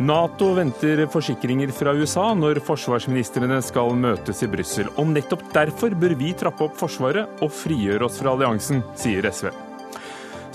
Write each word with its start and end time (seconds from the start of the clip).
Nato 0.00 0.54
venter 0.56 1.02
forsikringer 1.12 1.68
fra 1.76 1.92
USA 1.92 2.30
når 2.32 2.62
forsvarsministrene 2.64 3.58
skal 3.60 3.92
møtes 4.00 4.40
i 4.40 4.48
Brussel. 4.48 4.88
Og 4.96 5.10
nettopp 5.12 5.42
derfor 5.52 5.92
bør 5.92 6.14
vi 6.16 6.30
trappe 6.40 6.64
opp 6.64 6.78
Forsvaret 6.80 7.42
og 7.44 7.52
frigjøre 7.52 8.08
oss 8.08 8.16
fra 8.22 8.32
alliansen, 8.32 8.80
sier 8.96 9.28
SV. 9.28 9.50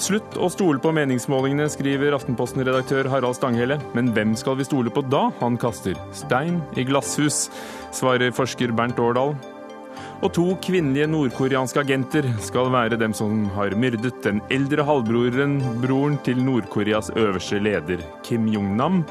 Slutt 0.02 0.36
å 0.42 0.50
stole 0.50 0.82
på 0.82 0.92
meningsmålingene, 0.98 1.70
skriver 1.70 2.18
Aftenposten-redaktør 2.18 3.08
Harald 3.14 3.38
Stanghelle. 3.38 3.78
Men 3.94 4.10
hvem 4.18 4.34
skal 4.36 4.58
vi 4.58 4.66
stole 4.66 4.90
på 4.90 5.06
da? 5.14 5.28
Han 5.44 5.62
kaster 5.62 5.94
stein 6.18 6.64
i 6.74 6.84
glasshus, 6.90 7.46
svarer 7.94 8.34
forsker 8.36 8.74
Bernt 8.74 9.00
Årdal. 9.00 9.38
Og 10.26 10.32
to 10.34 10.46
kvinnelige 10.58 11.06
nordkoreanske 11.06 11.84
agenter 11.86 12.26
skal 12.42 12.72
være 12.74 12.98
dem 12.98 13.14
som 13.14 13.44
har 13.54 13.76
myrdet 13.78 14.24
den 14.26 14.40
eldre 14.50 14.82
halvbroren 14.88 15.60
broren 15.84 16.18
til 16.26 16.42
Nord-Koreas 16.42 17.12
øverste 17.14 17.60
leder, 17.62 18.02
Kim 18.26 18.50
Jong-nam. 18.50 19.04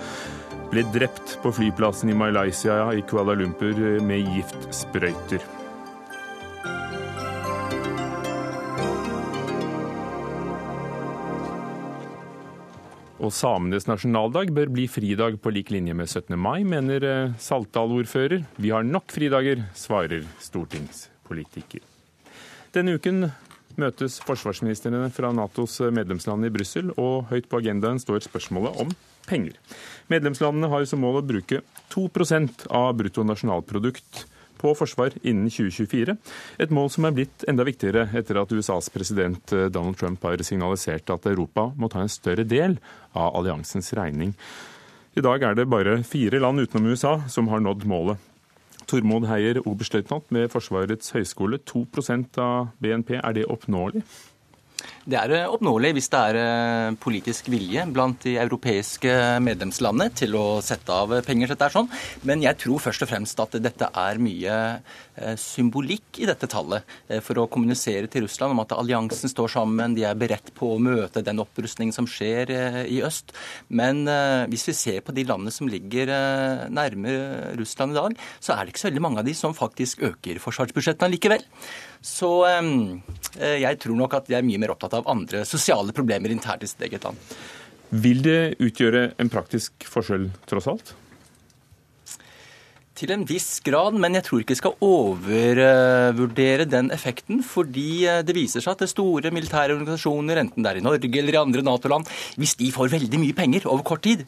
Ble 0.73 0.83
drept 0.97 1.37
på 1.45 1.55
flyplassen 1.55 2.11
i 2.11 2.19
Malaysia 2.19 2.89
i 2.91 3.07
Kuala 3.07 3.39
Lumpur 3.39 3.79
med 4.03 4.27
giftsprøyter. 4.35 5.64
Og 13.25 13.31
samenes 13.33 13.87
nasjonaldag 13.89 14.51
bør 14.53 14.69
bli 14.75 14.85
fridag 14.91 15.39
på 15.41 15.53
lik 15.55 15.71
linje 15.73 15.95
med 15.97 16.11
17. 16.11 16.35
mai, 16.37 16.61
mener 16.69 17.05
eh, 17.09 17.33
Saltdal-ordfører. 17.41 18.43
Vi 18.61 18.73
har 18.75 18.85
nok 18.85 19.15
fridager, 19.15 19.63
svarer 19.73 20.27
stortingspolitiker. 20.45 21.81
Denne 22.77 22.99
uken 22.99 23.31
møtes 23.81 24.19
forsvarsministrene 24.29 25.09
fra 25.15 25.31
Natos 25.33 25.79
medlemsland 25.81 26.45
i 26.45 26.53
Brussel, 26.53 26.93
og 27.01 27.31
høyt 27.33 27.49
på 27.49 27.63
agendaen 27.63 28.03
står 28.03 28.27
spørsmålet 28.27 28.77
om 28.85 28.93
penger. 29.25 29.57
Medlemslandene 30.13 30.69
har 30.69 30.85
som 30.91 31.01
mål 31.01 31.23
å 31.23 31.25
bruke 31.25 31.63
2% 31.95 32.69
av 32.77 32.93
bruttonasjonalprodukt 33.01 34.27
på 34.65 34.73
forsvar 34.79 35.15
innen 35.23 35.51
2024. 35.53 36.17
Et 36.65 36.73
mål 36.75 36.91
som 36.93 37.05
er 37.05 37.17
blitt 37.17 37.45
enda 37.51 37.67
viktigere 37.69 38.09
etter 38.17 38.41
at 38.41 38.53
USAs 38.53 38.89
president 38.95 39.53
eh, 39.53 39.69
Donald 39.73 39.99
Trump 40.01 40.25
har 40.25 40.41
signalisert 40.47 41.11
at 41.13 41.29
Europa 41.29 41.69
må 41.77 41.91
ta 41.93 42.05
en 42.05 42.13
større 42.13 42.47
del 42.49 42.79
av 43.13 43.37
alliansens 43.37 43.93
regning. 43.97 44.33
I 45.15 45.23
dag 45.23 45.45
er 45.47 45.59
det 45.59 45.71
bare 45.71 46.01
fire 46.07 46.41
land 46.43 46.65
utenom 46.65 46.89
USA 46.91 47.19
som 47.31 47.51
har 47.53 47.63
nådd 47.63 47.85
målet. 47.87 48.31
Tormod 48.91 49.29
Heier, 49.31 49.63
oberstløytnant 49.65 50.27
ved 50.35 50.51
Forsvarets 50.53 51.15
høgskole. 51.15 51.61
2% 51.65 52.41
av 52.43 52.73
BNP, 52.83 53.15
er 53.21 53.37
det 53.37 53.47
oppnåelig? 53.49 54.03
Det 55.05 55.19
er 55.21 55.33
eh, 55.37 55.51
oppnåelig 55.53 55.91
hvis 55.99 56.07
det 56.15 56.21
er 56.31 56.37
eh, 56.41 56.95
politisk 56.97 57.51
vilje 57.53 57.83
blant 57.93 58.23
de 58.25 58.39
europeiske 58.41 59.13
medlemslandene 59.45 60.15
til 60.17 60.33
å 60.41 60.45
sette 60.65 60.97
av 60.97 61.13
penger 61.27 61.51
til 61.51 61.59
dette. 61.59 61.69
sånn. 61.75 61.91
Men 62.25 62.41
jeg 62.45 62.57
tror 62.63 62.81
først 62.81 63.05
og 63.05 63.11
fremst 63.11 63.43
at 63.45 63.59
dette 63.61 63.91
er 64.01 64.23
mye 64.25 64.55
eh, 64.81 65.37
symbolikk 65.41 66.23
i 66.25 66.29
dette 66.31 66.49
tallet. 66.49 66.89
For 67.27 67.37
å 67.37 67.47
kommunisere 67.53 68.09
til 68.09 68.25
Russland 68.25 68.57
om 68.57 68.63
at 68.65 68.73
alliansen 68.73 69.29
står 69.29 69.53
sammen, 69.53 69.97
de 69.97 70.07
er 70.09 70.17
beredt 70.17 70.55
på 70.57 70.73
å 70.73 70.81
møte 70.81 71.23
den 71.25 71.43
opprustningen 71.43 71.93
som 71.95 72.09
skjer 72.09 72.53
i 72.89 73.01
øst. 73.05 73.35
Men 73.69 74.05
hvis 74.51 74.67
vi 74.71 74.75
ser 74.77 75.01
på 75.05 75.15
de 75.15 75.27
landene 75.29 75.53
som 75.55 75.69
ligger 75.71 76.11
nærmere 76.73 77.55
Russland 77.59 77.95
i 77.95 77.99
dag, 77.99 78.17
så 78.41 78.55
er 78.55 78.65
det 78.65 78.75
ikke 78.75 78.85
så 78.85 78.89
veldig 78.91 79.05
mange 79.05 79.23
av 79.23 79.29
de 79.29 79.37
som 79.37 79.57
faktisk 79.57 80.05
øker 80.09 80.41
forsvarsbudsjettene 80.43 81.13
likevel. 81.15 81.45
Så 82.05 82.31
jeg 83.41 83.81
tror 83.81 83.99
nok 84.01 84.19
at 84.19 84.29
de 84.29 84.39
er 84.39 84.47
mye 84.47 84.61
mer 84.61 84.75
opptatt 84.75 84.94
av 84.97 85.09
andre 85.11 85.45
sosiale 85.49 85.95
problemer 85.97 86.33
internt 86.35 86.65
i 86.65 86.71
sitt 86.71 86.83
eget 86.87 87.05
land. 87.07 87.21
Vil 87.95 88.23
det 88.25 88.57
utgjøre 88.63 89.13
en 89.23 89.31
praktisk 89.31 89.87
forskjell, 89.87 90.31
tross 90.51 90.67
alt? 90.71 90.95
Til 92.95 93.11
en 93.11 93.25
viss 93.27 93.59
grad, 93.67 93.97
men 93.99 94.15
jeg 94.15 94.23
tror 94.23 94.43
ikke 94.43 94.55
jeg 94.55 94.61
skal 94.61 94.77
overvurdere 94.87 96.67
den 96.71 96.93
effekten. 96.95 97.41
Fordi 97.43 98.05
eh, 98.07 98.21
det 98.23 98.37
viser 98.37 98.63
seg 98.63 98.77
at 98.77 98.85
det 98.85 98.91
store 98.93 99.33
militære 99.35 99.75
organisasjoner, 99.75 100.39
enten 100.45 100.63
det 100.63 100.71
er 100.71 100.79
i 100.79 100.85
Norge 100.85 101.11
eller 101.11 101.35
i 101.35 101.41
andre 101.41 101.65
Nato-land, 101.67 102.07
hvis 102.39 102.55
de 102.61 102.71
får 102.75 102.93
veldig 102.95 103.19
mye 103.19 103.35
penger 103.35 103.67
over 103.67 103.83
kort 103.87 104.05
tid, 104.07 104.23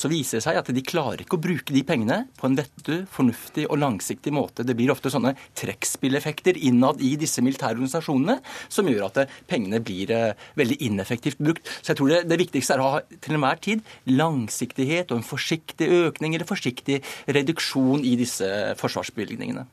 så 0.00 0.08
viser 0.10 0.38
det 0.38 0.44
seg 0.46 0.58
at 0.60 0.70
de 0.72 0.84
klarer 0.84 1.22
ikke 1.24 1.36
å 1.36 1.42
bruke 1.42 1.74
de 1.74 1.82
pengene 1.86 2.22
på 2.40 2.48
en 2.48 2.56
vettu, 2.58 3.04
fornuftig 3.12 3.66
og 3.68 3.80
langsiktig 3.82 4.32
måte. 4.34 4.64
Det 4.66 4.76
blir 4.78 4.92
ofte 4.94 5.12
sånne 5.12 5.34
trekkspilleffekter 5.58 6.58
innad 6.70 7.02
i 7.04 7.12
disse 7.20 7.44
militære 7.44 7.76
organisasjonene 7.76 8.38
som 8.72 8.88
gjør 8.88 9.08
at 9.10 9.34
pengene 9.50 9.82
blir 9.84 10.12
eh, 10.14 10.46
veldig 10.60 10.80
ineffektivt 10.88 11.42
brukt. 11.42 11.68
Så 11.80 11.92
jeg 11.92 12.00
tror 12.00 12.12
det, 12.14 12.22
det 12.30 12.40
viktigste 12.40 12.76
er 12.76 12.84
å 12.84 12.92
ha 12.96 13.02
til 13.20 13.36
enhver 13.36 13.60
tid 13.62 13.84
langsiktighet 14.08 15.12
og 15.12 15.20
en 15.20 15.26
forsiktig 15.26 15.90
økning 16.06 16.36
eller 16.36 16.48
forsiktig 16.48 17.00
reduksjon 17.28 18.06
i 18.06 18.16
disse 18.20 18.48
forsvarsbevilgningene. 18.80 19.66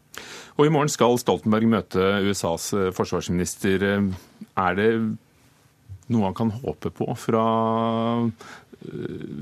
Og 0.57 0.65
I 0.65 0.73
morgen 0.73 0.89
skal 0.89 1.19
Stoltenberg 1.21 1.69
møte 1.69 2.11
USAs 2.27 2.71
eh, 2.75 2.91
forsvarsminister. 2.97 3.87
Er 4.57 4.77
det 4.77 4.91
noe 6.13 6.29
han 6.29 6.37
kan 6.37 6.51
håpe 6.63 6.91
på 6.95 7.07
fra, 7.19 7.43
eh, 8.27 8.66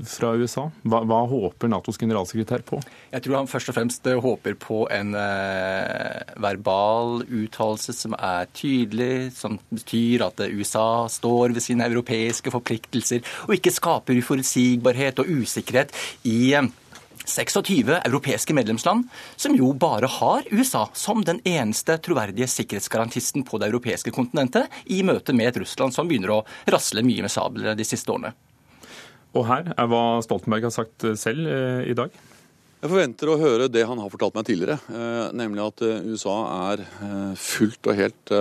fra 0.06 0.32
USA? 0.36 0.66
Hva, 0.86 1.02
hva, 1.06 1.20
håper 1.30 1.70
Natos 1.70 1.98
generalsekretær 2.00 2.64
på? 2.66 2.80
Jeg 3.12 3.24
tror 3.24 3.38
han 3.40 3.50
først 3.50 3.72
og 3.72 3.76
fremst 3.78 4.08
eh, 4.10 4.20
håper 4.22 4.56
på 4.60 4.84
en 4.92 5.14
eh, 5.18 6.36
verbal 6.42 7.22
uttalelse 7.24 7.94
som 7.96 8.16
er 8.18 8.48
tydelig, 8.56 9.32
som 9.36 9.58
betyr 9.70 10.26
at 10.28 10.42
USA 10.50 11.06
står 11.12 11.56
ved 11.56 11.64
sine 11.64 11.86
europeiske 11.88 12.52
forpliktelser 12.54 13.22
og 13.46 13.56
ikke 13.58 13.74
skaper 13.74 14.18
uforutsigbarhet 14.20 15.22
og 15.22 15.30
usikkerhet 15.42 15.94
i 16.28 16.40
eh, 16.56 16.74
26 17.26 18.00
europeiske 18.04 18.54
medlemsland, 18.54 19.08
som 19.36 19.56
jo 19.56 19.72
bare 19.72 20.06
har 20.06 20.46
USA 20.50 20.86
som 20.94 21.24
den 21.24 21.40
eneste 21.44 21.98
troverdige 21.98 22.46
sikkerhetsgarantisten 22.50 23.44
på 23.46 23.58
det 23.58 23.70
europeiske 23.72 24.14
kontinentet, 24.14 24.70
i 24.86 25.02
møte 25.02 25.34
med 25.34 25.50
et 25.50 25.62
Russland 25.64 25.94
som 25.94 26.08
begynner 26.08 26.36
å 26.36 26.42
rasle 26.70 27.02
mye 27.06 27.26
med 27.26 27.32
sablene 27.32 27.74
de 27.74 27.88
siste 27.88 28.12
årene. 28.12 28.34
Og 29.34 29.44
her 29.48 29.72
er 29.74 29.90
hva 29.90 30.22
Stoltenberg 30.24 30.68
har 30.68 30.74
sagt 30.74 31.06
selv 31.20 31.50
eh, 31.50 31.90
i 31.90 31.96
dag. 31.96 32.14
Jeg 32.76 32.92
forventer 32.92 33.30
å 33.32 33.38
høre 33.40 33.66
det 33.72 33.82
han 33.88 33.98
har 33.98 34.10
fortalt 34.12 34.36
meg 34.36 34.46
tidligere, 34.46 34.76
eh, 34.92 35.28
nemlig 35.34 35.64
at 35.64 35.82
eh, 35.82 36.08
USA 36.12 36.36
er 36.70 36.82
fullt 37.40 37.88
og 37.90 37.98
helt 37.98 38.34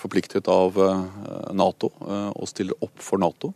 forpliktet 0.00 0.48
av 0.48 0.78
Nato 1.52 1.90
og 2.00 2.46
stiller 2.50 2.78
opp 2.86 3.02
for 3.02 3.20
Nato. 3.20 3.52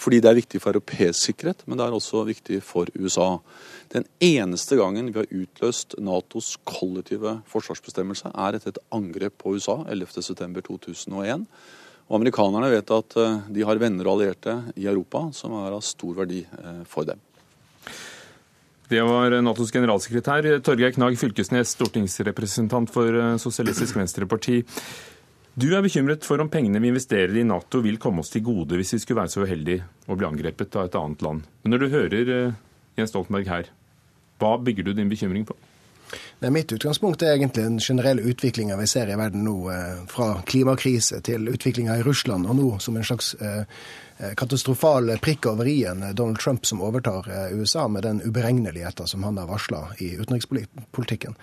Fordi 0.00 0.20
det 0.22 0.30
er 0.30 0.38
viktig 0.38 0.60
for 0.62 0.72
europeisk 0.72 1.18
sikkerhet, 1.28 1.66
men 1.68 1.76
det 1.76 1.84
er 1.84 1.94
også 1.94 2.22
viktig 2.24 2.62
for 2.64 2.88
USA. 2.96 3.34
Den 3.92 4.06
eneste 4.24 4.78
gangen 4.80 5.10
vi 5.10 5.20
har 5.20 5.28
utløst 5.42 5.98
Natos 6.00 6.54
kollektive 6.64 7.40
forsvarsbestemmelse, 7.50 8.32
er 8.32 8.56
etter 8.56 8.72
et 8.72 8.82
angrep 8.96 9.36
på 9.42 9.56
USA 9.58 9.80
11.9.2001. 9.84 11.44
Og 12.10 12.18
amerikanerne 12.18 12.72
vet 12.72 12.90
at 12.90 13.16
eh, 13.22 13.42
de 13.54 13.66
har 13.66 13.78
venner 13.78 14.08
og 14.08 14.18
allierte 14.18 14.56
i 14.74 14.88
Europa 14.90 15.28
som 15.34 15.54
er 15.60 15.76
av 15.76 15.84
stor 15.86 16.16
verdi 16.18 16.42
eh, 16.42 16.80
for 16.90 17.06
dem. 17.06 17.22
Det 18.90 18.98
var 19.06 19.36
Natos 19.38 19.70
generalsekretær 19.70 20.48
Torgeir 20.66 20.90
Knag 20.96 21.14
Fylkesnes, 21.20 21.76
stortingsrepresentant 21.76 22.90
for 22.90 23.14
eh, 23.14 23.36
Sosialistisk 23.38 24.00
Venstreparti. 24.00 24.58
Du 25.54 25.68
er 25.70 25.86
bekymret 25.86 26.26
for 26.26 26.42
om 26.42 26.50
pengene 26.50 26.82
vi 26.82 26.90
investerer 26.90 27.36
i 27.38 27.46
Nato 27.46 27.78
vil 27.84 28.00
komme 28.02 28.24
oss 28.24 28.34
til 28.34 28.42
gode 28.46 28.78
hvis 28.78 28.96
vi 28.96 29.02
skulle 29.04 29.22
være 29.22 29.34
så 29.36 29.46
uheldige 29.46 29.86
å 30.10 30.18
bli 30.18 30.26
angrepet 30.26 30.78
av 30.78 30.90
et 30.90 30.98
annet 30.98 31.22
land. 31.26 31.46
Men 31.62 31.76
når 31.76 31.84
du 31.84 31.94
hører 31.94 32.30
Jens 32.98 33.14
Stoltenberg 33.14 33.50
her, 33.50 33.70
hva 34.42 34.56
bygger 34.58 34.88
du 34.88 34.96
din 34.98 35.10
bekymring 35.10 35.46
på? 35.46 35.54
Nei, 36.40 36.50
mitt 36.50 36.72
utgangspunkt 36.72 37.22
er 37.22 37.34
egentlig 37.36 37.64
den 37.64 37.80
generelle 37.80 38.22
utviklinga 38.32 38.76
vi 38.80 38.86
ser 38.90 39.10
i 39.10 39.18
verden 39.20 39.44
nå, 39.46 39.56
eh, 39.72 40.04
fra 40.10 40.30
klimakrise 40.46 41.20
til 41.26 41.48
utviklinga 41.52 41.98
i 42.00 42.06
Russland, 42.06 42.48
og 42.48 42.56
nå 42.58 42.70
som 42.80 42.96
en 42.96 43.06
slags 43.06 43.34
eh, 43.40 43.64
katastrofal 44.36 45.14
prikk 45.24 45.48
over 45.52 45.68
i-en 45.68 46.04
Donald 46.12 46.40
Trump 46.42 46.66
som 46.68 46.82
overtar 46.84 47.24
USA 47.56 47.86
med 47.88 48.04
den 48.04 48.20
uberegneligheten 48.20 49.08
som 49.08 49.22
han 49.24 49.38
har 49.40 49.48
varsla 49.48 49.86
i 49.98 50.12
utenrikspolitikken. 50.20 51.38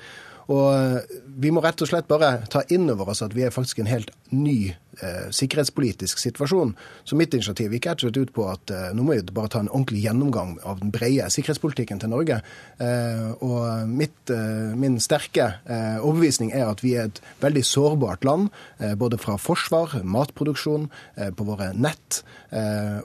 Og 0.47 0.67
eh, 0.73 1.17
vi 1.39 1.51
må 1.51 1.61
rett 1.63 1.81
og 1.83 1.89
slett 1.89 2.07
bare 2.09 2.37
ta 2.51 2.63
inn 2.73 2.87
over 2.91 3.11
oss 3.11 3.23
at 3.25 3.35
vi 3.35 3.45
er 3.47 3.55
faktisk 3.55 3.81
en 3.83 3.91
helt 3.91 4.13
ny 4.31 4.75
eh, 5.01 5.27
sikkerhetspolitisk 5.31 6.19
situasjon. 6.21 6.75
Så 7.03 7.17
mitt 7.19 7.33
initiativ 7.33 7.73
gikk 7.75 7.89
rett 7.89 8.03
og 8.03 8.07
slett 8.07 8.21
ut 8.21 8.33
på 8.35 8.47
at 8.51 8.73
eh, 8.73 8.89
nå 8.95 9.05
må 9.05 9.17
vi 9.17 9.35
bare 9.35 9.51
ta 9.53 9.61
en 9.63 9.71
ordentlig 9.71 10.03
gjennomgang 10.05 10.57
av 10.67 10.81
den 10.81 10.91
brede 10.93 11.29
sikkerhetspolitikken 11.33 12.01
til 12.03 12.13
Norge. 12.13 12.39
Eh, 12.83 13.27
og 13.45 13.89
mitt, 13.89 14.29
eh, 14.29 14.75
min 14.75 14.99
sterke 15.03 15.47
eh, 15.65 15.97
overbevisning 16.01 16.53
er 16.55 16.67
at 16.71 16.83
vi 16.83 16.95
er 16.97 17.11
et 17.11 17.21
veldig 17.43 17.63
sårbart 17.65 18.25
land, 18.27 18.49
eh, 18.79 18.95
både 18.95 19.19
fra 19.21 19.37
forsvar, 19.41 19.99
matproduksjon, 20.03 20.89
på 21.37 21.45
våre 21.47 21.71
nett 21.73 22.19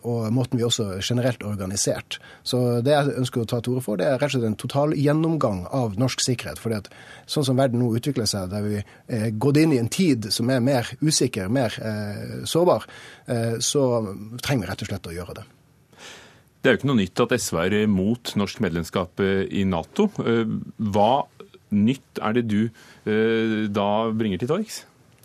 og 0.04 0.26
måten 0.34 0.58
vi 0.58 0.64
også 0.66 0.98
generelt 1.02 1.42
er 1.42 1.50
organisert. 1.50 2.18
Så 2.46 2.82
det 2.84 2.92
jeg 2.92 3.14
ønsker 3.22 3.42
å 3.42 3.48
ta 3.48 3.60
til 3.60 3.74
orde 3.74 3.84
for, 3.84 3.98
det 3.98 4.06
er 4.06 4.18
rett 4.20 4.30
og 4.30 4.34
slett 4.36 4.48
en 4.50 4.58
total 4.60 4.94
gjennomgang 4.94 5.64
av 5.74 5.96
norsk 5.98 6.20
sikkerhet. 6.22 6.60
fordi 6.60 6.76
at 6.76 6.90
sånn 7.26 7.46
som 7.46 7.58
verden 7.58 7.80
nå 7.82 7.90
utvikler 7.96 8.28
seg, 8.28 8.50
der 8.52 8.62
vi 8.62 8.82
er 9.08 9.30
gått 9.30 9.58
inn 9.62 9.72
i 9.72 9.80
en 9.80 9.90
tid 9.92 10.28
som 10.32 10.50
er 10.50 10.60
mer 10.60 10.88
usikker, 11.02 11.48
mer 11.48 11.74
eh, 11.82 12.36
sårbar, 12.48 12.86
eh, 13.26 13.58
så 13.62 13.82
trenger 14.42 14.66
vi 14.66 14.70
rett 14.70 14.86
og 14.86 14.92
slett 14.92 15.10
å 15.10 15.16
gjøre 15.16 15.36
det. 15.40 15.44
Det 16.62 16.70
er 16.70 16.76
jo 16.76 16.78
ikke 16.78 16.90
noe 16.92 17.00
nytt 17.00 17.20
at 17.24 17.32
SV 17.34 17.58
er 17.64 17.76
mot 17.90 18.34
norsk 18.38 18.62
medlemskap 18.62 19.22
eh, 19.24 19.44
i 19.50 19.64
Nato. 19.66 20.06
Eh, 20.22 20.46
hva 20.94 21.24
nytt 21.74 22.20
er 22.22 22.36
det 22.36 22.44
du 22.46 22.60
eh, 22.68 23.66
da 23.72 23.88
bringer 24.14 24.38
til 24.38 24.50
torgs? 24.52 24.82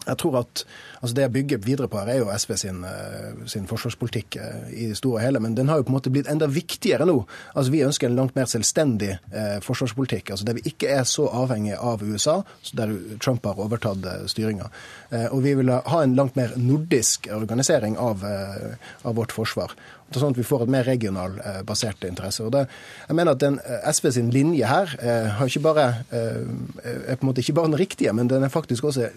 Jeg 0.07 0.18
tror 0.21 0.39
at 0.39 0.65
altså 1.01 1.15
Det 1.15 1.21
jeg 1.21 1.31
bygger 1.33 1.57
videre 1.57 1.88
på 1.88 2.00
her, 2.00 2.07
er 2.07 2.18
jo 2.18 2.31
SV 2.33 2.56
sin, 2.57 2.83
eh, 2.83 3.33
sin, 3.45 3.68
forsvarspolitikk 3.69 4.36
eh, 4.42 4.69
i 4.74 4.88
det 4.89 4.98
store 4.98 5.19
og 5.19 5.21
hele, 5.21 5.39
men 5.39 5.56
den 5.56 5.69
har 5.69 5.77
jo 5.77 5.86
på 5.86 5.94
en 5.94 5.98
måte 5.98 6.09
blitt 6.09 6.30
enda 6.31 6.48
viktigere 6.50 7.06
nå. 7.06 7.19
Altså 7.54 7.71
Vi 7.71 7.83
ønsker 7.86 8.09
en 8.09 8.15
langt 8.18 8.36
mer 8.36 8.50
selvstendig 8.50 9.12
eh, 9.13 9.59
forsvarspolitikk, 9.62 10.31
altså 10.31 10.48
der 10.48 10.57
vi 10.57 10.65
ikke 10.71 10.89
er 10.89 11.04
så 11.04 11.27
avhengig 11.30 11.77
av 11.77 12.01
USA, 12.04 12.42
der 12.74 12.95
Trump 13.24 13.45
har 13.45 13.59
overtatt 13.59 14.06
eh, 14.06 14.25
styringa. 14.31 14.71
Eh, 15.09 15.27
og 15.31 15.44
vi 15.45 15.54
vil 15.59 15.71
ha 15.71 16.01
en 16.04 16.15
langt 16.18 16.38
mer 16.39 16.56
nordisk 16.57 17.30
organisering 17.33 17.98
av, 18.01 18.25
eh, 18.25 18.75
av 19.07 19.18
vårt 19.18 19.36
forsvar. 19.36 19.75
Sånn 20.15 20.31
at 20.31 20.39
vi 20.39 20.45
får 20.48 20.63
et 20.63 20.71
mer 20.71 20.86
regional 20.88 21.33
basert 21.68 22.06
interesse. 22.07 22.39
Og 22.45 22.54
det, 22.56 22.62
jeg 23.09 23.15
mener 23.18 23.36
at 23.36 23.42
den 23.42 23.57
SV 23.92 24.06
sin 24.15 24.30
linje 24.31 24.69
her 24.69 24.94
har 25.36 25.50
ikke 25.51 25.65
bare, 25.65 25.88
er 26.15 27.18
på 27.18 27.25
en 27.25 27.27
måte 27.27 27.44
ikke 27.44 27.57
bare 27.57 27.68
den 27.74 27.81
riktige, 27.81 28.13
men 28.15 28.30
den 28.31 28.45
er 28.48 28.54
faktisk 28.54 28.88
også 28.88 29.09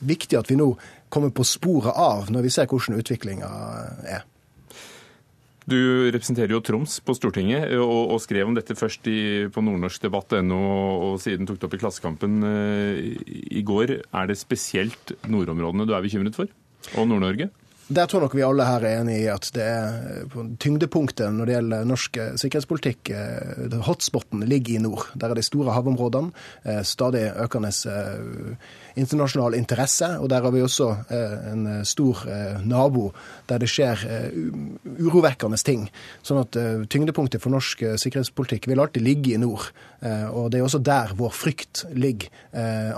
viktig 0.00 0.38
at 0.38 0.50
vi 0.50 0.58
nå 0.58 0.72
kommer 1.08 1.32
på 1.34 1.46
sporet 1.46 1.94
av 1.96 2.28
når 2.32 2.46
vi 2.46 2.52
ser 2.52 2.68
hvordan 2.70 2.98
utviklinga 3.00 3.48
er. 4.08 4.26
Du 5.68 6.08
representerer 6.08 6.54
jo 6.54 6.62
Troms 6.64 6.94
på 7.04 7.12
Stortinget, 7.12 7.74
og, 7.76 8.14
og 8.14 8.22
skrev 8.24 8.48
om 8.48 8.54
dette 8.56 8.76
først 8.78 9.04
i, 9.10 9.20
på 9.52 9.60
nordnorskdebatt.no 9.66 10.60
og 11.10 11.18
siden 11.20 11.48
tok 11.48 11.58
det 11.60 11.68
opp 11.68 11.76
i 11.76 11.80
Klassekampen 11.82 12.38
uh, 12.40 12.96
i 13.28 13.64
går. 13.68 13.98
Er 14.00 14.30
det 14.30 14.38
spesielt 14.40 15.12
nordområdene 15.28 15.84
du 15.84 15.92
er 15.92 16.04
bekymret 16.06 16.38
for, 16.38 16.48
og 16.96 17.10
Nord-Norge? 17.10 17.50
Der 17.88 18.04
tror 18.04 18.20
nok 18.20 18.34
vi 18.36 18.44
alle 18.44 18.66
her 18.68 18.84
er 18.84 18.98
enig 19.00 19.14
i 19.22 19.28
at 19.32 19.46
det 19.56 19.64
er 19.64 20.26
på 20.28 20.42
tyngdepunktet 20.60 21.32
når 21.32 21.48
det 21.48 21.54
gjelder 21.54 21.86
norsk 21.88 22.18
eh, 22.20 22.34
sikkerhetspolitikk. 22.36 23.10
Eh, 23.16 23.76
hotspoten 23.86 24.42
ligger 24.44 24.76
i 24.76 24.82
nord. 24.84 25.06
Der 25.16 25.32
er 25.32 25.38
de 25.38 25.44
store 25.46 25.72
havområdene. 25.72 26.34
Eh, 26.68 26.82
stadig 26.84 27.30
økende 27.40 27.72
internasjonal 28.98 29.56
interesse. 29.58 30.10
Og 30.18 30.28
der 30.30 30.44
har 30.44 30.54
vi 30.54 30.62
også 30.64 30.88
en 31.52 31.66
stor 31.88 32.24
nabo 32.66 33.08
der 33.48 33.62
det 33.62 33.70
skjer 33.70 34.02
urovekkende 34.98 35.58
ting. 35.64 35.86
Sånn 36.26 36.42
at 36.42 36.58
tyngdepunktet 36.92 37.42
for 37.42 37.54
norsk 37.54 37.84
sikkerhetspolitikk 38.00 38.68
vil 38.70 38.82
alltid 38.82 39.06
ligge 39.06 39.34
i 39.34 39.40
nord. 39.40 39.70
Og 40.34 40.50
det 40.52 40.60
er 40.60 40.66
også 40.66 40.82
der 40.84 41.14
vår 41.18 41.32
frykt 41.34 41.84
ligger. 41.94 42.28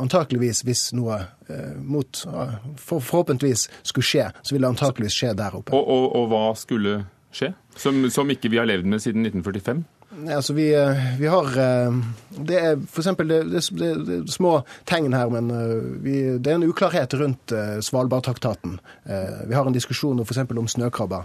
Antakeligvis 0.01 0.65
hvis 0.67 0.89
noe 0.97 1.21
mot 1.83 2.25
forhåpentligvis 2.81 3.69
skulle 3.83 4.07
skje, 4.07 4.29
så 4.43 4.55
vil 4.55 4.65
det 4.65 4.73
antakeligvis 4.75 5.17
skje 5.17 5.33
der 5.39 5.57
oppe. 5.59 5.75
Og, 5.77 5.87
og, 5.87 6.07
og 6.19 6.29
hva 6.33 6.45
skulle 6.59 7.01
skje? 7.35 7.53
Som, 7.79 8.03
som, 8.11 8.31
ikke 8.31 8.51
vi 8.53 8.61
har 8.61 8.69
levd 8.69 8.89
med 8.91 9.03
siden 9.03 9.27
1945? 9.27 9.85
Altså 10.11 10.53
vi, 10.53 10.75
eh, 10.75 11.21
vi 11.21 11.27
har 11.31 11.47
eh, 11.59 11.99
Det 12.31 12.57
er 12.59 12.73
f.eks. 12.83 13.07
Det, 13.17 13.27
det, 13.29 13.63
det, 13.79 13.91
det, 14.07 14.33
små 14.33 14.61
tegn 14.85 15.15
her, 15.15 15.31
men 15.31 15.51
eh, 15.55 15.77
vi, 16.03 16.17
det 16.39 16.51
er 16.51 16.59
en 16.59 16.67
uklarhet 16.67 17.15
rundt 17.15 17.55
Svalbardtraktaten. 17.85 18.81
Vi 19.47 19.55
har 19.55 19.67
en 19.67 19.77
diskusjon 19.77 20.21
f.eks. 20.25 20.43
om 20.51 20.69
snøkrabber. 20.69 21.25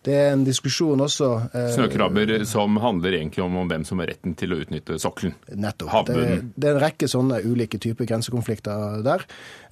Det 0.00 0.14
er 0.16 0.30
en 0.32 0.46
diskusjon 0.46 1.02
også 1.04 1.26
eh, 1.52 1.66
Snøkrabber 1.74 2.30
som 2.48 2.78
handler 2.80 3.18
egentlig 3.18 3.42
om, 3.44 3.58
om, 3.60 3.66
hvem 3.68 3.82
som 3.84 4.00
har 4.00 4.08
retten 4.08 4.32
til 4.38 4.54
å 4.54 4.60
utnytte 4.62 4.96
sokkelen? 5.02 5.34
Nettopp. 5.60 6.08
Det, 6.08 6.22
det, 6.54 6.70
er 6.70 6.78
en 6.78 6.80
rekke 6.80 7.08
sånne 7.10 7.42
ulike 7.44 7.76
typer 7.82 8.08
grensekonflikter 8.08 9.02
der. 9.04 9.26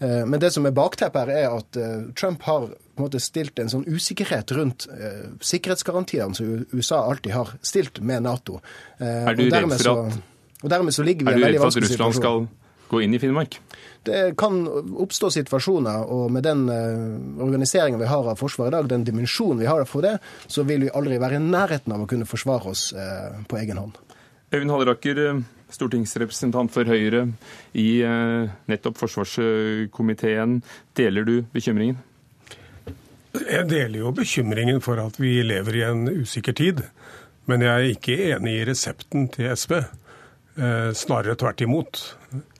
Eh, 0.05 0.27
men 0.29 0.43
det 0.43 0.53
som 0.53 0.69
er 0.69 0.77
bakteppet 0.77 1.23
her, 1.23 1.33
er 1.33 1.57
at 1.57 1.81
eh, 1.81 2.11
Trump 2.19 2.45
har 2.45 2.69
på 2.69 3.01
en 3.01 3.07
måte 3.07 3.23
stilt 3.25 3.61
en 3.63 3.73
sånn 3.73 3.87
usikkerhet 3.89 4.53
rundt 4.59 4.89
eh, 4.93 5.25
sikkerhetsgarantiene 5.41 6.37
som 6.37 6.53
USA 6.77 7.07
alltid 7.09 7.33
har 7.33 7.57
stilt 7.65 8.03
med 8.05 8.29
Nato. 8.29 8.61
Eh, 9.01 9.31
er 9.33 9.39
du 9.39 9.47
redd 9.49 9.73
for 9.79 10.05
at, 10.11 10.23
og 10.59 10.73
dermed 10.75 10.93
så 10.93 11.09
ligger 11.09 11.25
vi 11.25 11.39
i 11.39 11.41
en 11.41 11.49
veldig 11.49 11.65
vanskelig 11.65 11.95
situasjon. 11.95 12.05
Er 12.05 12.13
du 12.13 12.13
redd 12.13 12.21
for 12.21 12.21
at 12.21 12.21
Russland 12.21 12.21
skal 12.21 12.93
gå 12.93 13.05
inn 13.05 13.17
i 13.17 13.23
Finnmark? 13.23 13.61
Det 14.03 14.37
kan 14.39 14.61
oppstå 15.03 15.31
situasjoner, 15.35 16.07
og 16.07 16.31
med 16.33 16.47
den 16.47 16.65
uh, 16.71 17.45
organiseringen 17.45 18.01
vi 18.01 18.09
har 18.09 18.31
av 18.31 18.39
Forsvaret 18.39 18.73
i 18.73 18.77
dag, 18.77 18.89
den 18.91 19.07
dimensjonen 19.07 19.61
vi 19.61 19.69
har 19.69 19.85
for 19.91 20.07
det, 20.07 20.17
så 20.47 20.65
vil 20.69 20.87
vi 20.87 20.93
aldri 20.95 21.19
være 21.21 21.39
i 21.39 21.45
nærheten 21.45 21.95
av 21.95 22.05
å 22.05 22.09
kunne 22.11 22.29
forsvare 22.29 22.73
oss 22.73 22.89
uh, 22.97 23.41
på 23.49 23.59
egen 23.61 23.81
hånd. 23.81 23.99
Øyvind 24.55 24.73
Halleraker, 24.73 25.19
eh, 25.21 25.41
stortingsrepresentant 25.75 26.73
for 26.73 26.89
Høyre 26.89 27.27
i 27.77 28.01
nettopp 28.71 28.97
forsvarskomiteen. 28.97 30.63
Deler 30.97 31.27
du 31.29 31.35
bekymringen? 31.53 31.99
Jeg 33.37 33.67
deler 33.69 33.99
jo 34.01 34.15
bekymringen 34.17 34.81
for 34.81 34.97
at 35.03 35.21
vi 35.21 35.43
lever 35.45 35.77
i 35.77 35.85
en 35.91 36.09
usikker 36.23 36.57
tid. 36.57 36.81
Men 37.45 37.61
jeg 37.61 37.75
er 37.75 37.93
ikke 37.93 38.17
enig 38.31 38.55
i 38.57 38.65
resepten 38.71 39.29
til 39.37 39.53
SV. 39.53 39.77
Snarere 40.97 41.37
tvert 41.37 41.61
imot 41.69 42.01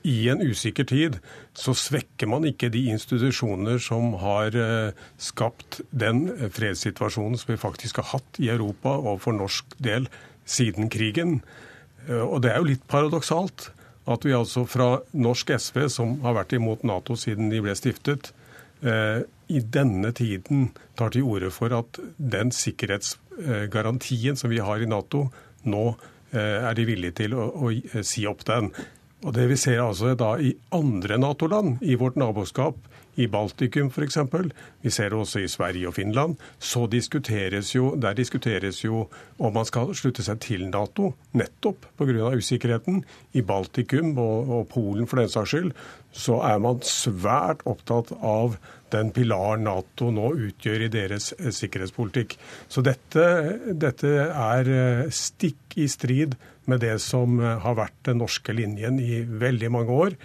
i 0.03 0.29
en 0.29 0.41
usikker 0.41 0.87
tid 0.89 1.19
så 1.57 1.75
svekker 1.77 2.29
man 2.29 2.47
ikke 2.47 2.71
de 2.73 2.87
institusjoner 2.93 3.77
som 3.83 4.15
har 4.21 4.55
eh, 4.57 4.95
skapt 5.21 5.81
den 5.91 6.25
fredssituasjonen 6.55 7.37
som 7.37 7.53
vi 7.53 7.59
faktisk 7.61 8.01
har 8.01 8.09
hatt 8.15 8.41
i 8.41 8.49
Europa 8.49 8.95
og 8.97 9.21
for 9.25 9.37
norsk 9.37 9.77
del 9.77 10.09
siden 10.49 10.89
krigen. 10.89 11.39
Eh, 12.07 12.23
og 12.23 12.41
det 12.43 12.53
er 12.53 12.61
jo 12.63 12.71
litt 12.71 12.87
paradoksalt 12.89 13.69
at 14.09 14.25
vi 14.25 14.33
altså 14.33 14.65
fra 14.65 14.95
norsk 15.13 15.53
SV, 15.53 15.83
som 15.93 16.17
har 16.25 16.39
vært 16.39 16.55
imot 16.57 16.85
Nato 16.87 17.13
siden 17.19 17.51
de 17.53 17.61
ble 17.61 17.75
stiftet, 17.77 18.31
eh, 18.81 19.21
i 19.49 19.61
denne 19.61 20.13
tiden 20.17 20.71
tar 20.97 21.13
til 21.13 21.29
orde 21.29 21.49
for 21.53 21.73
at 21.77 21.99
den 22.17 22.49
sikkerhetsgarantien 22.53 24.37
som 24.37 24.49
vi 24.49 24.61
har 24.65 24.81
i 24.81 24.89
Nato, 24.89 25.27
nå 25.65 25.91
er 26.29 26.75
de 26.77 26.83
villige 26.85 27.15
til 27.23 27.33
å, 27.33 27.47
å 27.57 28.03
si 28.05 28.21
opp 28.29 28.43
den. 28.45 28.67
Og 29.27 29.33
Det 29.35 29.49
vi 29.49 29.57
ser 29.59 29.81
altså 29.83 30.13
da 30.15 30.37
i 30.39 30.53
andre 30.71 31.17
Nato-land 31.19 31.81
i 31.83 31.97
vårt 31.99 32.15
naboskap, 32.15 32.77
i 33.19 33.27
Baltikum 33.27 33.89
f.eks., 33.91 34.17
vi 34.81 34.91
ser 34.95 35.09
det 35.11 35.17
også 35.19 35.41
i 35.43 35.49
Sverige 35.51 35.89
og 35.89 35.95
Finland, 35.97 36.37
så 36.55 36.85
diskuteres 36.87 37.73
jo, 37.75 37.91
der 37.99 38.15
diskuteres 38.15 38.79
jo 38.85 39.09
om 39.37 39.53
man 39.53 39.67
skal 39.67 39.91
slutte 39.97 40.23
seg 40.23 40.39
til 40.45 40.67
Nato, 40.69 41.11
nettopp 41.35 41.89
pga. 41.99 42.31
usikkerheten. 42.31 43.03
I 43.35 43.41
Baltikum 43.43 44.15
og, 44.17 44.49
og 44.49 44.67
Polen 44.71 45.07
for 45.07 45.19
den 45.19 45.31
saks 45.31 45.51
skyld, 45.51 45.73
så 46.15 46.39
er 46.47 46.61
man 46.63 46.79
svært 46.87 47.65
opptatt 47.67 48.13
av 48.23 48.55
den 48.93 49.11
pilaren 49.13 49.67
Nato 49.67 50.09
nå 50.15 50.31
utgjør 50.47 50.87
i 50.87 50.93
deres 50.93 51.33
eh, 51.37 51.51
sikkerhetspolitikk. 51.53 52.37
Så 52.71 52.81
dette, 52.85 53.25
dette 53.75 54.15
er 54.29 54.71
eh, 54.73 55.11
stikk 55.13 55.75
i 55.77 55.89
strid 55.91 56.39
med 56.69 56.83
det 56.83 56.97
som 57.03 57.39
eh, 57.41 57.57
har 57.63 57.77
vært 57.79 57.97
den 58.07 58.21
norske 58.21 58.55
linjen 58.55 58.99
i 59.01 59.23
veldig 59.23 59.71
mange 59.73 59.95
år. 60.05 60.17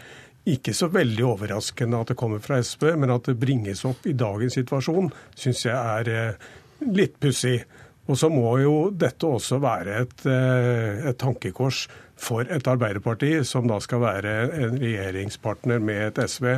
Ikke 0.50 0.74
så 0.76 0.90
veldig 0.92 1.24
overraskende 1.24 2.02
at 2.02 2.12
det 2.12 2.18
kommer 2.20 2.42
fra 2.44 2.60
SV, 2.60 2.90
men 3.00 3.14
at 3.14 3.30
det 3.30 3.38
bringes 3.40 3.84
opp 3.88 4.04
i 4.06 4.16
dagens 4.16 4.58
situasjon, 4.58 5.08
syns 5.40 5.64
jeg 5.66 5.74
er 5.74 6.12
eh, 6.12 6.52
litt 6.92 7.16
pussig. 7.22 7.62
Og 8.04 8.18
så 8.20 8.28
må 8.28 8.50
jo 8.60 8.74
dette 8.92 9.24
også 9.24 9.56
være 9.64 9.96
et, 10.02 10.26
eh, 10.28 11.06
et, 11.08 11.16
tankekors 11.20 11.86
for 12.20 12.44
et 12.44 12.68
Arbeiderparti, 12.68 13.38
som 13.48 13.66
da 13.70 13.80
skal 13.82 14.04
være 14.04 14.36
en 14.66 14.76
regjeringspartner 14.78 15.80
med 15.82 16.10
et 16.10 16.20
SV 16.28 16.50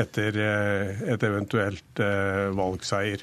etter 0.00 0.40
et 1.14 1.22
eventuelt 1.28 2.02
valgseier. 2.56 3.22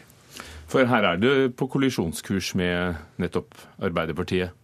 For 0.72 0.88
her 0.88 1.04
er 1.04 1.20
du 1.20 1.51
på 1.51 1.68
kollisjonskurs 1.68 2.54
med 2.56 3.01
nettopp 3.20 3.58
Arbeiderpartiet? 3.84 4.56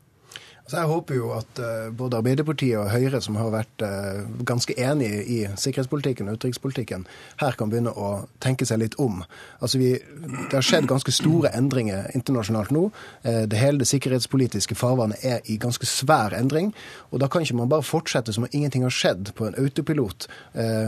Så 0.67 0.75
Jeg 0.81 0.87
håper 0.91 1.15
jo 1.15 1.29
at 1.31 1.59
uh, 1.63 1.87
både 1.95 2.17
Arbeiderpartiet 2.19 2.75
og 2.75 2.89
Høyre, 2.91 3.21
som 3.23 3.37
har 3.39 3.53
vært 3.53 3.83
uh, 3.87 4.25
ganske 4.43 4.73
enige 4.75 5.21
i 5.23 5.37
sikkerhetspolitikken 5.55 6.27
og 6.27 6.35
utenrikspolitikken, 6.35 7.05
her 7.39 7.55
kan 7.55 7.71
begynne 7.71 7.93
å 7.95 8.09
tenke 8.43 8.67
seg 8.67 8.81
litt 8.81 8.97
om. 8.99 9.21
Altså 9.63 9.79
vi, 9.79 9.93
Det 9.95 10.57
har 10.57 10.65
skjedd 10.67 10.89
ganske 10.89 11.13
store 11.15 11.53
endringer 11.55 12.09
internasjonalt 12.19 12.73
nå. 12.75 12.89
Uh, 13.23 13.45
det 13.47 13.61
hele 13.61 13.79
det 13.79 13.87
sikkerhetspolitiske 13.87 14.75
farvannet 14.75 15.23
er 15.23 15.47
i 15.47 15.55
ganske 15.55 15.87
svær 15.87 16.35
endring. 16.35 16.73
og 17.11 17.23
Da 17.23 17.31
kan 17.31 17.47
ikke 17.47 17.61
man 17.61 17.71
bare 17.71 17.87
fortsette 17.87 18.35
som 18.35 18.43
om 18.43 18.51
ingenting 18.51 18.83
har 18.83 18.91
skjedd 18.91 19.31
på 19.39 19.47
en 19.47 19.55
autopilot. 19.55 20.27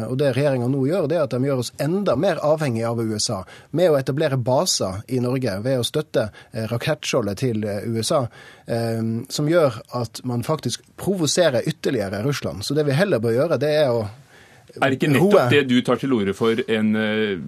og 0.09 0.17
Det 0.19 0.33
regjeringa 0.35 0.67
nå 0.67 0.83
gjør, 0.87 1.07
det 1.07 1.17
er 1.17 1.23
at 1.23 1.31
de 1.31 1.45
gjør 1.45 1.63
oss 1.63 1.71
enda 1.79 2.15
mer 2.19 2.43
avhengig 2.43 2.83
av 2.83 2.99
USA. 2.99 3.43
Med 3.71 3.91
å 3.91 3.97
etablere 3.97 4.37
baser 4.37 5.03
i 5.07 5.19
Norge, 5.23 5.55
ved 5.63 5.79
å 5.79 5.87
støtte 5.87 6.29
rakettskjoldet 6.53 7.39
til 7.39 7.63
USA, 7.63 8.25
som 9.33 9.47
gjør 9.49 9.79
at 9.97 10.19
man 10.29 10.43
faktisk 10.45 10.83
provoserer 10.99 11.65
ytterligere 11.65 12.19
Russland. 12.21 12.61
Så 12.61 12.75
det 12.77 12.83
vi 12.85 12.93
heller 12.93 13.21
bør 13.23 13.33
gjøre, 13.33 13.57
det 13.61 13.71
er 13.81 13.89
å 13.89 14.03
Er 14.77 14.93
ikke 14.93 15.09
nettopp 15.09 15.49
det 15.49 15.63
du 15.65 15.79
tar 15.81 15.97
til 15.97 16.13
orde 16.13 16.35
for 16.37 16.59
en 16.69 16.91
eh, 16.99 17.39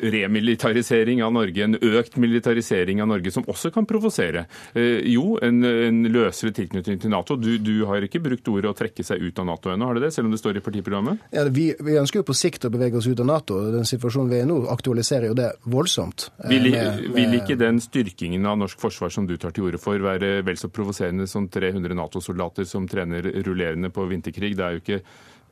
remilitarisering 0.00 1.22
av 1.24 1.32
Norge, 1.32 1.64
en 1.64 1.76
økt 1.76 2.16
militarisering 2.20 3.00
av 3.02 3.08
Norge, 3.08 3.30
som 3.30 3.46
også 3.48 3.70
kan 3.74 3.86
provosere. 3.88 4.46
Eh, 4.74 5.02
jo, 5.12 5.36
en, 5.42 5.62
en, 5.64 6.02
løsere 6.12 6.52
tilknytning 6.56 7.00
til 7.02 7.12
Nato. 7.12 7.36
Du, 7.40 7.56
du, 7.62 7.84
har 7.88 8.04
ikke 8.04 8.20
brukt 8.24 8.48
ordet 8.52 8.70
å 8.70 8.76
trekke 8.76 9.04
seg 9.06 9.22
ut 9.22 9.40
av 9.42 9.48
Nato 9.48 9.72
ennå, 9.72 9.88
har 9.88 9.98
du 9.98 10.04
det? 10.04 10.12
Selv 10.14 10.28
om 10.28 10.34
det 10.34 10.40
står 10.40 10.60
i 10.60 10.64
partiprogrammet? 10.64 11.26
Ja, 11.34 11.46
vi, 11.52 11.68
vi, 11.80 11.96
ønsker 12.00 12.22
jo 12.22 12.28
på 12.28 12.36
sikt 12.36 12.68
å 12.68 12.72
bevege 12.72 13.00
oss 13.00 13.08
ut 13.08 13.20
av 13.22 13.28
Nato. 13.30 13.58
Den 13.74 13.88
situasjonen 13.88 14.32
vi 14.32 14.40
er 14.40 14.46
i 14.46 14.50
nå, 14.50 14.60
aktualiserer 14.72 15.30
jo 15.30 15.38
det 15.38 15.50
voldsomt. 15.64 16.28
Eh, 16.44 16.52
vil, 16.52 16.70
med, 16.70 17.02
med... 17.06 17.16
vil, 17.16 17.38
ikke 17.40 17.58
den 17.60 17.80
styrkingen 17.84 18.46
av 18.46 18.60
norsk 18.62 18.80
forsvar 18.82 19.14
som 19.14 19.28
du 19.28 19.36
tar 19.40 19.56
til 19.56 19.70
orde 19.70 19.82
for, 19.82 20.00
være 20.02 20.40
vel 20.46 20.60
så 20.60 20.70
provoserende 20.72 21.28
som 21.30 21.48
300 21.52 21.96
Nato-soldater 21.96 22.68
som 22.68 22.88
trener 22.90 23.32
rullerende 23.46 23.92
på 23.94 24.06
vinterkrig? 24.10 24.54
Det 24.58 24.66
er 24.66 24.76
jo 24.76 24.84
ikke, 24.84 25.02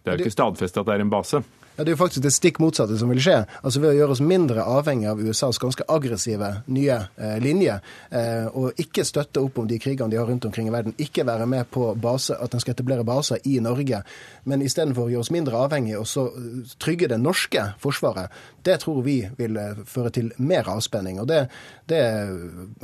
det 0.04 0.12
er 0.12 0.18
jo 0.18 0.26
ikke 0.26 0.38
stadfestet 0.38 0.82
at 0.82 0.90
det 0.90 0.98
er 0.98 1.06
en 1.06 1.12
base. 1.12 1.44
Ja, 1.76 1.84
Det 1.84 1.90
er 1.90 1.96
jo 1.96 2.04
faktisk 2.04 2.22
det 2.22 2.30
stikk 2.30 2.60
motsatte 2.62 2.94
som 2.98 3.10
vil 3.10 3.18
skje. 3.18 3.40
Altså 3.66 3.80
Ved 3.82 3.90
å 3.90 3.96
gjøre 3.96 4.14
oss 4.14 4.20
mindre 4.22 4.62
avhengig 4.62 5.08
av 5.10 5.18
USAs 5.18 5.58
ganske 5.58 5.82
aggressive 5.90 6.50
nye 6.70 6.98
eh, 7.18 7.38
linje, 7.42 7.80
eh, 8.14 8.46
og 8.46 8.78
ikke 8.78 9.02
støtte 9.04 9.42
opp 9.42 9.58
om 9.58 9.66
de 9.66 9.80
krigene 9.82 10.12
de 10.12 10.20
har 10.20 10.28
rundt 10.30 10.46
omkring 10.46 10.68
i 10.70 10.74
verden, 10.74 10.94
ikke 11.02 11.26
være 11.26 11.48
med 11.50 11.66
på 11.74 11.88
base, 11.98 12.36
at 12.38 12.54
en 12.54 12.62
skal 12.62 12.76
etablere 12.76 13.04
baser 13.04 13.42
i 13.50 13.58
Norge, 13.58 14.04
men 14.44 14.62
istedenfor 14.62 15.10
gjøre 15.10 15.26
oss 15.26 15.32
mindre 15.34 15.64
avhengig 15.66 15.96
og 15.98 16.06
så 16.06 16.28
eh, 16.30 16.76
trygge 16.78 17.10
det 17.10 17.18
norske 17.18 17.66
forsvaret, 17.82 18.30
det 18.64 18.78
tror 18.84 19.02
vi 19.02 19.18
vil 19.34 19.58
eh, 19.58 19.82
føre 19.90 20.14
til 20.14 20.30
mer 20.38 20.70
avspenning. 20.70 21.18
Og 21.20 21.26
det, 21.28 21.42
det 21.90 22.04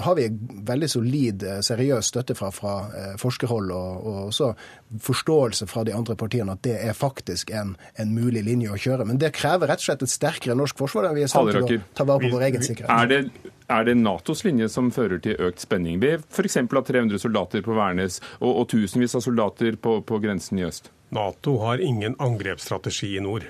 har 0.02 0.18
vi 0.18 0.26
veldig 0.66 0.90
solid, 0.90 1.46
eh, 1.46 1.62
seriøs 1.62 2.10
støtte 2.10 2.34
fra, 2.34 2.50
fra 2.50 2.74
forskerhold, 3.22 3.70
og, 3.70 4.06
og, 4.06 4.20
også 4.34 4.50
forståelse 4.98 5.66
fra 5.70 5.84
de 5.86 5.94
andre 5.94 6.16
partiene 6.18 6.54
at 6.56 6.62
det 6.66 6.76
er 6.82 6.96
faktisk 6.96 7.52
en, 7.54 7.76
en 7.94 8.14
mulig 8.14 8.42
linje 8.46 8.72
å 8.74 8.78
kjøre. 8.80 9.06
Men 9.06 9.20
det 9.22 9.32
krever 9.36 9.70
rett 9.70 9.82
og 9.82 9.86
slett 9.86 10.04
et 10.06 10.12
sterkere 10.12 10.56
norsk 10.58 10.80
forsvar 10.80 11.08
enn 11.08 11.16
vi 11.18 11.24
er 11.24 11.30
i 11.30 11.32
stand 11.32 11.52
til 11.54 11.78
å 11.78 11.80
ta 11.94 12.06
vare 12.08 12.26
på 12.26 12.32
vår 12.34 12.46
egen 12.50 12.66
sikkerhet. 12.66 12.90
Er 12.90 13.10
det, 13.10 13.52
er 13.70 13.86
det 13.86 13.96
Natos 14.00 14.42
linje 14.46 14.70
som 14.72 14.90
fører 14.94 15.22
til 15.22 15.38
økt 15.38 15.62
spenning 15.62 16.00
ved 16.02 16.26
f.eks. 16.26 16.58
av 16.64 16.84
300 16.90 17.22
soldater 17.22 17.64
på 17.66 17.76
Værnes 17.78 18.18
og, 18.40 18.50
og 18.50 18.68
tusenvis 18.74 19.14
av 19.18 19.26
soldater 19.26 19.78
på, 19.78 20.00
på 20.06 20.22
grensen 20.22 20.58
i 20.58 20.66
øst? 20.66 20.90
Nato 21.14 21.58
har 21.62 21.82
ingen 21.82 22.18
angrepsstrategi 22.22 23.16
i 23.16 23.22
nord. 23.22 23.46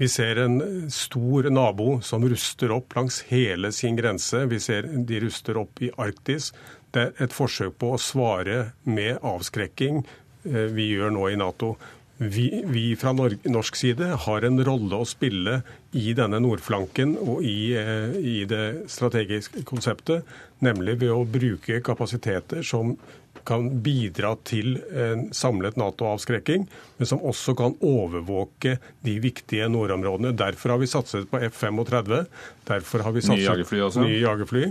Vi 0.00 0.08
ser 0.08 0.38
en 0.42 0.90
stor 0.90 1.46
nabo 1.50 2.00
som 2.02 2.24
ruster 2.26 2.72
opp 2.74 2.96
langs 2.96 3.20
hele 3.28 3.70
sin 3.72 3.98
grense. 3.98 4.46
Vi 4.50 4.58
ser 4.60 4.88
de 4.88 5.20
ruster 5.22 5.58
opp 5.60 5.82
i 5.84 5.92
Arktis. 6.00 6.48
Det 6.92 7.04
er 7.04 7.26
et 7.26 7.34
forsøk 7.36 7.76
på 7.78 7.92
å 7.94 8.00
svare 8.00 8.72
med 8.82 9.20
avskrekking 9.22 10.02
vi 10.44 10.88
gjør 10.92 11.12
nå 11.14 11.28
i 11.30 11.36
Nato. 11.40 11.76
Vi, 12.22 12.62
vi 12.66 12.96
fra 12.96 13.12
norsk 13.12 13.76
side 13.76 14.12
har 14.26 14.44
en 14.46 14.60
rolle 14.64 15.00
å 15.00 15.06
spille 15.08 15.62
i 15.98 16.12
denne 16.14 16.38
nordflanken 16.44 17.16
og 17.18 17.42
i, 17.46 17.72
eh, 17.74 18.14
i 18.14 18.36
det 18.46 18.90
strategiske 18.92 19.64
konseptet, 19.66 20.28
nemlig 20.62 21.00
ved 21.00 21.10
å 21.10 21.24
bruke 21.26 21.80
kapasiteter 21.82 22.62
som 22.66 22.94
kan 23.48 23.66
bidra 23.82 24.36
til 24.46 24.76
en 24.94 25.24
samlet 25.34 25.74
Nato-avskrekking, 25.80 26.68
men 26.98 27.08
som 27.10 27.24
også 27.26 27.56
kan 27.58 27.74
overvåke 27.82 28.76
de 29.02 29.16
viktige 29.24 29.66
nordområdene. 29.72 30.30
Derfor 30.38 30.76
har 30.76 30.82
vi 30.82 30.90
satset 30.92 31.26
på 31.30 31.40
F-35. 31.48 32.26
Derfor 32.68 33.02
har 33.02 33.16
vi 33.16 33.24
satset 33.24 33.40
nye 33.40 33.48
jagerfly. 33.48 33.82
Nye 34.04 34.20
jagerfly. 34.22 34.66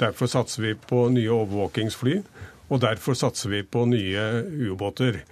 Derfor 0.00 0.30
satser 0.30 0.70
vi 0.70 0.72
på 0.88 1.08
nye 1.12 1.34
overvåkingsfly. 1.36 2.22
Og 2.68 2.82
derfor 2.84 3.16
satser 3.16 3.52
vi 3.52 3.62
på 3.64 3.84
nye 3.88 4.24
ubåter. 4.68 5.22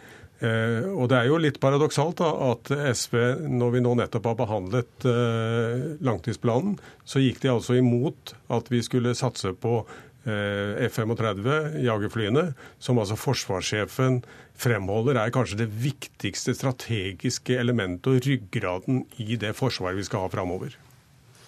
Eh, 0.40 0.84
og 0.92 1.08
Det 1.08 1.16
er 1.16 1.28
jo 1.30 1.40
litt 1.40 1.60
paradoksalt 1.60 2.18
da, 2.20 2.30
at 2.52 2.72
SV, 2.96 3.16
når 3.48 3.76
vi 3.76 3.84
nå 3.84 3.94
nettopp 3.96 4.32
har 4.32 4.40
behandlet 4.40 5.06
eh, 5.08 5.84
langtidsplanen, 6.04 6.76
så 7.08 7.22
gikk 7.22 7.40
de 7.44 7.54
altså 7.54 7.78
imot 7.78 8.34
at 8.52 8.68
vi 8.72 8.82
skulle 8.84 9.16
satse 9.16 9.54
på 9.56 9.78
eh, 10.28 10.84
F-35, 10.90 11.80
jagerflyene, 11.86 12.50
som 12.78 13.00
altså 13.00 13.16
forsvarssjefen 13.20 14.20
fremholder 14.56 15.20
er 15.20 15.32
kanskje 15.32 15.62
det 15.64 15.70
viktigste 15.72 16.56
strategiske 16.56 17.56
elementet 17.56 18.12
og 18.12 18.28
ryggraden 18.28 19.04
i 19.20 19.40
det 19.40 19.54
forsvaret 19.56 20.00
vi 20.00 20.04
skal 20.08 20.26
ha 20.26 20.32
framover. 20.32 20.76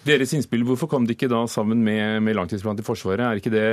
Deres 0.09 0.33
innspill, 0.33 0.65
hvorfor 0.65 0.89
kom 0.89 1.05
de 1.05 1.17
ikke 1.17 1.29
da 1.29 1.43
sammen 1.51 1.83
med, 1.85 2.23
med 2.25 2.37
langtidsplanen 2.39 2.79
til 2.79 2.87
Forsvaret? 2.87 3.21
Er 3.21 3.41
ikke 3.41 3.53
det 3.53 3.67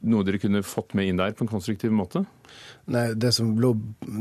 noe 0.00 0.24
dere 0.24 0.40
kunne 0.40 0.62
fått 0.64 0.94
med 0.96 1.10
inn 1.10 1.20
der 1.20 1.34
på 1.36 1.44
en 1.44 1.52
konstruktiv 1.52 1.92
måte? 1.92 2.24
Nei, 2.90 3.12
det 3.14 3.30
som, 3.36 3.52
ble, 3.54 3.74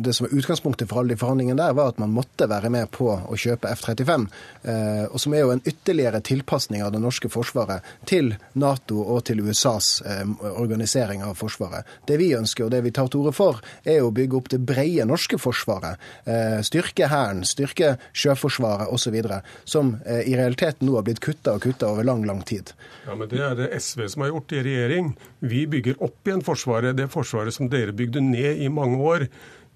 det 0.04 0.14
som 0.14 0.28
var 0.28 0.36
utgangspunktet 0.38 0.90
for 0.90 1.02
alle 1.02 1.16
de 1.16 1.20
forhandlingene 1.20 1.58
der, 1.58 1.74
var 1.74 1.90
at 1.90 2.02
man 2.02 2.12
måtte 2.14 2.46
være 2.50 2.70
med 2.70 2.92
på 2.94 3.08
å 3.10 3.38
kjøpe 3.40 3.72
F-35. 3.74 4.28
Eh, 4.62 5.06
og 5.08 5.18
som 5.22 5.34
er 5.34 5.42
jo 5.42 5.54
en 5.56 5.64
ytterligere 5.66 6.22
tilpasning 6.26 6.84
av 6.86 6.92
det 6.94 7.02
norske 7.02 7.32
forsvaret 7.34 7.86
til 8.10 8.36
Nato 8.62 9.02
og 9.02 9.24
til 9.26 9.42
USAs 9.42 9.90
eh, 10.06 10.22
organisering 10.52 11.24
av 11.26 11.40
forsvaret. 11.40 11.88
Det 12.06 12.20
vi 12.22 12.30
ønsker, 12.38 12.68
og 12.68 12.74
det 12.76 12.84
vi 12.86 12.94
tar 12.94 13.10
til 13.10 13.24
orde 13.24 13.34
for, 13.38 13.64
er 13.82 14.04
å 14.06 14.12
bygge 14.14 14.38
opp 14.38 14.52
det 14.54 14.62
brede 14.70 15.08
norske 15.10 15.40
forsvaret. 15.42 15.98
Eh, 16.30 16.60
styrke 16.66 17.10
Hæren, 17.10 17.42
styrke 17.50 17.96
Sjøforsvaret 18.14 18.94
osv. 18.94 19.18
Som 19.66 19.96
eh, 20.06 20.28
i 20.30 20.38
realiteten 20.38 20.86
nå 20.86 21.00
har 21.00 21.08
blitt 21.10 21.24
kutta 21.26 21.58
og 21.58 21.66
kutta 21.66 21.90
over 21.90 22.06
lang, 22.06 22.22
lang 22.30 22.46
tid. 22.46 22.76
Ja, 23.08 23.18
men 23.18 23.32
Det 23.32 23.42
er 23.42 23.58
det 23.58 23.72
SV 23.82 24.06
som 24.14 24.28
har 24.28 24.36
gjort 24.36 24.54
i 24.54 24.62
regjering. 24.70 25.14
Vi 25.40 25.66
bygger 25.72 25.98
opp 26.06 26.28
igjen 26.28 26.46
Forsvaret. 26.46 26.94
Det 27.00 27.10
forsvaret 27.10 27.56
som 27.56 27.70
dere 27.72 27.96
bygde 27.96 28.19
ned 28.24 28.62
i 28.64 28.70
mange 28.74 29.00
år. 29.04 29.26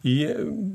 I 0.04 0.18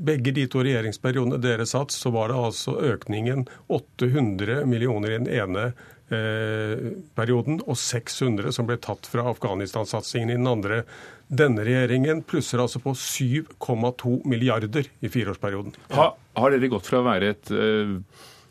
begge 0.05 0.33
de 0.33 0.47
to 0.49 0.63
regjeringsperiodene 0.65 1.37
dere 1.41 1.67
satt, 1.69 1.93
så 1.93 2.09
var 2.13 2.31
det 2.31 2.39
altså 2.39 2.73
økningen 2.95 3.45
800 3.69 4.63
millioner 4.65 5.13
i 5.13 5.19
den 5.19 5.29
ene 5.29 5.65
eh, 6.09 6.87
perioden, 7.13 7.59
og 7.69 7.77
600 7.77 8.55
som 8.57 8.65
ble 8.69 8.79
tatt 8.81 9.05
fra 9.11 9.27
Afghanistan-satsingen 9.29 10.33
i 10.33 10.39
den 10.39 10.49
andre. 10.49 10.81
Denne 11.29 11.61
regjeringen 11.67 12.23
plusser 12.25 12.63
altså 12.63 12.81
på 12.81 12.95
7,2 12.97 14.15
milliarder 14.25 14.89
i 14.99 15.13
fireårsperioden. 15.13 15.77
Ha, 15.93 16.09
har 16.41 16.55
dere 16.55 16.73
gått 16.73 16.89
fra 16.89 17.03
å 17.03 17.09
være 17.11 17.33
et 17.35 17.53
eh 17.53 17.95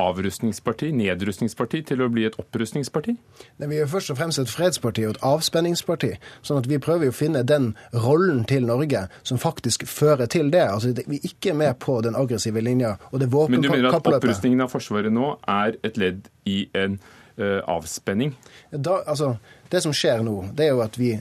avrustningsparti, 0.02 0.90
nedrustningsparti, 0.94 1.82
til 1.90 2.02
å 2.04 2.08
bli 2.12 2.24
et 2.28 2.38
opprustningsparti? 2.38 3.16
Nei, 3.58 3.68
vi 3.70 3.80
er 3.82 3.90
først 3.90 4.12
og 4.14 4.20
fremst 4.20 4.42
et 4.42 4.52
fredsparti 4.52 5.06
og 5.08 5.16
et 5.16 5.22
avspenningsparti. 5.26 6.12
sånn 6.42 6.62
at 6.62 6.68
vi 6.70 6.78
prøver 6.78 7.10
å 7.10 7.14
finne 7.14 7.42
den 7.42 7.74
rollen 7.92 8.44
til 8.44 8.66
Norge 8.66 9.08
som 9.22 9.38
faktisk 9.38 9.86
fører 9.86 10.26
til 10.26 10.50
det. 10.50 10.64
Altså, 10.68 10.94
Vi 11.06 11.16
er 11.16 11.28
ikke 11.28 11.54
med 11.54 11.78
på 11.78 12.00
den 12.00 12.16
aggressive 12.16 12.60
linja 12.60 12.96
og 13.12 13.20
det 13.20 13.30
våpenkappløpet. 13.32 13.50
Men 13.50 13.62
du 13.62 13.68
mener 13.70 13.96
at 13.96 14.06
opprustningen 14.06 14.60
av 14.60 14.70
Forsvaret 14.72 15.12
nå 15.12 15.38
er 15.48 15.78
et 15.82 15.96
ledd 15.96 16.28
i 16.46 16.68
en 16.74 16.98
uh, 17.38 17.60
avspenning? 17.66 18.34
Da, 18.72 19.02
altså, 19.06 19.36
det 19.70 19.82
som 19.84 19.92
skjer 19.92 20.22
nå, 20.24 20.36
det 20.56 20.68
er 20.68 20.74
jo 20.74 20.82
at 20.84 20.98
vi 20.98 21.12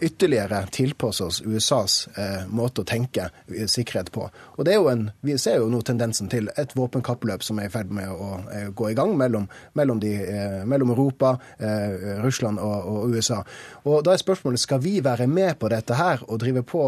ytterligere 0.00 0.62
tilpasser 0.72 1.30
oss 1.30 1.42
USAs 1.42 2.08
eh, 2.14 2.46
måte 2.48 2.82
å 2.82 2.88
tenke 2.88 3.30
sikkerhet 3.46 4.12
på. 4.14 4.28
Og 4.56 4.64
det 4.64 4.74
er 4.74 4.80
jo 4.80 4.90
en, 4.90 5.10
Vi 5.20 5.36
ser 5.38 5.58
jo 5.60 5.68
nå 5.70 5.80
tendensen 5.84 6.28
til 6.32 6.48
et 6.56 6.72
våpenkappløp 6.76 7.44
som 7.44 7.58
er 7.60 7.68
i 7.68 7.72
ferd 7.72 7.90
med 7.94 8.08
å 8.10 8.28
eh, 8.52 8.68
gå 8.76 8.90
i 8.90 8.96
gang 8.96 9.14
mellom, 9.18 9.48
mellom, 9.78 10.00
de, 10.00 10.12
eh, 10.22 10.62
mellom 10.68 10.92
Europa, 10.94 11.36
eh, 11.58 12.20
Russland 12.24 12.60
og, 12.62 12.86
og, 12.86 13.14
USA. 13.14 13.42
Og 13.84 14.04
Da 14.06 14.14
er 14.14 14.22
spørsmålet 14.22 14.60
skal 14.60 14.80
vi 14.84 15.00
være 15.04 15.26
med 15.26 15.58
på 15.60 15.70
dette 15.72 15.96
her 15.98 16.22
og 16.28 16.40
drive 16.40 16.62
på 16.66 16.84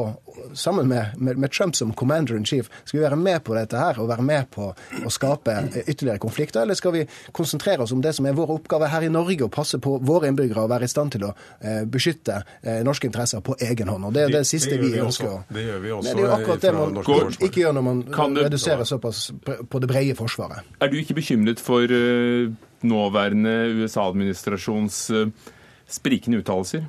sammen 0.55 0.89
med, 0.89 1.19
med, 1.19 1.39
med 1.39 1.53
Trump 1.53 1.77
som 1.77 1.93
commander 1.93 2.37
in 2.37 2.47
chief. 2.47 2.71
Skal 2.85 3.01
vi 3.01 3.05
være 3.05 3.17
med 3.17 3.43
på 3.45 3.55
dette 3.59 3.79
her 3.79 3.99
og 3.99 4.09
være 4.09 4.23
med 4.23 4.51
på 4.55 4.71
å 4.73 5.13
skape 5.13 5.57
ytterligere 5.87 6.23
konflikter, 6.23 6.63
eller 6.63 6.79
skal 6.79 6.95
vi 6.95 7.07
konsentrere 7.33 7.83
oss 7.85 7.93
om 7.93 8.03
det 8.05 8.15
som 8.17 8.27
er 8.27 8.37
vår 8.39 8.55
oppgave 8.59 8.91
her 8.93 9.07
i 9.07 9.13
Norge, 9.13 9.45
å 9.45 9.53
passe 9.53 9.81
på 9.83 9.99
våre 9.99 10.31
innbyggere 10.31 10.65
og 10.65 10.73
være 10.73 10.89
i 10.89 10.93
stand 10.93 11.08
stand 11.09 11.17
til 11.17 11.27
å 11.29 11.33
eh, 11.61 11.85
beskytte 11.89 12.43
eh, 12.63 12.83
norske 12.85 13.09
interesser 13.09 13.41
på 13.45 13.57
egen 13.61 13.89
hånd. 13.89 14.09
Og 14.09 14.15
Det 14.15 14.27
er 14.27 14.35
det 14.39 14.45
siste 14.47 14.77
det 14.77 14.81
vi, 14.83 14.93
vi 14.95 15.03
ønsker. 15.03 15.29
Også. 15.29 15.55
Det 15.55 15.65
gjør 15.65 15.81
vi 15.83 15.93
også. 15.93 16.09
Men 16.09 16.17
det 16.17 16.23
er 16.23 16.29
jo 16.29 16.35
akkurat 16.37 16.67
det 16.67 16.75
man 16.75 16.99
går, 17.09 17.31
ikke 17.49 17.63
gjør 17.63 17.77
når 17.79 17.87
man 17.87 18.03
du, 18.05 18.43
reduserer 18.43 18.85
såpass 18.85 19.31
på 19.45 19.83
det 19.83 19.89
brede 19.89 20.19
forsvaret. 20.19 20.69
Er 20.81 20.93
du 20.93 20.99
ikke 20.99 21.19
bekymret 21.19 21.61
for 21.61 21.85
uh, 21.89 22.51
nåværende 22.83 23.55
USA-administrasjons 23.79 25.01
uh, 25.15 25.53
sprikende 25.89 26.43
uttalelser? 26.43 26.87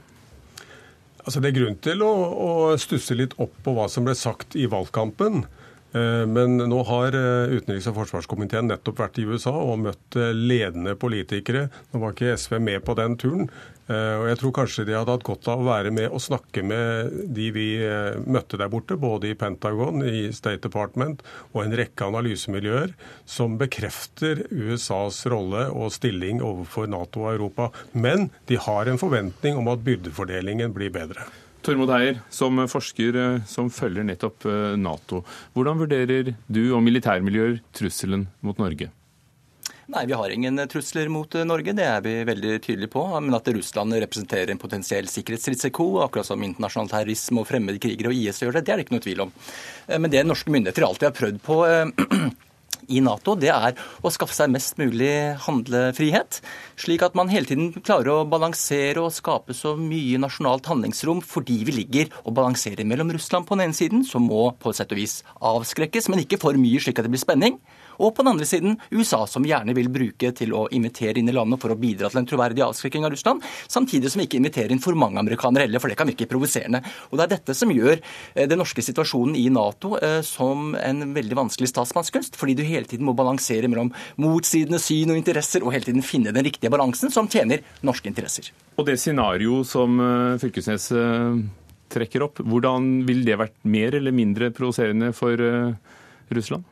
Altså 1.26 1.42
Det 1.44 1.52
er 1.52 1.60
grunn 1.60 1.80
til 1.84 2.02
å, 2.02 2.10
å 2.10 2.52
stusse 2.82 3.16
litt 3.18 3.36
opp 3.38 3.54
på 3.64 3.76
hva 3.76 3.90
som 3.92 4.06
ble 4.08 4.16
sagt 4.18 4.56
i 4.58 4.66
valgkampen. 4.72 5.44
Eh, 5.92 6.26
men 6.30 6.60
nå 6.70 6.84
har 6.86 7.16
eh, 7.18 7.56
utenriks- 7.58 7.90
og 7.90 7.98
forsvarskomiteen 7.98 8.70
nettopp 8.70 9.02
vært 9.02 9.18
i 9.22 9.26
USA 9.26 9.56
og 9.58 9.82
møtt 9.88 10.18
eh, 10.20 10.36
ledende 10.36 10.94
politikere. 11.00 11.68
Nå 11.90 12.04
var 12.04 12.14
ikke 12.14 12.36
SV 12.38 12.60
med 12.62 12.86
på 12.86 12.98
den 13.00 13.18
turen. 13.20 13.52
Og 13.90 14.28
jeg 14.30 14.38
tror 14.38 14.52
kanskje 14.54 14.84
de 14.86 14.94
hadde 14.94 15.14
hatt 15.16 15.24
godt 15.26 15.48
av 15.50 15.64
å 15.64 15.66
være 15.66 15.90
med 15.90 16.12
og 16.14 16.22
snakke 16.22 16.62
med 16.62 17.16
de 17.34 17.48
vi 17.56 17.64
møtte 18.22 18.60
der 18.62 18.70
borte, 18.70 18.94
både 19.02 19.32
i 19.32 19.34
Pentagon, 19.34 20.04
i 20.06 20.28
State 20.30 20.62
Department 20.68 21.26
og 21.56 21.64
en 21.64 21.74
rekke 21.74 22.12
analysemiljøer, 22.12 22.94
som 23.26 23.58
bekrefter 23.58 24.46
USAs 24.54 25.24
rolle 25.34 25.66
og 25.74 25.90
stilling 25.98 26.38
overfor 26.38 26.86
Nato 26.86 27.26
og 27.26 27.34
Europa. 27.34 27.72
Men 27.98 28.30
de 28.46 28.62
har 28.62 28.94
en 28.94 29.02
forventning 29.02 29.58
om 29.58 29.74
at 29.74 29.82
byrdefordelingen 29.82 30.78
blir 30.78 30.94
bedre. 30.94 31.26
Tormod 31.62 31.92
Heier, 31.92 32.22
som 32.32 32.62
forsker 32.72 33.18
eh, 33.20 33.42
som 33.50 33.68
følger 33.74 34.06
nettopp 34.08 34.48
eh, 34.48 34.78
Nato. 34.80 35.24
Hvordan 35.56 35.82
vurderer 35.82 36.34
du 36.48 36.64
og 36.72 36.82
militærmiljøer 36.86 37.60
trusselen 37.76 38.30
mot 38.46 38.60
Norge? 38.62 38.90
Nei, 39.90 40.04
vi 40.06 40.14
har 40.14 40.32
ingen 40.32 40.62
trusler 40.70 41.10
mot 41.12 41.36
eh, 41.36 41.48
Norge, 41.48 41.76
det 41.76 41.86
er 41.86 42.04
vi 42.06 42.16
veldig 42.30 42.56
tydelige 42.64 42.94
på. 42.94 43.04
Men 43.20 43.36
at 43.36 43.52
Russland 43.52 43.98
representerer 44.00 44.54
en 44.54 44.62
potensiell 44.62 45.10
sikkerhetsrisiko, 45.12 45.90
akkurat 46.06 46.30
som 46.30 46.46
internasjonal 46.48 46.94
terrorisme 46.94 47.44
og 47.44 47.50
fremmede 47.52 47.82
krigere 47.84 48.14
og 48.14 48.22
IS 48.22 48.40
gjør 48.46 48.60
det, 48.60 48.66
det 48.68 48.76
er 48.76 48.80
det 48.80 48.88
ikke 48.88 48.98
noe 48.98 49.08
tvil 49.08 49.26
om. 49.28 49.34
Men 49.98 50.14
det 50.14 50.24
norske 50.28 50.54
myndigheter 50.54 50.88
alltid 50.88 51.10
har 51.12 51.18
prøvd 51.20 51.44
på 51.44 51.64
i 52.90 53.02
Nato, 53.06 53.36
det 53.40 53.52
er 53.54 53.78
å 54.04 54.12
skaffe 54.14 54.36
seg 54.36 54.52
mest 54.54 54.80
mulig 54.82 55.14
handlefrihet. 55.46 56.42
Slik 56.80 57.06
at 57.06 57.18
man 57.18 57.32
hele 57.32 57.50
tiden 57.50 57.72
klarer 57.80 58.12
å 58.14 58.28
balansere 58.30 59.04
og 59.04 59.14
skape 59.16 59.56
så 59.58 59.76
mye 59.80 60.20
nasjonalt 60.22 60.70
handlingsrom 60.70 61.24
fordi 61.26 61.62
vi 61.68 61.78
ligger 61.82 62.14
og 62.26 62.36
balanserer 62.40 62.88
mellom 62.88 63.14
Russland 63.16 63.48
på 63.48 63.58
den 63.58 63.70
ene 63.70 63.78
siden, 63.78 64.06
som 64.08 64.26
må 64.30 64.50
på 64.60 64.74
et 64.74 64.82
sett 64.82 64.96
og 64.96 65.02
vis 65.02 65.20
avskrekkes, 65.40 66.10
men 66.12 66.26
ikke 66.26 66.42
for 66.42 66.58
mye 66.60 66.82
slik 66.82 67.00
at 67.00 67.08
det 67.08 67.14
blir 67.14 67.24
spenning. 67.24 67.60
Og 68.00 68.14
på 68.16 68.24
den 68.24 68.32
andre 68.32 68.48
siden 68.48 68.78
USA, 68.96 69.26
som 69.28 69.46
gjerne 69.46 69.76
vil 69.76 69.90
bruke 69.92 70.32
til 70.36 70.54
å 70.56 70.66
invitere 70.76 71.20
inn 71.20 71.30
i 71.30 71.36
landet 71.36 71.60
for 71.62 71.74
å 71.74 71.78
bidra 71.80 72.10
til 72.12 72.22
en 72.22 72.30
troverdig 72.30 72.64
avskrekking 72.64 73.06
av 73.06 73.14
Russland, 73.14 73.44
samtidig 73.68 74.12
som 74.14 74.24
ikke 74.24 74.40
inviterer 74.40 74.74
inn 74.74 74.84
for 74.84 74.98
mange 75.00 75.20
amerikanere 75.20 75.68
heller, 75.68 75.84
for 75.84 75.92
det 75.92 75.98
kan 76.00 76.10
virke 76.10 76.30
provoserende. 76.30 76.82
Og 77.12 77.20
Det 77.20 77.26
er 77.26 77.34
dette 77.36 77.56
som 77.58 77.74
gjør 77.74 77.98
eh, 78.00 78.48
den 78.48 78.62
norske 78.62 78.84
situasjonen 78.86 79.36
i 79.36 79.48
Nato 79.54 79.98
eh, 80.00 80.22
som 80.26 80.74
en 80.80 81.14
veldig 81.16 81.40
vanskelig 81.42 81.72
statsmannskunst, 81.74 82.40
fordi 82.40 82.56
du 82.56 82.64
hele 82.68 82.88
tiden 82.88 83.08
må 83.08 83.16
balansere 83.18 83.68
mellom 83.72 83.92
motsidende 84.22 84.80
syn 84.82 85.12
og 85.12 85.20
interesser, 85.20 85.66
og 85.66 85.76
hele 85.76 85.90
tiden 85.90 86.06
finne 86.06 86.34
den 86.36 86.48
riktige 86.48 86.72
balansen 86.72 87.12
som 87.12 87.28
tjener 87.32 87.66
norske 87.86 88.08
interesser. 88.12 88.54
Og 88.80 88.88
det 88.88 89.00
scenario 89.02 89.64
som 89.68 90.00
eh, 90.00 90.40
Fylkesnes 90.40 90.90
trekker 91.90 92.24
opp, 92.24 92.40
hvordan 92.46 93.02
vil 93.08 93.24
det 93.26 93.40
vært 93.40 93.56
mer 93.68 93.96
eller 93.98 94.14
mindre 94.14 94.52
provoserende 94.56 95.10
for 95.18 95.42
Russland? 96.30 96.68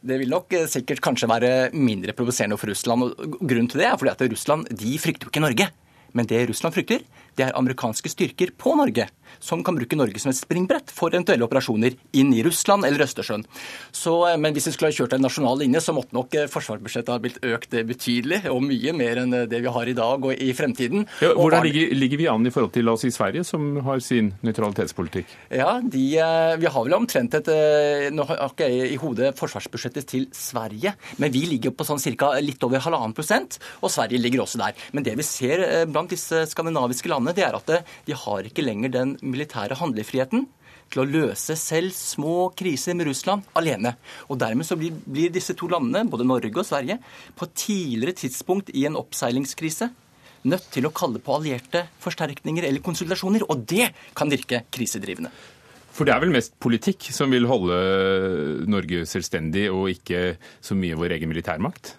Det 0.00 0.18
vil 0.20 0.30
nok 0.30 0.54
eh, 0.54 0.68
sikkert 0.70 1.02
kanskje 1.04 1.30
være 1.30 1.52
mindre 1.74 2.14
provoserende 2.16 2.58
for 2.60 2.70
Russland. 2.70 3.02
og 3.08 3.38
Grunnen 3.42 3.70
til 3.70 3.82
det 3.82 3.88
er 3.88 3.98
fordi 3.98 4.14
at 4.14 4.26
Russland 4.32 4.68
de 4.70 4.98
frykter 5.02 5.26
jo 5.26 5.32
ikke 5.32 5.44
Norge. 5.44 5.68
Men 6.16 6.28
det 6.28 6.46
Russland 6.48 6.74
frykter, 6.74 7.02
det 7.36 7.44
er 7.44 7.56
amerikanske 7.58 8.10
styrker 8.10 8.54
på 8.56 8.74
Norge 8.78 9.08
som 9.40 9.62
kan 9.64 9.76
bruke 9.78 9.96
Norge 9.98 10.20
som 10.22 10.32
et 10.32 10.38
springbrett 10.38 10.92
for 10.94 11.14
eventuelle 11.14 11.46
operasjoner 11.46 11.96
inn 12.18 12.32
i 12.34 12.42
Russland 12.46 12.86
eller 12.86 13.04
Østersjøen. 13.06 13.44
Så, 13.94 14.14
eh, 14.28 14.36
men 14.40 14.54
hvis 14.54 14.68
vi 14.68 14.74
skulle 14.74 14.92
ha 14.92 14.96
kjørt 14.96 15.16
en 15.16 15.24
nasjonal 15.24 15.60
linje, 15.62 15.82
så 15.84 15.94
måtte 15.96 16.16
nok 16.16 16.34
eh, 16.34 16.48
forsvarsbudsjettet 16.50 17.12
ha 17.12 17.18
blitt 17.22 17.40
økt 17.46 17.76
betydelig, 17.88 18.42
og 18.52 18.62
mye 18.64 18.94
mer 18.96 19.22
enn 19.22 19.36
det 19.50 19.62
vi 19.64 19.72
har 19.74 19.90
i 19.90 19.96
dag 19.96 20.24
og 20.24 20.32
i 20.34 20.50
fremtiden. 20.56 21.06
Ja, 21.24 21.32
hvordan 21.36 21.66
ligger, 21.66 21.94
ligger, 21.96 22.18
vi 22.18 22.28
an 22.30 22.46
i 22.48 22.52
forhold 22.54 22.72
til 22.74 22.86
la 22.88 22.94
oss 22.96 23.04
si 23.06 23.12
Sverige, 23.14 23.44
som 23.46 23.78
har 23.86 24.02
sin 24.04 24.32
nøytralitetspolitikk? 24.46 25.34
Ja, 25.54 25.78
de, 25.80 26.04
eh, 26.18 26.56
Vi 26.58 26.66
har 26.66 26.84
vel 26.84 26.94
omtrent 26.94 27.34
et 27.34 27.48
Nå 28.12 28.24
har 28.26 28.40
ikke 28.48 28.66
jeg 28.68 28.92
i 28.92 28.98
hodet 29.00 29.30
forsvarsbudsjettet 29.38 30.06
til 30.08 30.26
Sverige, 30.34 30.94
men 31.18 31.32
vi 31.32 31.44
ligger 31.46 31.72
på 31.74 31.86
sånn 31.86 32.00
cirka 32.00 32.32
litt 32.42 32.62
over 32.64 32.82
halvannen 32.82 33.14
prosent, 33.14 33.58
og 33.82 33.90
Sverige 33.92 34.20
ligger 34.20 34.42
også 34.42 34.60
der. 34.60 34.74
Men 34.92 35.04
det 35.06 35.14
vi 35.18 35.26
ser 35.26 35.86
blant 35.86 36.10
disse 36.10 36.44
skandinaviske 36.50 37.10
landene, 37.10 37.34
det 37.36 37.44
er 37.46 37.56
at 37.56 37.72
de 38.06 38.16
har 38.16 38.48
ikke 38.48 38.64
lenger 38.64 38.92
den 38.92 39.16
militære 39.30 39.78
handlefriheten 39.78 40.46
til 40.92 41.02
å 41.02 41.08
løse 41.08 41.56
selv 41.58 41.92
små 41.96 42.48
kriser 42.56 42.96
med 42.96 43.10
Russland 43.10 43.44
alene. 43.58 43.94
Og 44.28 44.40
Dermed 44.40 44.66
så 44.66 44.76
blir, 44.80 44.96
blir 45.04 45.32
disse 45.32 45.56
to 45.58 45.68
landene, 45.70 46.08
både 46.08 46.26
Norge 46.28 46.52
og 46.54 46.66
Sverige, 46.66 46.98
på 47.36 47.48
et 47.48 47.56
tidligere 47.64 48.16
tidspunkt 48.24 48.72
i 48.72 48.86
en 48.88 48.96
oppseilingskrise 49.00 49.90
nødt 50.48 50.68
til 50.72 50.86
å 50.86 50.94
kalle 50.94 51.20
på 51.22 51.34
allierte 51.34 51.84
forsterkninger 52.02 52.66
eller 52.68 52.84
konsultasjoner, 52.84 53.44
og 53.50 53.64
det 53.68 53.90
kan 54.16 54.30
virke 54.30 54.64
krisedrivende. 54.72 55.32
For 55.92 56.06
det 56.06 56.14
er 56.14 56.22
vel 56.22 56.34
mest 56.34 56.54
politikk 56.62 57.08
som 57.14 57.32
vil 57.34 57.48
holde 57.50 57.78
Norge 58.70 59.02
selvstendig, 59.10 59.66
og 59.74 59.90
ikke 59.90 60.36
så 60.62 60.76
mye 60.78 60.98
vår 60.98 61.16
egen 61.16 61.32
militærmakt? 61.32 61.96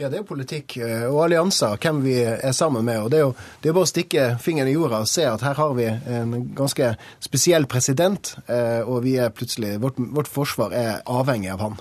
Ja, 0.00 0.08
det 0.08 0.16
er 0.16 0.22
jo 0.22 0.30
politikk 0.32 0.78
eh, 0.80 1.04
og 1.04 1.26
allianser, 1.26 1.76
hvem 1.82 2.00
vi 2.02 2.16
er 2.24 2.54
sammen 2.56 2.86
med. 2.88 3.02
og 3.04 3.10
Det 3.12 3.18
er 3.18 3.26
jo 3.26 3.34
det 3.62 3.68
er 3.68 3.76
bare 3.76 3.88
å 3.88 3.90
stikke 3.90 4.24
fingeren 4.40 4.70
i 4.70 4.74
jorda 4.74 5.02
og 5.04 5.10
se 5.10 5.26
at 5.28 5.44
her 5.44 5.58
har 5.58 5.74
vi 5.76 5.86
en 5.86 6.32
ganske 6.56 6.94
spesiell 7.22 7.68
president, 7.70 8.32
eh, 8.46 8.80
og 8.80 9.04
vi 9.04 9.18
er 9.20 9.34
plutselig, 9.36 9.76
vårt, 9.82 10.00
vårt 10.16 10.32
forsvar 10.32 10.72
er 10.74 11.04
avhengig 11.04 11.52
av 11.52 11.66
han. 11.66 11.78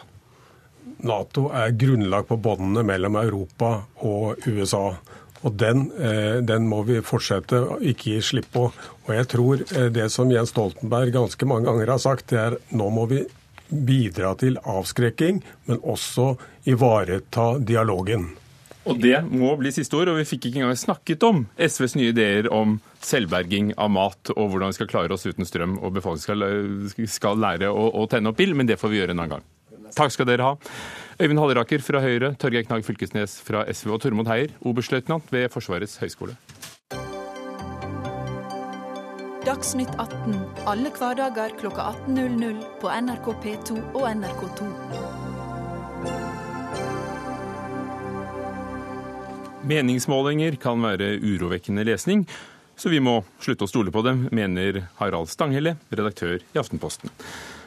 Nato 1.07 1.47
er 1.55 1.73
grunnlag 1.73 2.27
på 2.29 2.37
båndene 2.37 2.83
mellom 2.85 3.17
Europa 3.23 3.73
og 4.05 4.43
USA. 4.45 4.91
Og 5.41 5.55
den, 5.57 5.87
eh, 5.97 6.43
den, 6.45 6.67
må 6.69 6.83
vi 6.85 6.99
fortsette 7.01 7.63
å 7.63 7.79
ikke 7.79 8.17
gi 8.17 8.21
slipp 8.21 8.51
på. 8.53 8.67
Og 9.07 9.13
jeg 9.15 9.31
tror 9.31 9.63
det 9.89 10.11
som 10.13 10.29
Jens 10.29 10.51
Stoltenberg 10.51 11.15
ganske 11.15 11.47
mange 11.49 11.71
ganger 11.71 11.95
har 11.95 12.03
sagt, 12.03 12.27
det 12.29 12.43
er 12.43 12.59
nå 12.75 12.91
må 12.93 13.07
vi 13.09 13.23
bidra 13.71 14.35
til 14.39 14.59
avskrekking, 14.61 15.41
men 15.69 15.81
også 15.81 16.35
ivareta 16.69 17.55
dialogen. 17.57 18.29
Og 18.89 18.97
det 18.97 19.19
må 19.29 19.51
bli 19.59 19.69
siste 19.73 19.93
ord, 19.97 20.09
og 20.09 20.17
vi 20.17 20.25
fikk 20.25 20.47
ikke 20.49 20.63
engang 20.63 20.79
snakket 20.79 21.23
om 21.27 21.43
SVs 21.61 21.93
nye 21.99 22.13
ideer 22.13 22.49
om 22.53 22.79
selvberging 23.05 23.75
av 23.77 23.91
mat 23.93 24.31
og 24.33 24.47
hvordan 24.49 24.71
vi 24.71 24.77
skal 24.79 24.89
klare 24.89 25.13
oss 25.13 25.27
uten 25.27 25.45
strøm 25.45 25.77
og 25.79 25.93
befolkningen 25.99 26.89
skal, 26.89 27.09
skal 27.09 27.41
lære 27.41 27.69
å, 27.69 27.89
å, 27.93 28.07
tenne 28.09 28.33
opp 28.33 28.41
ild, 28.41 28.57
men 28.57 28.69
det 28.69 28.79
får 28.81 28.93
vi 28.93 29.01
gjøre 29.01 29.13
en 29.13 29.21
annen 29.21 29.37
gang. 29.37 29.45
Takk 29.93 30.15
skal 30.15 30.29
dere 30.29 30.47
ha. 30.47 30.55
Øyvind 31.21 31.41
Halleraker 31.43 31.83
fra 31.85 32.01
Høyre, 32.01 32.33
Torgeir 32.41 32.65
Knag 32.65 32.85
Fylkesnes 32.87 33.37
fra 33.45 33.65
SV 33.69 33.93
og 33.97 34.01
Tormod 34.01 34.31
Heier, 34.31 34.55
oberstløytnant 34.65 35.29
ved 35.33 35.51
Forsvarets 35.53 35.99
høgskole. 36.01 36.37
Dagsnytt 39.51 39.89
18 39.99 40.35
alle 40.63 40.89
hverdager 40.95 41.51
kl 41.59 41.73
18.00 41.75 42.59
på 42.79 42.87
NRK 43.03 43.25
P2 43.43 43.73
og 43.99 44.05
NRK2. 44.07 44.67
Meningsmålinger 49.67 50.55
kan 50.55 50.79
være 50.79 51.17
urovekkende 51.19 51.83
lesning, 51.83 52.23
så 52.79 52.93
vi 52.95 53.03
må 53.03 53.17
slutte 53.43 53.67
å 53.67 53.73
stole 53.73 53.91
på 53.91 54.05
dem, 54.07 54.29
mener 54.31 54.85
Harald 55.01 55.27
Stanghelle, 55.27 55.75
redaktør 55.91 56.39
i 56.39 56.63
Aftenposten. 56.63 57.11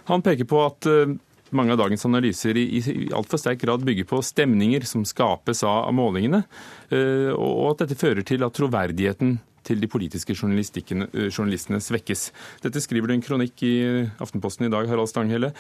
Han 0.09 0.25
peker 0.25 0.49
på 0.49 0.65
at 0.65 0.89
eh, 0.89 1.19
mange 1.53 1.77
av 1.77 1.85
dagens 1.85 2.09
analyser 2.09 2.57
i, 2.65 2.69
i 2.81 3.11
altfor 3.13 3.45
sterk 3.45 3.61
grad 3.61 3.85
bygger 3.85 4.09
på 4.09 4.25
stemninger 4.25 4.89
som 4.89 5.05
skapes 5.05 5.61
av 5.69 5.93
målingene, 5.93 6.47
eh, 6.89 7.35
og 7.37 7.75
at 7.75 7.85
dette 7.85 8.01
fører 8.01 8.25
til 8.25 8.49
at 8.49 8.57
troverdigheten 8.57 9.43
til 9.65 9.81
de 9.83 9.91
politiske 9.91 10.35
eh, 10.37 11.29
journalistene 11.29 11.81
svekkes. 11.83 12.29
Dette 12.65 12.83
skriver 12.85 13.11
du 13.11 13.17
en 13.17 13.25
kronikk 13.25 13.65
i 13.67 13.75
Aftenposten 14.23 14.69
i 14.69 14.73
dag, 14.73 14.89
Harald 14.91 15.11
Stanghelle. 15.11 15.55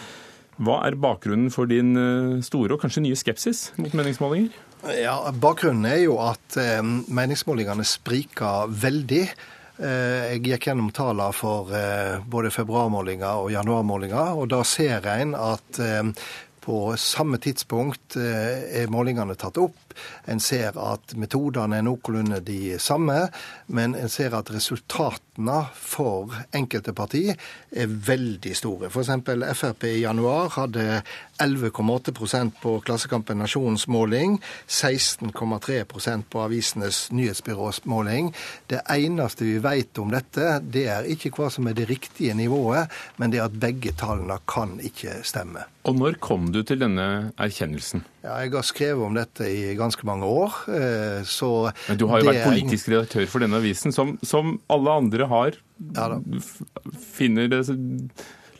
Hva 0.62 0.84
er 0.86 0.94
bakgrunnen 1.00 1.50
for 1.50 1.70
din 1.70 1.96
eh, 1.98 2.38
store 2.46 2.76
og 2.76 2.84
kanskje 2.84 3.04
nye 3.06 3.18
skepsis 3.18 3.72
mot 3.80 3.96
meningsmålinger? 3.96 4.54
Ja, 5.00 5.16
Bakgrunnen 5.40 5.88
er 5.88 6.02
jo 6.04 6.18
at 6.22 6.58
eh, 6.60 6.80
meningsmålingene 6.84 7.86
spriker 7.88 8.70
veldig. 8.70 9.26
Jeg 9.74 10.38
gikk 10.46 10.68
gjennom 10.68 10.92
tallene 10.94 11.32
for 11.34 11.66
både 12.30 12.52
februarmålinger 12.54 13.40
og 13.42 13.48
januarmålinger, 13.50 14.36
og 14.38 14.46
da 14.52 14.60
ser 14.62 15.02
en 15.10 15.32
at 15.34 15.80
på 16.64 16.96
samme 16.96 17.38
tidspunkt 17.42 18.16
eh, 18.16 18.82
er 18.82 18.92
målingene 18.92 19.36
tatt 19.38 19.60
opp. 19.60 19.76
En 20.30 20.40
ser 20.40 20.76
at 20.80 21.14
metodene 21.18 21.78
er 21.78 21.86
noenlunde 21.86 22.40
de 22.44 22.78
samme, 22.82 23.28
men 23.66 23.94
en 23.98 24.10
ser 24.12 24.34
at 24.36 24.50
resultatene 24.54 25.60
for 25.74 26.34
enkelte 26.54 26.94
parti 26.96 27.26
er 27.30 27.90
veldig 28.08 28.54
store. 28.56 28.90
F.eks. 28.90 29.10
Frp 29.58 29.88
i 29.90 30.02
januar 30.04 30.52
hadde 30.54 31.02
11,8% 31.42 32.54
på 32.62 32.76
Klassekampen 32.86 33.40
Nasjonens 33.42 33.86
måling, 33.90 34.38
16,3% 34.68 36.28
på 36.30 36.44
Avisenes 36.44 37.08
nyhetsbyrås 37.12 37.84
måling. 37.90 38.32
Det 38.70 38.82
eneste 38.90 39.48
vi 39.48 39.58
vet 39.64 39.98
om 39.98 40.14
dette, 40.14 40.58
det 40.62 40.86
er 40.92 41.10
ikke 41.10 41.34
hva 41.34 41.50
som 41.52 41.68
er 41.68 41.78
det 41.78 41.88
riktige 41.90 42.34
nivået, 42.38 42.90
men 43.18 43.34
det 43.34 43.42
er 43.42 43.48
at 43.48 43.60
begge 43.60 43.94
tallene 43.98 44.38
kan 44.50 44.78
ikke 44.82 45.20
stemme. 45.26 45.66
Og 45.84 45.98
når 45.98 46.20
kom 46.22 46.50
du 46.54 46.62
til 46.62 46.80
denne 46.80 47.32
erkjennelsen? 47.36 48.04
Ja, 48.24 48.38
jeg 48.40 48.54
har 48.54 48.64
skrevet 48.64 49.04
om 49.04 49.16
dette 49.18 49.44
i 49.52 49.74
ganske 49.76 50.06
mange 50.08 50.24
år. 50.24 50.54
Eh, 50.72 51.20
så 51.28 51.68
Men 51.90 51.98
du 52.00 52.06
har 52.08 52.22
jo 52.22 52.30
vært 52.30 52.46
politisk 52.46 52.88
redaktør 52.88 53.26
for 53.28 53.44
denne 53.44 53.60
avisen, 53.60 53.92
som, 53.92 54.14
som 54.24 54.56
alle 54.72 54.94
andre 55.02 55.28
har. 55.28 55.58
Ja, 55.92 56.08
finner 57.18 57.50
det 57.52 57.60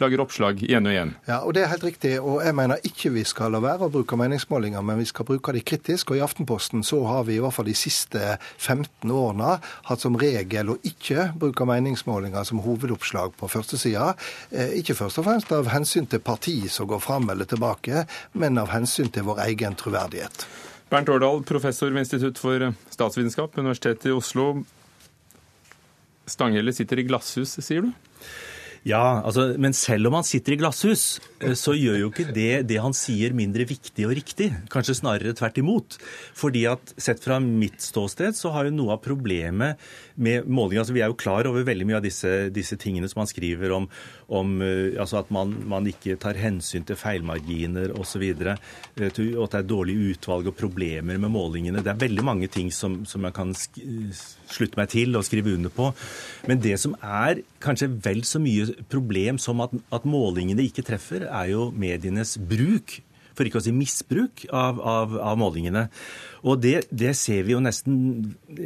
lager 0.05 0.23
oppslag 0.23 0.61
igjen 0.63 0.87
og 0.87 0.95
igjen. 0.95 1.13
Ja, 1.27 1.41
og 1.43 1.55
Det 1.57 1.65
er 1.65 1.73
helt 1.73 1.85
riktig. 1.85 2.21
og 2.21 2.43
Jeg 2.45 2.55
mener 2.55 2.77
ikke 2.85 3.11
vi 3.15 3.25
skal 3.25 3.53
la 3.53 3.61
være 3.61 3.89
å 3.89 3.93
bruke 3.93 4.17
meningsmålinger, 4.17 4.83
men 4.83 4.99
vi 4.99 5.05
skal 5.09 5.25
bruke 5.25 5.53
de 5.53 5.61
kritisk. 5.61 6.11
og 6.11 6.17
I 6.17 6.25
Aftenposten 6.25 6.85
så 6.85 7.05
har 7.07 7.25
vi 7.25 7.37
i 7.37 7.41
hvert 7.41 7.55
fall 7.55 7.65
de 7.67 7.75
siste 7.75 8.39
15 8.59 9.11
årene 9.11 9.61
hatt 9.89 10.01
som 10.01 10.17
regel 10.17 10.71
å 10.71 10.79
ikke 10.85 11.33
bruke 11.39 11.65
meningsmålinger 11.65 12.45
som 12.45 12.61
hovedoppslag 12.61 13.35
på 13.39 13.49
førstesida. 13.49 14.15
Eh, 14.53 14.79
ikke 14.81 14.95
først 14.95 15.19
og 15.19 15.25
fremst 15.25 15.53
av 15.53 15.67
hensyn 15.73 16.07
til 16.07 16.21
parti 16.21 16.69
som 16.69 16.87
går 16.87 17.01
fram 17.01 17.31
eller 17.31 17.45
tilbake, 17.45 18.07
men 18.35 18.59
av 18.59 18.69
hensyn 18.69 19.11
til 19.11 19.25
vår 19.25 19.41
egen 19.49 19.75
troverdighet. 19.75 20.47
Bernt 20.91 21.09
Årdal, 21.09 21.43
professor 21.43 21.91
ved 21.91 22.05
Institutt 22.05 22.39
for 22.39 22.75
statsvitenskap, 22.91 23.57
Universitetet 23.59 24.07
i 24.07 24.15
Oslo. 24.15 24.65
Stanghelle 26.27 26.73
sitter 26.73 27.01
i 27.01 27.07
glasshus, 27.09 27.57
sier 27.65 27.83
du? 27.83 27.93
Ja, 28.85 29.23
altså, 29.25 29.55
men 29.57 29.73
selv 29.73 30.11
om 30.11 30.19
han 30.19 30.27
sitter 30.29 30.55
i 30.55 30.59
glasshus, 30.61 31.19
eh, 31.41 31.55
så 31.57 31.73
gjør 31.73 32.03
jo 32.03 32.11
ikke 32.11 32.27
det 32.37 32.67
det 32.69 32.83
han 32.85 32.93
sier 32.97 33.33
mindre 33.37 33.65
viktig 33.69 34.05
og 34.05 34.13
riktig. 34.19 34.51
Kanskje 34.73 34.99
snarere 34.99 35.33
tvert 35.37 35.61
imot. 35.63 35.97
Fordi 36.37 36.67
at 36.69 36.93
sett 37.01 37.23
fra 37.25 37.39
mitt 37.41 37.81
ståsted 37.81 38.37
så 38.37 38.53
har 38.53 38.69
jo 38.69 38.77
noe 38.77 38.99
av 38.99 39.01
problemet 39.05 39.81
med 40.15 40.47
måling 40.47 40.79
altså 40.79 40.95
Vi 40.95 41.03
er 41.03 41.11
jo 41.11 41.19
klar 41.19 41.47
over 41.49 41.67
veldig 41.67 41.87
mye 41.89 41.99
av 41.99 42.05
disse, 42.05 42.31
disse 42.55 42.77
tingene 42.81 43.09
som 43.11 43.23
han 43.23 43.31
skriver 43.31 43.73
om, 43.75 43.89
om 44.35 44.53
eh, 44.63 44.95
altså 45.01 45.21
at 45.21 45.33
man, 45.35 45.55
man, 45.71 45.89
ikke 45.91 46.17
tar 46.21 46.39
hensyn 46.39 46.87
til 46.87 46.99
feilmarginer 46.99 47.95
osv. 47.99 48.23
Eh, 48.25 48.55
og 48.55 49.43
at 49.47 49.57
det 49.57 49.61
er 49.61 49.71
dårlig 49.71 49.97
utvalg 50.13 50.51
og 50.51 50.57
problemer 50.59 51.19
med 51.21 51.33
målingene. 51.35 51.83
Det 51.85 51.95
er 51.95 52.05
veldig 52.05 52.27
mange 52.27 52.51
ting 52.53 52.71
som, 52.75 53.03
som 53.09 53.27
jeg 53.27 53.37
kan 53.37 53.55
slutte 53.55 54.81
meg 54.81 54.93
til 54.95 55.19
og 55.19 55.27
skrive 55.27 55.57
under 55.57 55.73
på. 55.75 55.91
Men 56.49 56.63
det 56.63 56.77
som 56.83 56.95
er 57.01 57.43
kanskje 57.65 57.91
vel 58.05 58.23
så 58.29 58.43
mye 58.43 58.87
problem 58.93 59.41
som 59.43 59.65
at, 59.65 59.75
at 59.95 60.07
målingene 60.09 60.67
ikke 60.69 60.87
treffer, 60.87 61.27
er 61.27 61.51
jo 61.55 61.69
medienes 61.75 62.37
bruk 62.39 63.01
for 63.35 63.47
ikke 63.47 63.61
å 63.61 63.65
si 63.65 63.75
misbruk 63.75 64.47
av, 64.55 64.79
av, 64.79 65.19
av 65.19 65.39
målingene. 65.41 65.89
Og 66.45 66.61
det, 66.61 66.75
det, 66.93 67.15
ser 67.17 67.47
vi 67.47 67.55
jo 67.55 67.63
nesten, 67.65 67.95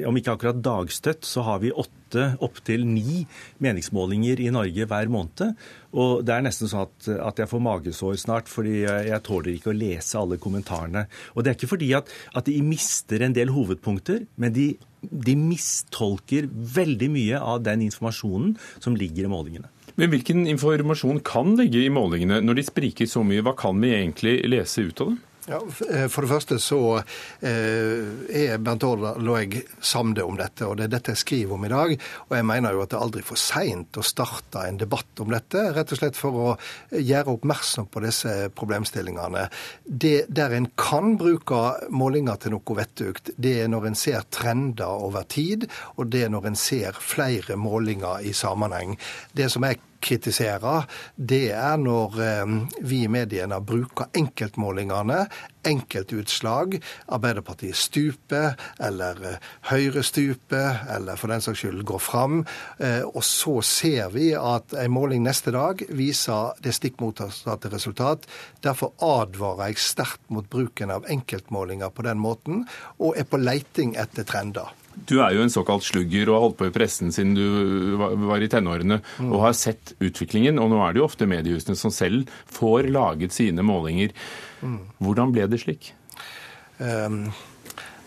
om 0.06 0.16
ikke 0.18 0.34
akkurat 0.34 0.58
dagstøtt, 0.58 1.22
så 1.26 1.44
har 1.46 1.60
vi 1.62 1.70
åtte, 1.70 2.32
opptil 2.42 2.82
ni 2.88 3.22
meningsmålinger 3.62 4.40
i 4.42 4.48
Norge 4.54 4.88
hver 4.90 5.12
måned. 5.12 5.54
Og 5.94 6.24
det 6.26 6.34
er 6.34 6.44
nesten 6.46 6.70
sånn 6.70 6.88
at, 6.88 7.10
at 7.28 7.42
jeg 7.42 7.50
får 7.52 7.62
magesår 7.62 8.18
snart, 8.18 8.50
fordi 8.50 8.80
jeg, 8.82 9.06
jeg, 9.12 9.24
tåler 9.28 9.52
ikke 9.54 9.70
å 9.70 9.78
lese 9.78 10.18
alle 10.18 10.40
kommentarene. 10.42 11.06
Og 11.36 11.44
det 11.44 11.52
er 11.52 11.58
ikke 11.60 11.70
fordi 11.76 11.92
at, 12.00 12.10
at 12.34 12.50
de 12.50 12.58
mister 12.66 13.22
en 13.22 13.36
del 13.36 13.54
hovedpunkter, 13.54 14.24
men 14.42 14.56
de, 14.56 14.72
de 14.98 15.38
mistolker 15.38 16.50
veldig 16.50 17.12
mye 17.14 17.42
av 17.54 17.62
den 17.68 17.86
informasjonen 17.86 18.56
som 18.82 18.98
ligger 18.98 19.28
i 19.28 19.32
målingene. 19.36 19.70
Men 19.98 20.12
Hvilken 20.12 20.44
informasjon 20.50 21.22
kan 21.26 21.56
ligge 21.58 21.80
i 21.82 21.90
målingene? 21.90 22.42
Når 22.42 22.58
de 22.58 22.66
spriker 22.66 23.08
så 23.10 23.24
mye, 23.26 23.42
hva 23.42 23.54
kan 23.58 23.78
vi 23.82 23.94
egentlig 23.96 24.40
lese 24.50 24.86
ut 24.86 25.02
av 25.02 25.12
dem? 25.12 25.22
Ja, 25.48 25.62
eh, 25.90 26.08
For 26.12 26.24
det 26.24 26.28
første 26.28 26.58
så 26.60 26.78
eh, 26.98 28.08
er 28.28 28.58
Bernt 28.60 28.84
Aardal 28.84 29.30
og 29.32 29.38
jeg 29.40 29.62
samde 29.80 30.24
om 30.26 30.36
dette, 30.36 30.66
og 30.68 30.76
det 30.76 30.88
er 30.88 30.92
dette 30.98 31.14
jeg 31.14 31.22
skriver 31.22 31.56
om 31.56 31.64
i 31.64 31.70
dag. 31.72 31.94
Og 32.28 32.34
jeg 32.36 32.46
mener 32.50 32.76
jo 32.76 32.82
at 32.84 32.92
det 32.92 32.98
er 32.98 33.04
aldri 33.06 33.24
for 33.24 33.40
seint 33.40 33.96
å 33.96 34.04
starte 34.04 34.66
en 34.68 34.80
debatt 34.80 35.22
om 35.24 35.32
dette, 35.32 35.62
rett 35.72 35.94
og 35.94 36.02
slett 36.02 36.20
for 36.20 36.36
å 36.42 36.50
gjøre 36.92 37.38
oppmerksom 37.38 37.88
på 37.88 38.04
disse 38.04 38.34
problemstillingene. 38.58 39.46
Det 39.88 40.28
der 40.28 40.58
en 40.58 40.68
kan 40.76 41.16
bruke 41.20 41.62
målinger 41.88 42.42
til 42.42 42.58
noe 42.58 42.78
vettugt, 42.82 43.32
det 43.40 43.56
er 43.62 43.72
når 43.72 43.88
en 43.88 44.00
ser 44.04 44.28
trender 44.34 45.08
over 45.08 45.24
tid, 45.32 45.64
og 45.96 46.12
det 46.12 46.26
er 46.26 46.34
når 46.34 46.52
en 46.52 46.60
ser 46.60 47.00
flere 47.00 47.56
målinger 47.56 48.20
i 48.20 48.36
sammenheng. 48.36 48.98
Det 49.32 49.48
som 49.48 49.64
jeg 49.64 49.80
kritiserer, 50.00 50.86
det 51.16 51.50
er 51.56 51.76
når 51.80 52.18
eh, 52.22 52.56
vi 52.86 53.02
i 53.04 53.10
mediene 53.10 53.60
bruker 53.64 54.10
enkeltmålingene, 54.16 55.24
enkeltutslag. 55.68 56.78
Arbeiderpartiet 57.14 57.76
stuper, 57.76 58.54
eller 58.82 59.20
eh, 59.26 59.48
Høyre 59.70 60.04
stuper, 60.06 60.82
eller 60.94 61.18
for 61.20 61.32
den 61.32 61.44
saks 61.44 61.62
skyld 61.64 61.84
går 61.88 62.02
fram. 62.02 62.40
Eh, 62.78 63.02
og 63.08 63.24
så 63.26 63.58
ser 63.66 64.12
vi 64.14 64.30
at 64.38 64.74
en 64.78 64.94
måling 64.94 65.24
neste 65.26 65.52
dag 65.54 65.82
viser 65.88 66.54
det 66.64 66.76
stikk 66.76 67.00
motsatte 67.02 67.72
resultat. 67.74 68.28
Derfor 68.64 68.94
advarer 69.04 69.72
jeg 69.72 69.82
sterkt 69.88 70.24
mot 70.32 70.48
bruken 70.48 70.94
av 70.94 71.08
enkeltmålinger 71.10 71.94
på 71.94 72.06
den 72.06 72.22
måten, 72.22 72.66
og 72.98 73.18
er 73.18 73.28
på 73.28 73.40
leiting 73.42 73.96
etter 73.98 74.26
trender. 74.28 74.77
Du 75.06 75.18
er 75.22 75.36
jo 75.36 75.44
en 75.44 75.52
såkalt 75.52 75.86
slugger 75.86 76.30
og 76.30 76.34
har 76.34 76.44
holdt 76.46 76.58
på 76.58 76.68
i 76.68 76.74
pressen 76.74 77.12
siden 77.14 77.36
du 77.36 77.44
var 78.28 78.42
i 78.42 78.50
tenårene 78.50 79.00
mm. 79.00 79.30
og 79.30 79.44
har 79.46 79.56
sett 79.56 79.94
utviklingen. 80.00 80.58
Og 80.62 80.72
nå 80.72 80.80
er 80.84 80.94
det 80.94 81.02
jo 81.02 81.06
ofte 81.08 81.28
mediehusene 81.30 81.78
som 81.78 81.94
selv 81.94 82.32
får 82.52 82.90
laget 82.92 83.36
sine 83.36 83.64
målinger. 83.66 84.14
Mm. 84.64 84.80
Hvordan 85.04 85.34
ble 85.36 85.46
det 85.50 85.62
slik? 85.62 85.92
Um, 86.78 87.30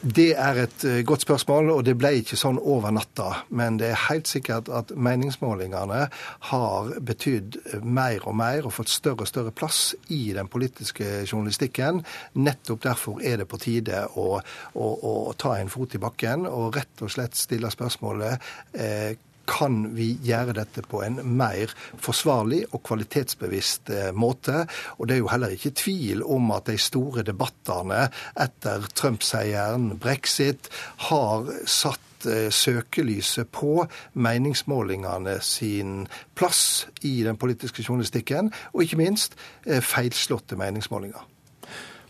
det 0.02 0.32
er 0.34 0.64
et 0.64 0.84
eh, 0.88 1.04
godt 1.06 1.22
spørsmål, 1.22 1.70
og 1.70 1.84
det 1.86 1.94
ble 2.00 2.16
ikke 2.22 2.38
sånn 2.40 2.58
over 2.58 2.94
natta. 2.94 3.44
Men 3.54 3.78
det 3.78 3.92
er 3.92 4.04
helt 4.08 4.30
sikkert 4.30 4.70
at 4.74 4.94
meningsmålingene 4.98 6.08
har 6.50 6.92
betydd 7.06 7.60
mer 7.86 8.26
og 8.26 8.36
mer 8.42 8.66
og 8.66 8.74
fått 8.80 8.90
større 8.90 9.28
og 9.28 9.30
større 9.30 9.54
plass 9.54 9.94
i 10.10 10.34
den 10.34 10.50
politiske 10.50 11.22
journalistikken. 11.30 12.02
Nettopp 12.34 12.82
derfor 12.88 13.22
er 13.22 13.44
det 13.44 13.50
på 13.52 13.62
tide 13.62 14.08
å, 14.18 14.30
å, 14.74 14.88
å 15.12 15.16
ta 15.38 15.58
en 15.60 15.70
fot 15.70 15.94
i 15.98 16.02
bakken 16.02 16.48
og 16.50 16.80
rett 16.80 17.06
og 17.06 17.14
slett 17.14 17.38
stille 17.38 17.70
spørsmålet 17.70 18.52
eh, 18.74 19.12
kan 19.50 19.96
vi 19.96 20.14
gjøre 20.26 20.56
dette 20.58 20.84
på 20.88 21.02
en 21.06 21.20
mer 21.38 21.74
forsvarlig 22.02 22.64
og 22.72 22.84
kvalitetsbevisst 22.88 23.92
eh, 23.94 24.12
måte. 24.14 24.66
Og 24.98 25.08
det 25.08 25.18
er 25.18 25.24
jo 25.24 25.32
heller 25.32 25.56
ikke 25.56 25.74
tvil 25.78 26.24
om 26.24 26.52
at 26.56 26.70
de 26.70 26.78
store 26.82 27.26
debattene 27.28 28.08
etter 28.40 28.88
Trump-seieren, 28.96 29.92
brexit, 30.02 30.70
har 31.10 31.50
satt 31.66 32.30
eh, 32.30 32.48
søkelyset 32.54 33.52
på 33.54 33.86
meningsmålingene 34.14 35.40
sin 35.46 36.08
plass 36.36 36.88
i 37.02 37.22
den 37.28 37.40
politiske 37.42 37.86
journalistikken, 37.88 38.54
og 38.74 38.86
ikke 38.86 39.02
minst 39.02 39.38
eh, 39.66 39.82
feilslåtte 39.82 40.60
meningsmålinger. 40.60 41.28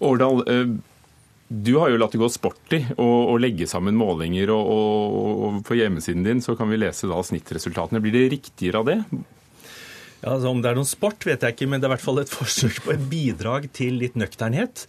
Årdal, 0.02 0.42
du 1.52 1.74
har 1.82 1.92
jo 1.92 2.00
latt 2.00 2.14
det 2.16 2.22
gå 2.22 2.30
sport 2.32 2.74
i 2.78 2.80
å 2.96 3.36
legge 3.42 3.68
sammen 3.68 3.98
målinger, 4.00 4.54
og, 4.56 4.72
og, 4.72 5.44
og, 5.44 5.60
på 5.68 5.76
hjemmesiden 5.76 6.24
din 6.24 6.40
så 6.44 6.56
kan 6.56 6.72
vi 6.72 6.80
lese 6.80 7.10
da 7.12 7.20
snittresultatene. 7.28 8.00
Blir 8.04 8.16
det 8.16 8.30
riktigere 8.38 8.80
av 8.80 8.88
det? 8.88 8.98
Ja, 10.22 10.36
altså 10.36 10.52
Om 10.54 10.62
det 10.64 10.72
er 10.72 10.78
noen 10.78 10.88
sport, 10.88 11.26
vet 11.28 11.44
jeg 11.44 11.58
ikke, 11.58 11.68
men 11.68 11.82
det 11.82 11.90
er 11.90 11.92
i 11.92 11.96
hvert 11.96 12.06
fall 12.06 12.22
et 12.22 12.32
forsøk 12.40 12.80
på 12.86 12.94
et 12.96 13.04
bidrag 13.12 13.68
til 13.76 14.00
litt 14.00 14.16
nøkternhet. 14.20 14.86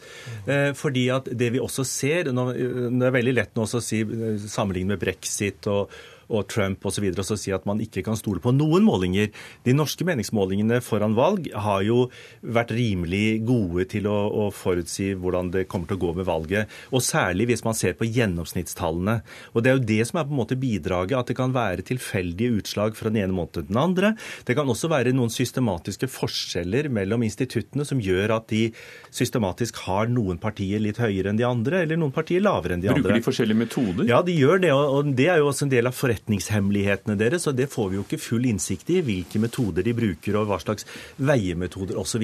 Eh, 0.46 0.70
fordi 0.78 1.08
at 1.14 1.30
det 1.32 1.50
vi 1.56 1.62
også 1.62 1.86
ser 1.88 2.30
nå, 2.30 2.46
Det 2.54 3.08
er 3.08 3.18
veldig 3.18 3.36
lett 3.40 3.58
nå 3.58 3.66
å 3.66 3.82
si, 3.82 4.04
eh, 4.04 4.46
sammenligne 4.46 4.94
med 4.94 5.02
brexit 5.02 5.66
og, 5.72 5.90
og 6.32 6.48
Trump 6.52 6.84
osv. 6.88 7.06
Og, 7.12 7.24
så 7.26 7.38
si 7.38 7.52
at 7.54 7.66
man 7.68 7.80
ikke 7.84 8.04
kan 8.06 8.18
stole 8.18 8.42
på 8.42 8.54
noen 8.56 8.86
målinger. 8.86 9.30
De 9.66 9.74
norske 9.76 10.06
meningsmålingene 10.08 10.80
foran 10.84 11.16
valg 11.18 11.48
har 11.52 11.84
jo 11.86 12.06
vært 12.42 12.74
rimelig 12.74 13.42
gode 13.48 13.86
til 13.92 14.08
å, 14.10 14.16
å 14.44 14.48
forutsi 14.54 15.12
hvordan 15.18 15.52
det 15.54 15.66
kommer 15.70 15.90
til 15.90 16.00
å 16.00 16.04
gå 16.06 16.14
med 16.20 16.28
valget. 16.28 16.72
Og 16.92 17.04
særlig 17.04 17.50
hvis 17.50 17.64
man 17.66 17.76
ser 17.78 17.96
på 17.98 18.08
gjennomsnittstallene. 18.08 19.20
Og 19.52 19.62
det 19.62 19.72
er 19.72 19.78
jo 19.78 19.86
det 19.92 20.00
som 20.08 20.20
er 20.20 20.28
på 20.28 20.34
en 20.34 20.42
måte 20.42 20.58
bidraget, 20.60 21.18
at 21.18 21.30
det 21.30 21.38
kan 21.38 21.54
være 21.54 21.86
tilfeldige 21.86 22.58
utslag 22.60 22.96
fra 22.98 23.12
den 23.12 23.22
ene 23.24 23.36
måneden 23.36 23.52
til 23.52 23.68
den 23.68 23.80
andre. 23.80 24.14
Det 24.46 24.56
kan 24.56 24.68
også 24.70 24.90
være 24.92 25.14
noen 25.16 25.32
systematiske 25.32 26.08
forskjeller 26.12 26.88
mellom 26.92 27.24
instituttene 27.26 27.86
som 27.86 28.00
gjør 28.02 28.36
at 28.38 28.48
de 28.52 28.64
systematisk 29.12 29.82
har 29.86 30.10
noen 30.12 30.38
partier 30.42 30.80
litt 30.82 31.00
høyere 31.02 31.32
enn 31.32 31.40
de 31.40 31.46
andre, 31.46 31.82
eller 31.84 32.00
noen 32.00 32.14
partier 32.14 32.42
lavere 32.44 32.76
enn 32.76 32.84
de 32.84 32.88
Bruker 32.88 33.00
andre. 33.00 33.10
Bruker 33.10 33.22
de 33.22 33.28
forskjellige 33.28 33.60
metoder? 33.64 34.08
Ja, 34.08 34.22
de 34.24 34.36
gjør 34.36 34.62
det. 34.62 34.72
Og 34.72 35.12
det 35.18 35.28
er 35.32 35.42
jo 35.42 35.50
også 35.50 35.66
en 35.66 35.74
del 35.74 35.90
av 35.90 35.96
forretningen 35.96 36.21
forretningshemmelighetene 36.22 37.16
deres, 37.18 37.46
og 37.46 37.56
det 37.56 37.70
får 37.70 37.90
vi 37.90 37.96
jo 37.96 38.02
ikke 38.04 38.18
full 38.18 38.44
innsikt 38.46 38.90
i. 38.90 39.02
Hvilke 39.02 39.38
metoder 39.40 39.82
de 39.82 39.92
bruker, 39.94 40.36
og 40.36 40.46
hva 40.48 40.58
slags 40.60 40.86
veiemetoder 41.18 41.96
osv. 41.98 42.22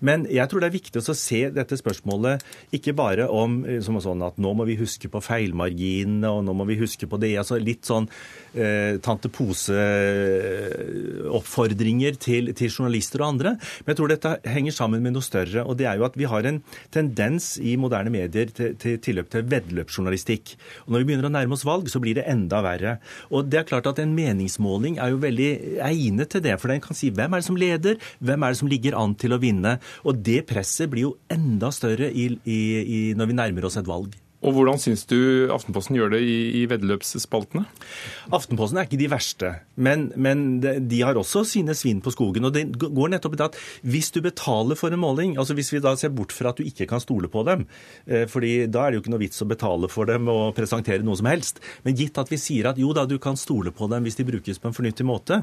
Men 0.00 0.26
jeg 0.30 0.48
tror 0.48 0.60
det 0.60 0.66
er 0.68 0.78
viktig 0.78 1.00
å 1.00 1.14
se 1.14 1.50
dette 1.52 1.76
spørsmålet 1.76 2.42
ikke 2.72 2.92
bare 2.96 3.28
om 3.28 3.64
eh, 3.66 3.82
sånn 3.82 4.22
at 4.22 4.38
nå 4.38 4.54
må 4.54 4.64
vi 4.68 4.76
huske 4.78 5.08
på 5.08 5.20
feilmarginene, 5.20 6.28
og 6.28 6.44
nå 6.44 6.52
må 6.54 6.64
vi 6.68 6.76
huske 6.80 7.06
på 7.06 7.16
det. 7.20 7.36
altså 7.38 7.58
Litt 7.58 7.84
sånn 7.88 8.08
eh, 8.54 8.98
tante 9.04 9.28
Pose-oppfordringer 9.28 12.14
til, 12.20 12.54
til, 12.54 12.68
journalister 12.68 13.20
og 13.22 13.28
andre. 13.34 13.50
Men 13.84 13.90
jeg 13.92 13.96
tror 14.00 14.08
dette 14.12 14.38
henger 14.48 14.72
sammen 14.74 15.02
med 15.04 15.12
noe 15.16 15.24
større. 15.24 15.64
og 15.64 15.76
det 15.78 15.86
er 15.86 15.96
jo 15.98 16.04
at 16.08 16.18
Vi 16.18 16.24
har 16.28 16.42
en 16.48 16.62
tendens 16.90 17.58
i 17.60 17.76
moderne 17.76 18.10
medier 18.10 18.46
til, 18.54 18.74
til 18.80 18.98
tilløp 18.98 19.30
til 19.30 19.42
veddeløpsjournalistikk. 19.48 20.56
Og 20.86 20.92
Når 20.92 20.98
vi 20.98 21.04
begynner 21.10 21.28
å 21.28 21.36
nærme 21.36 21.54
oss 21.54 21.68
valg, 21.68 21.88
så 21.90 22.00
blir 22.02 22.14
det 22.18 22.28
enda 22.28 22.62
verre. 22.64 22.98
Og 23.32 23.48
det 23.50 23.62
er 23.62 23.68
klart 23.68 23.88
at 23.90 23.98
En 23.98 24.14
meningsmåling 24.14 24.98
er 25.02 25.12
jo 25.12 25.22
veldig 25.22 25.50
egnet 25.84 26.30
til 26.32 26.44
det. 26.44 26.54
For 26.60 26.72
den 26.72 26.80
kan 26.84 26.96
si 26.96 27.10
hvem 27.10 27.34
er 27.34 27.42
det 27.42 27.48
som 27.48 27.58
leder, 27.58 27.98
hvem 28.20 28.42
er 28.42 28.54
det 28.54 28.60
som 28.60 28.70
ligger 28.70 28.96
an 28.98 29.16
til 29.18 29.34
å 29.34 29.42
vinne. 29.42 29.78
Og 30.04 30.22
det 30.24 30.44
presset 30.48 30.90
blir 30.92 31.08
jo 31.08 31.16
enda 31.32 31.72
større 31.74 32.12
i, 32.12 32.30
i, 32.44 32.60
i 32.78 33.00
når 33.18 33.30
vi 33.32 33.38
nærmer 33.42 33.68
oss 33.68 33.78
et 33.80 33.88
valg. 33.88 34.14
Og 34.38 34.54
hvordan 34.54 34.78
syns 34.78 35.02
du 35.10 35.50
Aftenposten 35.50 35.96
gjør 35.98 36.12
det 36.14 36.20
i, 36.22 36.36
i 36.60 36.66
veddeløpsspaltene? 36.70 37.64
Aftenposten 38.34 38.78
er 38.78 38.86
ikke 38.86 39.00
de 39.00 39.08
verste, 39.10 39.50
men, 39.74 40.08
men, 40.14 40.44
de 40.62 41.00
har 41.02 41.18
også 41.18 41.42
sine 41.48 41.74
svin 41.74 41.98
på 42.04 42.12
skogen. 42.14 42.46
og 42.46 42.54
Det 42.54 42.64
går 42.78 43.10
nettopp 43.14 43.34
det 43.38 43.48
at 43.48 43.58
hvis 43.82 44.12
du 44.14 44.20
betaler 44.22 44.78
for 44.78 44.94
en 44.94 45.02
måling, 45.02 45.34
altså 45.38 45.56
hvis 45.58 45.72
vi 45.74 45.82
da 45.82 45.96
ser 45.98 46.14
bort 46.14 46.34
fra 46.34 46.52
at 46.52 46.60
du 46.60 46.68
ikke 46.68 46.86
kan 46.86 47.02
stole 47.02 47.30
på 47.32 47.42
dem, 47.48 47.66
eh, 48.06 48.28
fordi 48.30 48.68
da 48.70 48.84
er 48.84 48.94
det 48.94 49.00
jo 49.00 49.04
ikke 49.06 49.14
noe 49.16 49.24
vits 49.24 49.42
å 49.42 49.48
betale 49.50 49.90
for 49.90 50.06
dem 50.06 50.30
og 50.30 50.54
presentere 50.58 51.02
noe 51.02 51.18
som 51.18 51.30
helst, 51.30 51.58
men 51.82 51.98
gitt 51.98 52.22
at 52.22 52.30
vi 52.30 52.38
sier 52.38 52.70
at 52.70 52.78
jo 52.78 52.94
da, 52.94 53.08
du 53.10 53.18
kan 53.18 53.38
stole 53.38 53.74
på 53.74 53.90
dem 53.90 54.06
hvis 54.06 54.20
de 54.20 54.28
brukes 54.28 54.62
på 54.62 54.70
en 54.70 54.76
fornuftig 54.76 55.08
måte, 55.08 55.42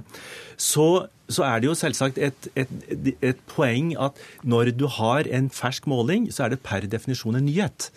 så 0.56 1.10
så 1.26 1.42
er 1.42 1.62
det 1.62 1.66
jo 1.66 1.74
selvsagt 1.74 2.20
et, 2.22 2.48
et, 2.54 2.74
et, 3.18 3.40
poeng 3.50 3.96
at 3.98 4.20
når 4.46 4.76
du 4.78 4.86
har 5.00 5.26
en 5.26 5.48
fersk 5.50 5.88
måling, 5.90 6.28
så 6.30 6.46
er 6.46 6.54
det 6.54 6.62
per 6.62 6.86
definisjon 6.86 7.40
en 7.40 7.48
nyhet. 7.48 7.90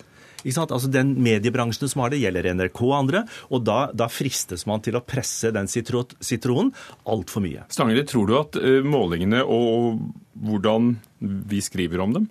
Altså 0.44 0.90
Den 0.92 1.14
mediebransjen 1.22 1.90
som 1.90 2.04
har 2.04 2.12
det, 2.12 2.20
gjelder 2.22 2.50
NRK 2.54 2.82
og 2.86 2.94
andre. 3.00 3.24
Og 3.50 3.64
da, 3.66 3.78
da 3.92 4.08
fristes 4.12 4.66
man 4.70 4.82
til 4.84 4.98
å 4.98 5.04
presse 5.04 5.50
den 5.54 5.68
sitronen 5.68 6.72
altfor 7.08 7.44
mye. 7.44 7.66
Stangeli, 7.72 8.04
tror 8.08 8.28
du 8.28 8.36
at 8.38 8.58
uh, 8.60 8.80
målingene 8.86 9.42
og 9.44 10.00
hvordan 10.38 10.94
vi 11.18 11.62
skriver 11.64 12.04
om 12.04 12.14
dem, 12.14 12.28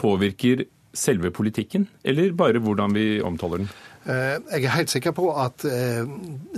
påvirker 0.00 0.66
selve 0.94 1.30
politikken, 1.34 1.88
eller 2.06 2.34
bare 2.38 2.62
hvordan 2.62 2.94
vi 2.94 3.18
omtaler 3.22 3.64
den? 3.64 3.70
Eh, 4.04 4.36
jeg 4.52 4.66
er 4.68 4.74
helt 4.74 4.92
sikker 4.92 5.14
på 5.16 5.30
at 5.40 5.64
eh, 5.64 6.04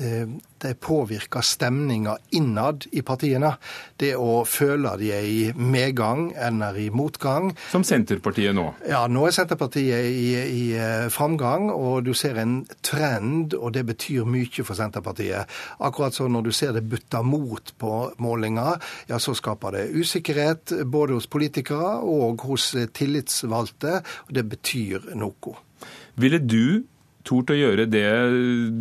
eh, 0.03 0.31
det 0.59 0.73
påvirker 0.83 1.45
stemninga 1.47 2.17
innad 2.35 2.89
i 2.97 3.05
partiene. 3.07 3.53
Det 4.01 4.15
å 4.19 4.41
føle 4.49 4.97
de 4.99 5.13
er 5.15 5.29
i 5.31 5.43
medgang 5.55 6.33
eller 6.33 6.79
i 6.81 6.89
motgang. 6.91 7.53
Som 7.71 7.85
Senterpartiet 7.87 8.57
nå? 8.57 8.65
Ja, 8.89 9.05
nå 9.07 9.29
er 9.29 9.37
Senterpartiet 9.37 10.09
i, 10.11 10.33
i 10.35 10.65
framgang. 11.13 11.69
Og 11.71 12.09
du 12.09 12.15
ser 12.19 12.41
en 12.43 12.57
trend, 12.83 13.55
og 13.55 13.77
det 13.77 13.85
betyr 13.93 14.27
mye 14.27 14.67
for 14.67 14.75
Senterpartiet. 14.79 15.47
Akkurat 15.87 16.17
som 16.17 16.33
når 16.35 16.49
du 16.49 16.53
ser 16.57 16.75
det 16.75 16.87
butta 16.89 17.23
mot 17.23 17.75
på 17.79 17.93
målinger, 18.25 18.83
ja, 19.13 19.21
så 19.23 19.37
skaper 19.39 19.77
det 19.77 19.87
usikkerhet 19.95 20.75
både 20.89 21.21
hos 21.21 21.31
politikere 21.31 22.01
og 22.03 22.43
hos 22.49 22.73
tillitsvalgte. 22.97 24.01
Og 24.27 24.35
det 24.35 24.49
betyr 24.51 25.13
noe. 25.15 25.57
Ville 26.17 26.41
du 26.41 26.87
tort 27.27 27.53
å 27.53 27.59
gjøre 27.59 27.89
det 27.91 28.09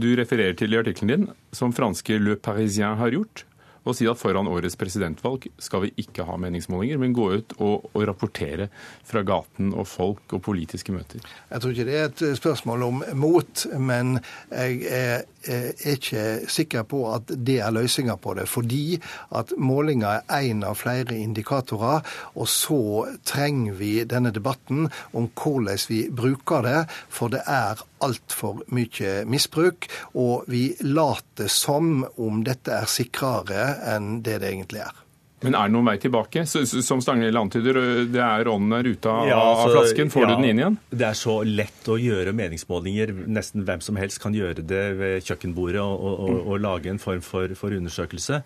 du 0.01 0.11
refererer 0.19 0.55
til 0.57 0.73
i 0.73 0.79
artikkelen 0.79 1.11
din, 1.11 1.27
som 1.55 1.73
franske 1.75 2.19
Le 2.21 2.37
Parisien 2.37 2.97
har 3.01 3.13
gjort? 3.15 3.45
og 3.85 3.93
si 3.93 4.07
at 4.09 4.19
foran 4.19 4.49
årets 4.49 4.77
presidentvalg 4.79 5.45
skal 5.61 5.85
vi 5.85 5.91
ikke 6.01 6.25
ha 6.27 6.37
meningsmålinger, 6.41 6.99
men 7.01 7.13
gå 7.15 7.27
ut 7.37 7.55
og, 7.59 7.85
og, 7.93 8.01
rapportere 8.09 8.69
fra 9.05 9.23
gaten 9.25 9.73
og 9.75 9.87
folk 9.89 10.35
og 10.35 10.41
politiske 10.45 10.93
møter? 10.95 11.21
Jeg 11.51 11.61
tror 11.61 11.75
ikke 11.75 11.87
det 11.89 11.99
er 11.99 12.09
et 12.09 12.25
spørsmål 12.39 12.87
om 12.89 13.03
mot, 13.21 13.65
men 13.77 14.17
jeg 14.49 14.81
er 14.89 15.23
er 15.47 15.73
ikke 15.93 16.23
sikker 16.51 16.85
på 16.89 17.01
at 17.13 17.31
det 17.47 17.59
er 17.63 17.73
løsninga 17.75 18.17
på 18.21 18.35
det. 18.37 18.47
Fordi 18.49 18.97
at 19.37 19.53
målinga 19.57 20.19
er 20.21 20.49
én 20.49 20.63
av 20.65 20.77
flere 20.79 21.17
indikatorer. 21.17 22.05
Og 22.35 22.49
så 22.49 22.79
trenger 23.25 23.77
vi 23.79 23.93
denne 24.03 24.33
debatten 24.35 24.89
om 25.13 25.29
hvordan 25.29 25.85
vi 25.89 26.05
bruker 26.09 26.65
det. 26.65 26.79
For 27.09 27.33
det 27.33 27.43
er 27.47 27.81
altfor 28.03 28.63
mye 28.75 29.23
misbruk. 29.29 29.87
Og 30.17 30.49
vi 30.51 30.67
later 30.83 31.51
som 31.51 32.05
om 32.17 32.43
dette 32.47 32.73
er 32.75 32.89
sikrere 32.89 33.67
enn 33.95 34.19
det 34.25 34.39
det 34.43 34.51
egentlig 34.51 34.85
er. 34.87 35.04
Men 35.43 35.55
er 35.57 35.67
det 35.67 35.75
noen 35.75 35.89
vei 35.89 35.95
tilbake? 35.99 36.45
Som 36.47 37.01
Stanghelle 37.03 37.41
antyder, 37.43 37.79
det 38.07 38.21
er 38.23 38.47
ånden 38.47 38.77
er 38.77 38.87
ute 38.87 39.11
av, 39.11 39.25
ja, 39.27 39.39
altså, 39.39 39.65
av 39.65 39.73
flasken. 39.75 40.11
Får 40.13 40.23
ja, 40.23 40.29
du 40.29 40.33
den 40.39 40.47
inn 40.49 40.61
igjen? 40.61 40.77
Det 40.89 41.07
er 41.09 41.17
så 41.19 41.35
lett 41.43 41.89
å 41.91 41.97
gjøre 41.99 42.33
meningsmålinger. 42.37 43.11
Nesten 43.35 43.65
hvem 43.67 43.83
som 43.83 43.99
helst 43.99 44.21
kan 44.23 44.35
gjøre 44.35 44.63
det 44.65 44.83
ved 44.95 45.27
kjøkkenbordet 45.27 45.81
og, 45.83 45.95
og, 45.99 46.21
og, 46.23 46.39
og 46.53 46.61
lage 46.63 46.91
en 46.93 47.01
form 47.03 47.21
for, 47.25 47.51
for 47.59 47.75
undersøkelse. 47.75 48.39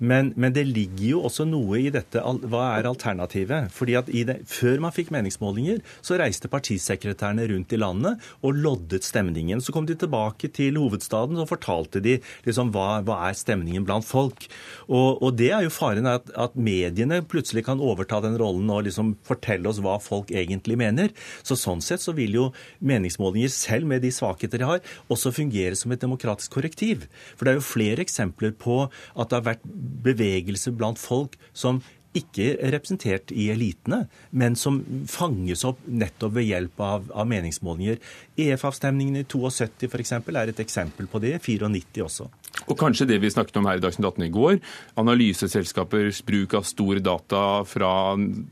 Men, 0.00 0.32
men, 0.40 0.54
det 0.56 0.64
ligger 0.70 1.04
jo 1.10 1.22
også 1.28 1.44
noe 1.44 1.82
i 1.82 1.92
dette. 1.92 2.24
Hva 2.24 2.64
er 2.78 2.88
alternativet? 2.88 3.68
Fordi 3.76 3.98
at 4.00 4.08
det, 4.08 4.40
Før 4.48 4.80
man 4.86 4.96
fikk 4.96 5.12
meningsmålinger, 5.12 5.84
så 6.00 6.16
reiste 6.20 6.48
partisekretærene 6.50 7.46
rundt 7.52 7.76
i 7.76 7.80
landet 7.80 8.30
og 8.40 8.56
loddet 8.56 9.04
stemningen. 9.04 9.60
Så 9.60 9.76
kom 9.76 9.86
de 9.86 9.98
tilbake 10.00 10.48
til 10.56 10.80
hovedstaden 10.80 11.36
og 11.36 11.50
fortalte 11.52 12.00
de 12.02 12.16
liksom, 12.48 12.72
hva, 12.72 13.04
hva 13.04 13.20
er 13.28 13.36
stemningen 13.36 13.84
blant 13.84 14.08
folk. 14.08 14.48
Og, 14.88 15.20
og 15.20 15.36
det 15.36 15.52
er 15.52 15.68
jo 15.68 15.74
faren 15.74 16.08
at, 16.08 16.29
at, 16.38 16.56
mediene 16.56 17.20
plutselig 17.26 17.64
kan 17.66 17.82
overta 17.82 18.20
den 18.24 18.38
rollen 18.40 18.70
og 18.72 18.84
liksom 18.86 19.14
fortelle 19.26 19.70
oss 19.70 19.80
hva 19.82 19.96
folk 20.02 20.32
egentlig 20.34 20.78
mener. 20.80 21.14
Så 21.42 21.58
Sånn 21.60 21.82
sett 21.84 22.02
så 22.02 22.14
vil 22.16 22.34
jo 22.38 22.48
meningsmålinger, 22.80 23.52
selv 23.52 23.88
med 23.90 24.02
de 24.04 24.12
svakheter 24.14 24.62
de 24.62 24.68
har, 24.68 24.82
også 25.12 25.34
fungere 25.36 25.76
som 25.78 25.92
et 25.92 26.02
demokratisk 26.02 26.56
korrektiv. 26.56 27.06
For 27.36 27.46
det 27.46 27.54
er 27.54 27.60
jo 27.60 27.68
flere 27.68 28.04
eksempler 28.04 28.54
på 28.56 28.82
at 28.88 29.30
det 29.30 29.38
har 29.38 29.48
vært 29.52 29.70
bevegelse 30.04 30.72
blant 30.76 31.00
folk 31.00 31.36
som 31.52 31.82
ikke 32.16 32.56
representert 32.72 33.30
i 33.30 33.46
elitene, 33.52 34.04
men 34.34 34.56
som 34.58 34.80
fanges 35.10 35.62
opp 35.66 35.82
nettopp 35.86 36.34
ved 36.38 36.48
hjelp 36.48 36.82
av, 36.82 37.06
av 37.14 37.28
meningsmålinger. 37.30 38.00
EF-avstemningen 38.40 39.20
i 39.20 39.26
72 39.30 39.86
f.eks. 39.86 40.16
er 40.18 40.50
et 40.50 40.64
eksempel 40.64 41.06
på 41.10 41.22
det. 41.22 41.36
94 41.44 42.02
også. 42.06 42.26
Og 42.68 42.76
kanskje 42.78 43.06
det 43.08 43.18
vi 43.22 43.30
snakket 43.32 43.56
om 43.60 43.66
her 43.68 43.78
i 43.78 43.82
Dagsnytt 43.82 44.06
18 44.06 44.26
i 44.26 44.30
går, 44.34 44.58
analyseselskapers 45.00 46.20
bruk 46.26 46.54
av 46.58 46.66
store 46.68 47.02
data 47.02 47.62
fra 47.68 47.92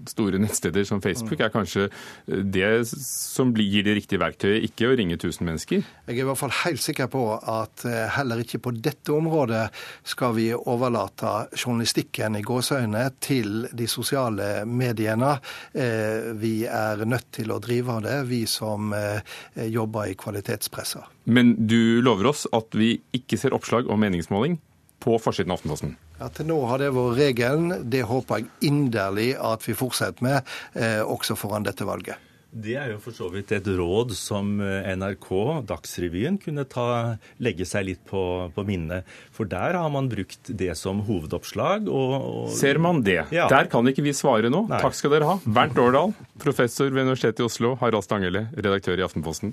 store 0.08 0.40
nettsteder 0.42 0.86
som 0.88 1.02
Facebook, 1.04 1.40
er 1.40 1.52
kanskje 1.52 1.88
det 2.26 2.88
som 2.88 3.52
gir 3.58 3.84
det 3.86 3.98
riktige 3.98 4.22
verktøyet, 4.22 4.64
ikke 4.70 4.90
å 4.90 4.96
ringe 4.98 5.18
1000 5.18 5.46
mennesker? 5.46 5.84
Jeg 6.08 6.16
er 6.16 6.22
i 6.22 6.28
hvert 6.28 6.40
fall 6.40 6.54
helt 6.62 6.82
sikker 6.82 7.10
på 7.12 7.24
at 7.38 7.84
eh, 7.88 8.06
heller 8.16 8.42
ikke 8.42 8.62
på 8.64 8.74
dette 8.76 9.12
området 9.14 9.66
skal 10.08 10.34
vi 10.38 10.48
overlate 10.56 11.34
journalistikken 11.58 12.38
i 12.38 12.44
gåseøyne 12.46 13.04
til 13.24 13.68
de 13.76 13.90
sosiale 13.90 14.64
mediene. 14.68 15.36
Eh, 15.74 16.32
vi 16.38 16.62
er 16.70 17.04
nødt 17.06 17.30
til 17.38 17.52
å 17.52 17.60
drive 17.62 17.98
av 17.98 18.06
det, 18.06 18.18
vi 18.30 18.44
som 18.50 18.92
eh, 18.96 19.20
jobber 19.68 20.10
i 20.10 20.18
kvalitetspressa. 20.18 21.04
Men 21.28 21.54
du 21.68 22.00
lover 22.00 22.30
oss 22.32 22.46
at 22.56 22.72
vi 22.78 22.96
ikke 23.16 23.36
ser 23.40 23.56
oppslag 23.56 23.90
om 23.92 24.00
meningsmåling 24.00 24.56
på 25.04 25.18
forsiden 25.22 25.52
av 25.52 25.60
Aftenposten? 25.60 25.96
Ja, 26.18 26.30
Til 26.34 26.48
nå 26.50 26.56
har 26.66 26.80
det 26.82 26.94
vært 26.96 27.18
regelen. 27.20 27.74
Det 27.90 28.06
håper 28.08 28.40
jeg 28.40 28.70
inderlig 28.70 29.34
at 29.36 29.66
vi 29.68 29.76
fortsetter 29.78 30.24
med, 30.24 30.56
eh, 30.74 31.02
også 31.04 31.36
foran 31.38 31.68
dette 31.68 31.86
valget. 31.86 32.18
Det 32.48 32.78
er 32.80 32.94
jo 32.94 32.98
for 33.04 33.12
så 33.12 33.26
vidt 33.28 33.50
et 33.52 33.66
råd 33.76 34.14
som 34.16 34.54
eh, 34.64 34.88
NRK, 34.96 35.28
Dagsrevyen, 35.68 36.38
kunne 36.40 36.64
ta, 36.64 37.18
legge 37.44 37.66
seg 37.68 37.84
litt 37.90 38.00
på, 38.08 38.22
på 38.54 38.64
minnet. 38.64 39.04
For 39.36 39.44
der 39.44 39.76
har 39.76 39.92
man 39.92 40.08
brukt 40.08 40.48
det 40.48 40.72
som 40.80 41.04
hovedoppslag. 41.04 41.92
Og, 41.92 42.14
og... 42.16 42.50
Ser 42.56 42.80
man 42.80 43.04
det? 43.04 43.20
Ja. 43.36 43.50
Der 43.52 43.68
kan 43.68 43.86
ikke 43.92 44.06
vi 44.06 44.16
svare 44.16 44.48
nå. 44.48 44.64
Nei. 44.72 44.80
Takk 44.80 44.96
skal 44.96 45.12
dere 45.12 45.28
ha. 45.28 45.36
Bernt 45.44 45.76
Årdal, 45.78 46.16
professor 46.40 46.88
ved 46.88 47.04
Universitetet 47.04 47.44
i 47.44 47.50
Oslo. 47.50 47.76
Harald 47.84 48.08
Stanghelle, 48.08 48.48
redaktør 48.56 48.96
i 48.96 49.04
Aftenposten. 49.04 49.52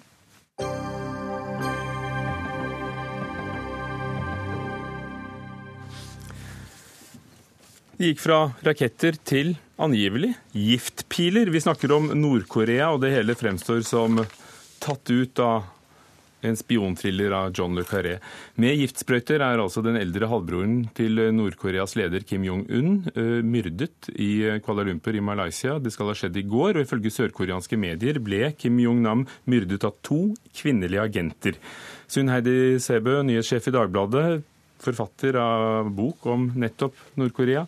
Det 7.96 8.10
gikk 8.10 8.20
fra 8.26 8.38
raketter 8.60 9.16
til 9.24 9.54
angivelig 9.80 10.34
giftpiler. 10.52 11.48
Vi 11.48 11.62
snakker 11.64 11.94
om 11.96 12.10
Nord-Korea, 12.12 12.90
og 12.92 13.00
det 13.06 13.14
hele 13.14 13.38
fremstår 13.40 13.86
som 13.88 14.18
tatt 14.84 15.12
ut 15.16 15.40
av 15.40 15.70
en 16.44 16.58
spionthriller 16.60 17.32
av 17.32 17.54
John 17.56 17.72
Le 17.80 17.86
Carré. 17.88 18.18
Med 18.60 18.76
giftsprøyter 18.82 19.40
er 19.40 19.64
altså 19.64 19.80
den 19.86 19.96
eldre 19.96 20.28
halvbroren 20.28 20.90
til 20.98 21.22
Nord-Koreas 21.38 21.96
leder 21.96 22.26
Kim 22.28 22.44
Jong-un 22.44 22.98
eh, 23.16 23.40
myrdet 23.48 24.10
i 24.12 24.60
Kuala 24.66 24.84
Lumpur 24.90 25.16
i 25.16 25.24
Malaysia. 25.24 25.78
Det 25.80 25.94
skal 25.96 26.12
ha 26.12 26.18
skjedd 26.20 26.36
i 26.36 26.44
går, 26.52 26.76
og 26.76 26.84
ifølge 26.84 27.14
sørkoreanske 27.16 27.80
medier 27.80 28.20
ble 28.20 28.52
Kim 28.60 28.76
Jong-nam 28.84 29.24
myrdet 29.48 29.88
av 29.88 29.96
to 30.04 30.34
kvinnelige 30.52 31.08
agenter. 31.08 31.64
Sunn 32.12 32.28
Heidi 32.30 32.76
Sæbø, 32.84 33.22
nyhetssjef 33.24 33.72
i 33.72 33.76
Dagbladet, 33.80 34.44
forfatter 34.86 35.38
av 35.42 35.90
bok 35.96 36.28
om 36.32 36.50
nettopp 36.62 36.98
Nord-Korea. 37.20 37.66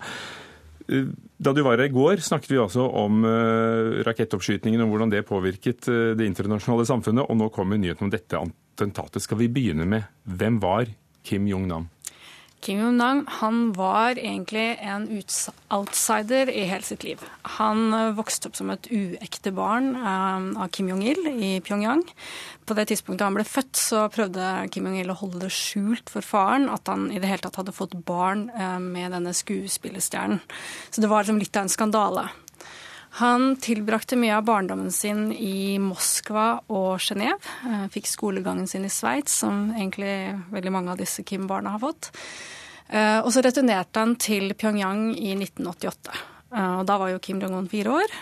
Eh, 0.88 1.10
da 1.38 1.54
du 1.54 1.62
var 1.66 1.78
her 1.78 1.90
i 1.90 1.94
går, 1.94 2.24
snakket 2.24 2.54
vi 2.54 2.62
altså 2.62 2.88
om 2.98 3.20
uh, 3.28 4.00
rakettoppskytingen 4.08 4.82
og 4.82 4.90
hvordan 4.90 5.12
det 5.12 5.28
påvirket 5.28 5.86
uh, 5.92 6.16
det 6.18 6.26
internasjonale 6.26 6.88
samfunnet. 6.90 7.28
Og 7.28 7.38
nå 7.38 7.52
kommer 7.54 7.78
nyheten 7.78 8.08
om 8.08 8.14
dette 8.14 8.40
attentatet. 8.40 9.22
Skal 9.22 9.38
vi 9.44 9.52
begynne 9.52 9.86
med 9.86 10.08
hvem 10.26 10.58
var 10.64 10.90
Kim 11.28 11.46
Jong-nam? 11.50 11.86
Kim 12.68 12.82
Jong-nam 12.82 13.22
han 13.40 13.60
var 13.72 14.20
egentlig 14.20 14.76
en 14.84 15.06
outsider 15.72 16.50
i 16.52 16.66
hele 16.68 16.84
sitt 16.84 17.06
liv. 17.08 17.22
Han 17.58 17.94
eh, 17.96 18.10
vokste 18.18 18.50
opp 18.50 18.58
som 18.60 18.74
et 18.74 18.90
uekte 18.92 19.54
barn 19.56 19.94
eh, 19.96 20.50
av 20.60 20.68
Kim 20.76 20.90
Jong-il 20.92 21.30
i 21.32 21.52
Pyongyang. 21.64 22.04
På 22.68 22.76
det 22.76 22.90
tidspunktet 22.92 23.24
han 23.24 23.38
ble 23.38 23.46
født, 23.48 23.80
så 23.80 24.02
prøvde 24.12 24.68
Kim 24.76 24.90
Jong-il 24.90 25.14
å 25.14 25.20
holde 25.22 25.46
det 25.46 25.54
skjult 25.56 26.12
for 26.12 26.26
faren 26.28 26.68
at 26.74 26.92
han 26.92 27.08
i 27.08 27.22
det 27.24 27.32
hele 27.32 27.46
tatt 27.46 27.62
hadde 27.62 27.76
fått 27.76 27.96
barn 28.04 28.50
med 28.84 29.16
denne 29.16 29.32
skuespillerstjernen. 29.32 30.44
Så 30.92 31.00
det 31.00 31.08
var 31.08 31.24
liksom 31.24 31.40
litt 31.40 31.56
av 31.56 31.70
en 31.70 31.72
skandale. 31.72 32.28
Han 33.18 33.56
tilbrakte 33.58 34.18
mye 34.20 34.36
av 34.38 34.46
barndommen 34.46 34.92
sin 34.94 35.32
i 35.34 35.80
Moskva 35.82 36.60
og 36.70 37.00
Genéve. 37.02 37.40
Eh, 37.66 37.88
fikk 37.90 38.10
skolegangen 38.12 38.68
sin 38.70 38.86
i 38.86 38.92
Sveits, 38.94 39.40
som 39.42 39.72
egentlig 39.72 40.36
veldig 40.54 40.74
mange 40.76 40.94
av 40.94 41.02
disse 41.02 41.26
Kim-barna 41.26 41.74
har 41.74 41.82
fått. 41.82 42.12
Eh, 42.90 43.20
og 43.20 43.30
så 43.36 43.44
returnerte 43.46 44.04
han 44.04 44.16
til 44.22 44.54
Pyongyang 44.58 45.12
i 45.16 45.34
1988. 45.36 46.18
Eh, 46.56 46.74
og 46.80 46.84
da 46.90 46.98
var 47.02 47.14
jo 47.14 47.22
Kim 47.24 47.42
Jong-un 47.44 47.70
fire 47.72 47.96
år. 48.02 48.18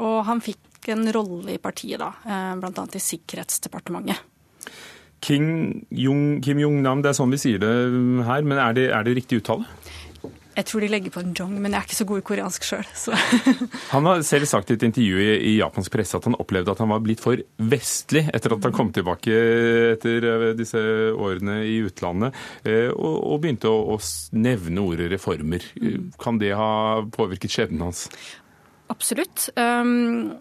Og 0.00 0.18
han 0.28 0.42
fikk 0.44 0.90
en 0.90 1.04
rolle 1.12 1.54
i 1.54 1.60
partiet 1.60 2.00
da, 2.00 2.12
bl.a. 2.56 2.84
i 2.96 3.02
Sikkerhetsdepartementet. 3.04 4.22
Kim 5.20 5.84
Jong-nam, 5.92 7.02
det 7.04 7.10
er 7.10 7.18
sånn 7.18 7.34
vi 7.34 7.40
sier 7.40 7.60
det 7.60 7.72
her, 8.24 8.46
men 8.46 8.56
er 8.56 8.76
det, 8.76 8.86
er 8.96 9.04
det 9.04 9.18
riktig 9.18 9.42
uttale? 9.42 9.68
Jeg 10.56 10.66
tror 10.66 10.82
de 10.82 10.88
legger 10.90 11.12
på 11.14 11.22
en 11.22 11.34
jong, 11.36 11.52
men 11.62 11.70
jeg 11.70 11.78
er 11.78 11.86
ikke 11.86 11.98
så 11.98 12.06
god 12.08 12.20
i 12.20 12.24
koreansk 12.26 12.66
sjøl. 12.66 12.88
han 13.94 14.08
har 14.08 14.24
selv 14.26 14.48
sagt 14.50 14.72
i 14.72 14.76
et 14.76 14.86
intervju 14.88 15.22
i, 15.22 15.54
japansk 15.60 15.94
presse 15.94 16.18
at 16.18 16.26
han 16.26 16.36
opplevde 16.42 16.74
at 16.74 16.82
han 16.82 16.90
var 16.90 17.02
blitt 17.04 17.22
for 17.22 17.38
vestlig 17.70 18.24
etter 18.34 18.56
at 18.56 18.66
han 18.66 18.74
kom 18.74 18.90
tilbake 18.94 19.36
etter 19.94 20.26
eh, 20.26 20.46
disse 20.58 20.80
årene 21.14 21.60
i 21.68 21.78
utlandet, 21.86 22.36
eh, 22.64 22.90
og, 22.90 23.16
og 23.30 23.42
begynte 23.44 23.70
å, 23.70 23.94
å, 23.94 23.98
nevne 24.34 24.82
ordet 24.82 25.10
reformer. 25.14 25.64
Kan 26.20 26.40
det 26.42 26.52
ha 26.58 26.70
påvirket 27.14 27.54
skjebnen 27.54 27.86
hans? 27.86 28.08
Absolutt. 28.90 29.48
Um, 29.54 30.40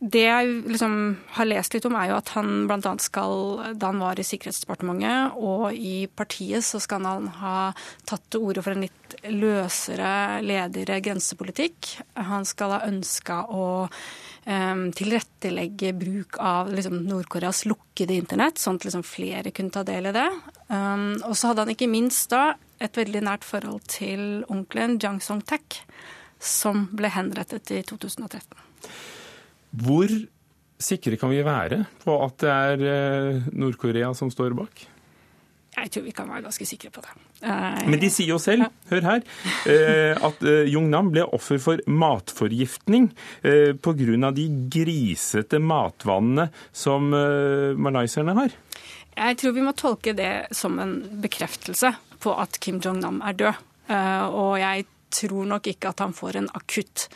det 0.00 0.22
jeg 0.24 0.52
liksom 0.64 0.94
har 1.36 1.44
lest 1.44 1.74
litt 1.76 1.84
om, 1.84 1.96
er 2.00 2.08
jo 2.08 2.16
at 2.16 2.30
han 2.32 2.64
bl.a. 2.70 2.92
skal, 3.04 3.34
da 3.76 3.90
han 3.90 4.00
var 4.00 4.16
i 4.16 4.24
Sikkerhetsdepartementet 4.24 5.36
og 5.36 5.76
i 5.76 6.06
partiet, 6.08 6.64
så 6.64 6.80
skal 6.80 7.04
han 7.04 7.26
ha 7.42 7.56
tatt 8.08 8.24
til 8.32 8.46
orde 8.48 8.64
for 8.64 8.72
en 8.72 8.86
litt 8.86 9.16
løsere, 9.28 10.40
ledigere 10.40 11.02
grensepolitikk. 11.04 11.90
Han 12.16 12.48
skal 12.48 12.78
ha 12.78 12.80
ønska 12.88 13.42
å 13.52 13.66
um, 13.90 14.86
tilrettelegge 14.96 15.92
bruk 16.00 16.40
av 16.40 16.72
liksom, 16.72 17.02
Nord-Koreas 17.04 17.66
lukkede 17.68 18.16
internett, 18.16 18.56
sånn 18.56 18.80
at 18.80 18.88
liksom, 18.88 19.04
flere 19.04 19.52
kunne 19.52 19.76
ta 19.76 19.84
del 19.84 20.08
i 20.08 20.16
det. 20.16 20.28
Um, 20.72 21.20
og 21.28 21.36
så 21.36 21.50
hadde 21.52 21.66
han 21.66 21.74
ikke 21.76 21.92
minst 21.92 22.32
da 22.32 22.54
et 22.80 22.96
veldig 22.96 23.26
nært 23.28 23.44
forhold 23.44 23.84
til 23.92 24.46
onkelen 24.48 24.96
Jang 24.96 25.20
Song-tak, 25.20 25.82
som 26.40 26.86
ble 26.96 27.12
henrettet 27.12 27.76
i 27.76 27.84
2013. 27.84 28.48
Hvor 29.70 30.10
sikre 30.80 31.18
kan 31.20 31.30
vi 31.32 31.42
være 31.44 31.84
på 32.04 32.16
at 32.24 32.40
det 32.42 32.54
er 32.54 32.86
eh, 32.88 33.50
Nord-Korea 33.52 34.12
som 34.16 34.32
står 34.32 34.56
bak? 34.58 34.86
Jeg 35.70 35.92
tror 35.94 36.02
vi 36.02 36.12
kan 36.12 36.28
være 36.28 36.42
ganske 36.48 36.66
sikre 36.66 36.90
på 36.92 37.02
det. 37.04 37.12
Eh, 37.46 37.84
Men 37.86 38.00
de 38.02 38.10
sier 38.12 38.32
jo 38.32 38.40
selv, 38.42 38.66
hør 38.90 39.06
her, 39.06 39.22
eh, 39.70 40.18
at 40.18 40.42
Jung-nam 40.68 41.12
ble 41.14 41.24
offer 41.36 41.60
for 41.62 41.82
matforgiftning 41.86 43.10
pga. 43.42 44.32
de 44.34 44.46
grisete 44.72 45.60
matvannene 45.62 46.50
som 46.72 47.10
malayserne 47.10 48.34
har. 48.34 48.56
Jeg 49.16 49.36
tror 49.36 49.52
vi 49.52 49.62
må 49.62 49.72
tolke 49.76 50.14
det 50.16 50.48
som 50.56 50.78
en 50.78 51.20
bekreftelse 51.22 51.94
på 52.20 52.34
at 52.40 52.58
Kim 52.60 52.80
Jong-nam 52.80 53.20
er 53.22 53.32
død. 53.32 53.54
Og 54.34 54.58
jeg 54.58 54.86
tror 55.10 55.46
nok 55.46 55.66
ikke 55.66 55.90
at 55.90 56.02
han 56.04 56.14
får 56.14 56.38
en 56.40 56.48
akutt 56.54 57.08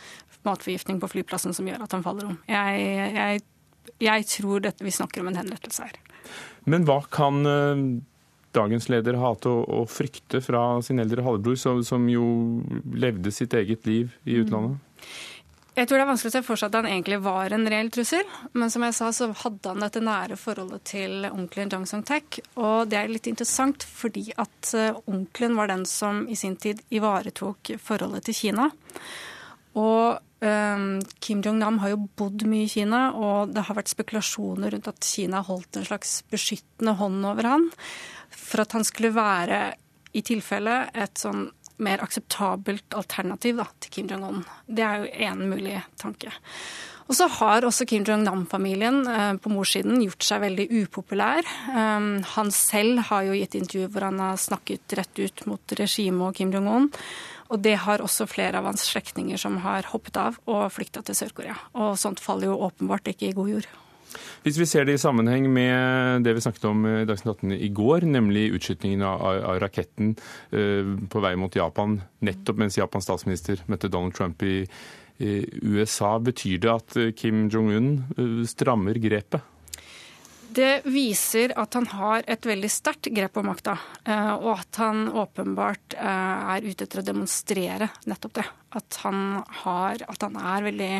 matforgiftning 0.47 1.01
på 1.01 1.11
flyplassen 1.11 1.55
som 1.55 1.67
gjør 1.69 1.85
at 1.85 1.95
han 1.95 2.03
faller 2.05 2.31
om. 2.31 2.39
Jeg, 2.49 2.89
jeg, 3.17 3.45
jeg 4.03 4.27
tror 4.31 4.65
dette, 4.65 4.85
vi 4.85 4.93
snakker 4.93 5.23
om 5.23 5.31
en 5.31 5.39
henrettelse 5.39 5.87
her. 5.87 6.01
Men 6.69 6.87
hva 6.87 6.99
kan 7.13 7.45
uh, 7.45 7.85
dagens 8.55 8.89
leder 8.89 9.19
ha 9.21 9.35
til 9.41 9.61
å, 9.61 9.83
frykte 9.89 10.41
fra 10.43 10.65
sin 10.85 11.01
eldre 11.03 11.25
halvbror, 11.25 11.57
som, 11.59 11.83
som, 11.85 12.09
jo 12.09 12.25
levde 12.95 13.33
sitt 13.33 13.55
eget 13.57 13.87
liv 13.89 14.13
i 14.25 14.39
utlandet? 14.41 14.81
Jeg 15.75 15.89
tror 15.89 15.99
det 15.99 16.03
er 16.05 16.07
vanskelig 16.07 16.31
å 16.31 16.33
se 16.37 16.43
for 16.47 16.59
seg 16.59 16.69
at 16.69 16.77
han 16.79 16.87
egentlig 16.87 17.17
var 17.25 17.51
en 17.51 17.67
reell 17.67 17.89
trussel. 17.91 18.23
Men 18.55 18.71
som 18.71 18.85
jeg 18.87 18.95
sa, 18.95 19.09
så 19.11 19.27
hadde 19.41 19.73
han 19.73 19.83
dette 19.83 20.03
nære 20.03 20.37
forholdet 20.39 20.85
til 20.87 21.27
onkelen 21.27 21.73
Jong 21.73 21.83
Song-tek. 21.89 22.39
Og 22.55 22.87
det 22.87 23.01
er 23.01 23.11
litt 23.11 23.27
interessant 23.27 23.83
fordi 23.83 24.29
at 24.39 24.71
eh, 24.71 24.95
onkelen 25.11 25.57
var 25.59 25.67
den 25.73 25.83
som 25.89 26.23
i 26.31 26.37
sin 26.39 26.55
tid 26.55 26.79
ivaretok 26.95 27.73
forholdet 27.83 28.29
til 28.29 28.39
Kina. 28.39 28.69
Og 29.75 30.34
Kim 30.39 31.41
Jong-nam 31.41 31.79
har 31.81 31.93
jo 31.93 32.01
bodd 32.19 32.43
mye 32.49 32.67
i 32.67 32.71
Kina, 32.71 33.07
og 33.15 33.53
det 33.55 33.63
har 33.67 33.77
vært 33.77 33.93
spekulasjoner 33.93 34.75
rundt 34.75 34.89
at 34.91 35.07
Kina 35.07 35.41
holdt 35.47 35.79
en 35.79 35.87
slags 35.87 36.17
beskyttende 36.31 36.97
hånd 36.99 37.23
over 37.25 37.47
han, 37.49 37.69
for 38.29 38.65
at 38.65 38.75
han 38.75 38.85
skulle 38.85 39.13
være 39.15 39.61
i 40.15 40.23
tilfelle 40.25 40.85
et 40.93 41.19
sånn 41.19 41.47
mer 41.83 42.03
akseptabelt 42.03 42.95
alternativ 42.95 43.57
da, 43.59 43.65
til 43.79 43.95
Kim 43.95 44.11
Jong-un. 44.11 44.43
Det 44.67 44.83
er 44.85 45.01
jo 45.01 45.25
én 45.29 45.41
mulig 45.49 45.79
tanke. 45.99 46.31
Og 47.05 47.13
så 47.13 47.27
har 47.29 47.65
også 47.67 47.85
Kim 47.85 48.05
Jong-nam-familien 48.07 49.03
eh, 49.05 49.35
på 49.37 49.51
morssiden 49.53 50.01
gjort 50.01 50.25
seg 50.25 50.41
veldig 50.41 50.65
upopulær. 50.81 51.45
Um, 51.69 52.23
han 52.33 52.49
selv 52.53 53.03
har 53.11 53.27
jo 53.27 53.37
gitt 53.37 53.57
intervju 53.59 53.91
hvor 53.93 54.07
han 54.07 54.21
har 54.23 54.41
snakket 54.41 54.97
rett 54.97 55.21
ut 55.21 55.45
mot 55.49 55.75
regimet 55.77 56.31
og 56.31 56.39
Kim 56.39 56.53
Jong-un. 56.55 56.89
Og 57.53 57.61
det 57.61 57.75
har 57.85 58.01
også 58.01 58.25
flere 58.25 58.57
av 58.57 58.65
hans 58.71 58.87
slektninger 58.89 59.37
som 59.37 59.59
har 59.61 59.85
hoppet 59.91 60.17
av 60.17 60.41
og 60.49 60.65
flykta 60.73 61.05
til 61.05 61.17
Sør-Korea. 61.19 61.57
Og 61.77 61.93
sånt 62.01 62.23
faller 62.23 62.49
jo 62.49 62.61
åpenbart 62.71 63.13
ikke 63.13 63.29
i 63.29 63.37
god 63.37 63.53
jord. 63.53 63.69
Hvis 64.45 64.57
vi 64.57 64.65
ser 64.69 64.85
det 64.87 64.95
i 64.95 65.01
sammenheng 65.01 65.45
med 65.51 66.25
det 66.25 66.35
vi 66.37 66.41
snakket 66.41 66.67
om 66.69 66.85
i 66.87 67.05
Dagsnytt 67.05 67.41
18 67.43 67.55
i 67.57 67.69
går, 67.75 68.05
nemlig 68.09 68.47
utskytingen 68.55 69.03
av, 69.05 69.23
av, 69.35 69.57
raketten 69.61 70.13
uh, 70.55 70.93
på 71.11 71.21
vei 71.21 71.35
mot 71.37 71.53
Japan, 71.53 71.99
nettopp 72.25 72.61
mens 72.61 72.79
Japans 72.79 73.05
statsminister 73.09 73.61
møtte 73.69 73.91
Donald 73.91 74.15
Trump 74.17 74.41
i, 74.45 74.63
USA, 75.19 76.15
betyr 76.19 76.59
det 76.63 76.71
at 76.71 76.97
Kim 77.15 77.45
Jong-un 77.49 77.91
uh, 78.17 78.41
strammer 78.49 78.99
grepet? 78.99 79.43
Det 80.55 80.85
viser 80.87 81.51
at 81.59 81.75
han 81.75 81.87
har 81.91 82.23
et 82.31 82.45
veldig 82.47 82.69
sterkt 82.71 83.09
grep 83.11 83.35
om 83.41 83.49
makta, 83.49 83.73
eh, 84.07 84.33
og 84.37 84.53
at 84.53 84.79
han 84.79 85.09
åpenbart 85.11 85.97
eh, 85.97 86.53
er 86.55 86.67
ute 86.67 86.85
etter 86.85 87.01
å 87.01 87.07
demonstrere 87.09 87.89
nettopp 88.07 88.37
det. 88.37 88.45
At 88.79 88.99
han, 89.03 89.41
har, 89.65 89.99
at 90.07 90.23
han 90.23 90.37
er 90.39 90.67
veldig 90.69 90.91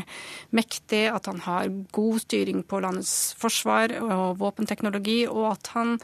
mektig, 0.59 1.05
at 1.07 1.29
han 1.31 1.39
har 1.45 1.71
god 1.95 2.19
styring 2.25 2.65
på 2.67 2.81
landets 2.83 3.35
forsvar 3.39 3.95
og 4.01 4.41
våpenteknologi, 4.43 5.21
og 5.31 5.53
at 5.53 5.71
han 5.77 5.95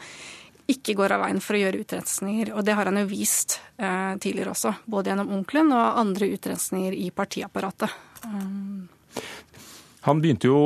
ikke 0.70 0.94
går 0.98 1.16
av 1.16 1.24
veien 1.24 1.42
for 1.42 1.58
å 1.58 1.62
gjøre 1.64 1.82
utrensninger. 1.82 2.52
Og 2.56 2.64
det 2.66 2.76
har 2.78 2.90
han 2.90 3.00
jo 3.02 3.08
vist 3.10 3.58
eh, 3.76 4.14
tidligere 4.22 4.54
også, 4.54 4.74
både 4.86 5.12
gjennom 5.12 5.32
onkelen 5.38 5.72
og 5.74 6.00
andre 6.02 6.30
utrensninger 6.34 6.96
i 6.96 7.10
partiapparatet. 7.14 7.94
Um, 8.26 8.88
han, 10.02 10.22
jo, 10.42 10.56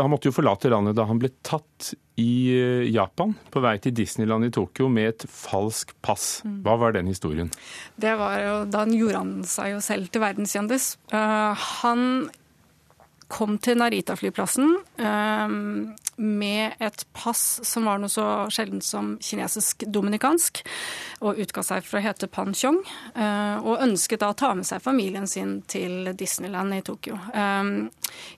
han, 0.00 0.10
måtte 0.10 0.30
jo 0.30 0.34
forlate 0.34 0.70
landet 0.72 0.96
da 0.98 1.06
han 1.06 1.20
ble 1.22 1.30
tatt 1.46 1.92
i 2.18 2.54
eh, 2.54 2.86
Japan 2.90 3.34
på 3.50 3.62
vei 3.62 3.76
til 3.82 3.94
Disneyland 3.94 4.48
i 4.48 4.52
Tokyo 4.54 4.88
med 4.90 5.12
et 5.12 5.26
falsk 5.30 5.94
pass. 6.02 6.40
Mm. 6.46 6.56
Hva 6.66 6.78
var 6.82 6.94
den 6.96 7.10
historien? 7.10 7.50
Det 7.94 8.14
var 8.18 8.38
jo, 8.42 8.56
Da 8.70 8.82
gjorde 8.90 9.20
han 9.20 9.34
seg 9.46 9.74
jo 9.76 9.82
selv 9.82 10.10
til 10.10 10.22
verdenskjendis. 10.22 10.88
Uh, 11.14 11.54
han 11.82 12.26
kom 13.28 13.56
til 13.62 13.78
Narita-flyplassen 13.80 14.74
um, 14.98 15.94
med 16.16 16.82
et 16.84 17.04
pass 17.16 17.60
som 17.66 17.88
var 17.88 17.98
noe 18.02 18.12
så 18.12 18.46
sjeldent 18.54 18.86
som 18.86 19.14
kinesisk-dominikansk, 19.22 20.60
og 21.24 21.40
utga 21.42 21.64
seg 21.66 21.86
for 21.86 21.98
å 21.98 22.04
hete 22.04 22.28
Pan 22.30 22.54
Chong, 22.54 22.78
uh, 23.16 23.58
og 23.64 23.82
ønsket 23.84 24.22
da 24.22 24.30
å 24.32 24.38
ta 24.38 24.52
med 24.54 24.68
seg 24.68 24.84
familien 24.84 25.26
sin 25.30 25.58
til 25.70 26.12
Disneyland 26.18 26.76
i 26.76 26.84
Tokyo. 26.86 27.18
Um, 27.34 27.90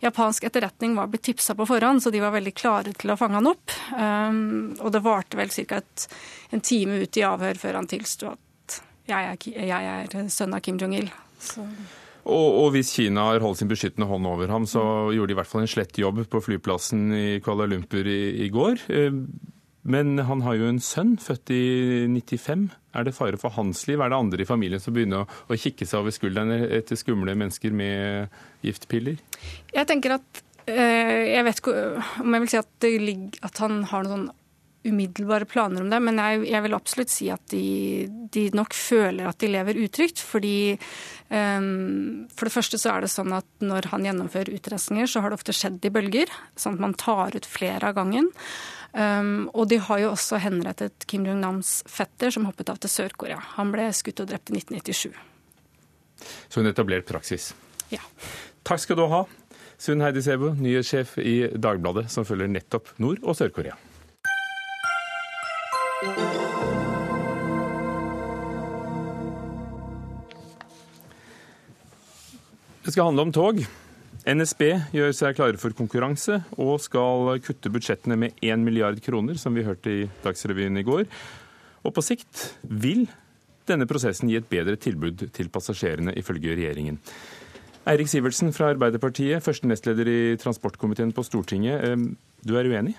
japansk 0.04 0.48
etterretning 0.48 0.96
var 0.96 1.10
blitt 1.12 1.26
tipsa 1.28 1.56
på 1.58 1.68
forhånd, 1.68 2.02
så 2.02 2.14
de 2.14 2.24
var 2.24 2.34
veldig 2.36 2.54
klare 2.56 2.96
til 2.96 3.12
å 3.12 3.18
fange 3.20 3.40
han 3.40 3.50
opp. 3.50 3.74
Og 3.96 4.88
det 4.92 5.02
varte 5.04 5.38
vel 5.38 5.52
ca. 5.52 5.82
en 6.50 6.64
time 6.64 7.02
ut 7.02 7.16
i 7.16 7.24
avhør 7.26 7.60
før 7.60 7.80
han 7.80 7.88
tilsto 7.90 8.32
at 8.32 8.78
jeg 9.06 9.30
er, 9.30 9.66
jeg 9.68 9.92
er 9.92 10.28
sønn 10.32 10.56
av 10.56 10.64
Kim 10.64 10.80
Jong-il. 10.80 11.10
Og, 12.26 12.46
og, 12.60 12.70
hvis 12.74 12.90
Kina 12.96 13.28
har 13.28 13.44
holdt 13.44 13.60
sin 13.60 13.70
beskyttende 13.70 14.08
hånd 14.10 14.26
over 14.26 14.50
ham, 14.50 14.64
så 14.66 14.82
gjorde 15.14 15.30
de 15.30 15.36
i 15.36 15.38
hvert 15.38 15.50
fall 15.50 15.62
en 15.62 15.70
slett 15.70 15.98
jobb 16.00 16.24
på 16.30 16.42
flyplassen 16.42 17.04
i 17.14 17.26
Kuala 17.44 17.68
Lumpur 17.70 18.08
i, 18.10 18.20
i 18.42 18.48
går. 18.50 18.82
Eh, 18.90 19.20
men 19.86 20.18
han 20.26 20.42
har 20.42 20.56
jo 20.58 20.66
en 20.66 20.80
sønn, 20.82 21.14
født 21.22 21.52
i 21.54 21.62
95. 22.10 22.64
Er 22.98 23.06
det 23.06 23.14
fare 23.14 23.38
for 23.38 23.54
hans 23.54 23.84
liv? 23.86 24.02
Er 24.02 24.10
det 24.10 24.18
andre 24.18 24.42
i 24.42 24.48
familien 24.48 24.82
som 24.82 24.96
begynner 24.96 25.22
å, 25.22 25.28
å 25.46 25.58
kikke 25.60 25.86
seg 25.86 26.00
over 26.00 26.14
skulderen 26.14 26.50
etter 26.66 26.98
skumle 26.98 27.36
mennesker 27.38 27.70
med 27.70 28.34
giftpiller? 28.66 29.20
Jeg 29.70 29.86
tenker 29.86 30.16
at 30.16 30.42
eh, 30.66 31.36
Jeg 31.36 31.46
vet 31.46 31.62
ikke 31.62 31.76
om 32.24 32.34
jeg 32.34 32.44
vil 32.44 32.50
si 32.50 32.58
at, 32.58 32.88
ligger, 33.06 33.38
at 33.46 33.62
han 33.62 33.78
har 33.92 34.02
noen 34.02 34.26
sånn 34.26 34.26
umiddelbare 34.86 35.48
planer 35.48 35.84
om 35.84 35.90
det, 35.92 35.98
men 36.02 36.20
jeg, 36.22 36.44
jeg 36.50 36.64
vil 36.64 36.76
absolutt 36.76 37.12
si 37.12 37.28
at 37.32 37.42
de, 37.52 38.06
de, 38.32 38.46
nok 38.56 38.74
føler 38.76 39.28
at 39.28 39.40
de 39.42 39.50
lever 39.50 39.80
utrygt. 39.84 40.22
Fordi 40.22 40.76
um, 41.28 42.26
for 42.32 42.48
det 42.48 42.54
første 42.54 42.80
så 42.80 42.94
er 42.94 43.06
det 43.06 43.12
sånn 43.12 43.34
at 43.36 43.46
når 43.64 43.90
han 43.92 44.08
gjennomfører 44.08 44.56
utrenskninger, 44.56 45.10
så 45.10 45.22
har 45.22 45.32
det 45.32 45.40
ofte 45.40 45.56
skjedd 45.56 45.84
i 45.86 45.92
bølger. 45.94 46.32
Sånn 46.58 46.78
at 46.78 46.84
man 46.86 46.96
tar 46.98 47.36
ut 47.36 47.48
flere 47.48 47.90
av 47.92 47.98
gangen. 47.98 48.30
Um, 48.96 49.48
og 49.52 49.68
de 49.72 49.80
har 49.82 50.00
jo 50.00 50.12
også 50.14 50.40
henrettet 50.40 51.04
Kim 51.10 51.26
Jong-nams 51.28 51.82
fetter, 51.90 52.32
som 52.32 52.46
hoppet 52.48 52.70
av 52.72 52.80
til 52.80 52.92
Sør-Korea. 52.92 53.40
Han 53.58 53.74
ble 53.74 53.90
skutt 53.96 54.22
og 54.24 54.30
drept 54.30 54.52
i 54.52 54.60
1997. 54.62 55.10
Så 56.48 56.62
en 56.62 56.70
etablert 56.70 57.04
praksis. 57.08 57.50
Ja. 57.92 58.00
Takk 58.66 58.80
skal 58.82 58.98
du 58.98 59.04
ha, 59.12 59.26
Sunn 59.78 60.00
Heidi 60.00 60.22
Sebo, 60.24 60.54
nyhetssjef 60.56 61.18
i 61.20 61.36
Dagbladet, 61.52 62.08
som 62.12 62.24
følger 62.24 62.48
nettopp 62.48 62.94
Nord- 63.02 63.20
og 63.22 63.36
Sør-Korea. 63.36 63.76
Det 65.96 66.04
skal 72.92 73.06
handle 73.08 73.22
om 73.24 73.32
tog. 73.32 73.62
NSB 74.28 74.60
gjør 74.92 75.14
seg 75.16 75.38
klare 75.38 75.56
for 75.56 75.72
konkurranse 75.72 76.42
og 76.60 76.82
skal 76.84 77.40
kutte 77.40 77.72
budsjettene 77.72 78.18
med 78.20 78.36
1 78.44 78.60
milliard 78.60 79.00
kroner, 79.00 79.40
som 79.40 79.56
vi 79.56 79.64
hørte 79.64 79.88
i 79.88 80.04
Dagsrevyen 80.20 80.76
i 80.76 80.84
går. 80.84 81.08
Og 81.88 81.96
på 81.96 82.04
sikt 82.04 82.44
vil 82.68 83.06
denne 83.64 83.88
prosessen 83.88 84.28
gi 84.28 84.36
et 84.36 84.52
bedre 84.52 84.76
tilbud 84.76 85.30
til 85.32 85.48
passasjerene, 85.48 86.12
ifølge 86.20 86.60
regjeringen. 86.60 87.00
Eirik 87.88 88.12
Sivertsen 88.12 88.52
fra 88.52 88.68
Arbeiderpartiet, 88.76 89.40
første 89.40 89.64
nestleder 89.64 90.12
i 90.12 90.20
transportkomiteen 90.44 91.16
på 91.16 91.24
Stortinget. 91.24 91.88
Du 92.44 92.60
er 92.60 92.68
uenig? 92.68 92.98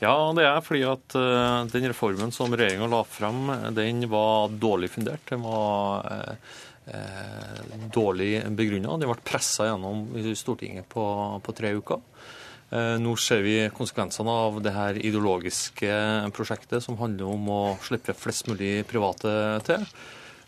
Ja, 0.00 0.14
det 0.32 0.46
er 0.48 0.62
fordi 0.64 0.80
at 0.88 1.14
eh, 1.18 1.66
den 1.74 1.90
reformen 1.90 2.32
som 2.32 2.54
regjeringa 2.56 2.88
la 2.88 3.02
frem, 3.04 3.50
den 3.76 4.06
var 4.08 4.48
dårlig 4.48 4.88
fundert. 4.94 5.26
Den 5.28 5.44
var 5.44 6.06
eh, 6.88 7.58
dårlig 7.92 8.32
begrunna. 8.56 8.96
Den 8.96 9.10
ble 9.10 9.18
pressa 9.20 9.68
gjennom 9.68 10.06
Stortinget 10.40 10.88
på, 10.88 11.04
på 11.44 11.56
tre 11.56 11.74
uker. 11.76 12.00
Eh, 12.70 12.96
nå 13.02 13.12
ser 13.20 13.44
vi 13.44 13.58
konsekvensene 13.76 14.38
av 14.46 14.62
det 14.64 14.72
her 14.72 14.96
ideologiske 14.96 15.92
prosjektet 16.36 16.84
som 16.86 16.96
handler 17.00 17.28
om 17.28 17.52
å 17.52 17.60
slippe 17.84 18.16
flest 18.16 18.48
mulig 18.48 18.86
private 18.88 19.34
til. 19.68 19.84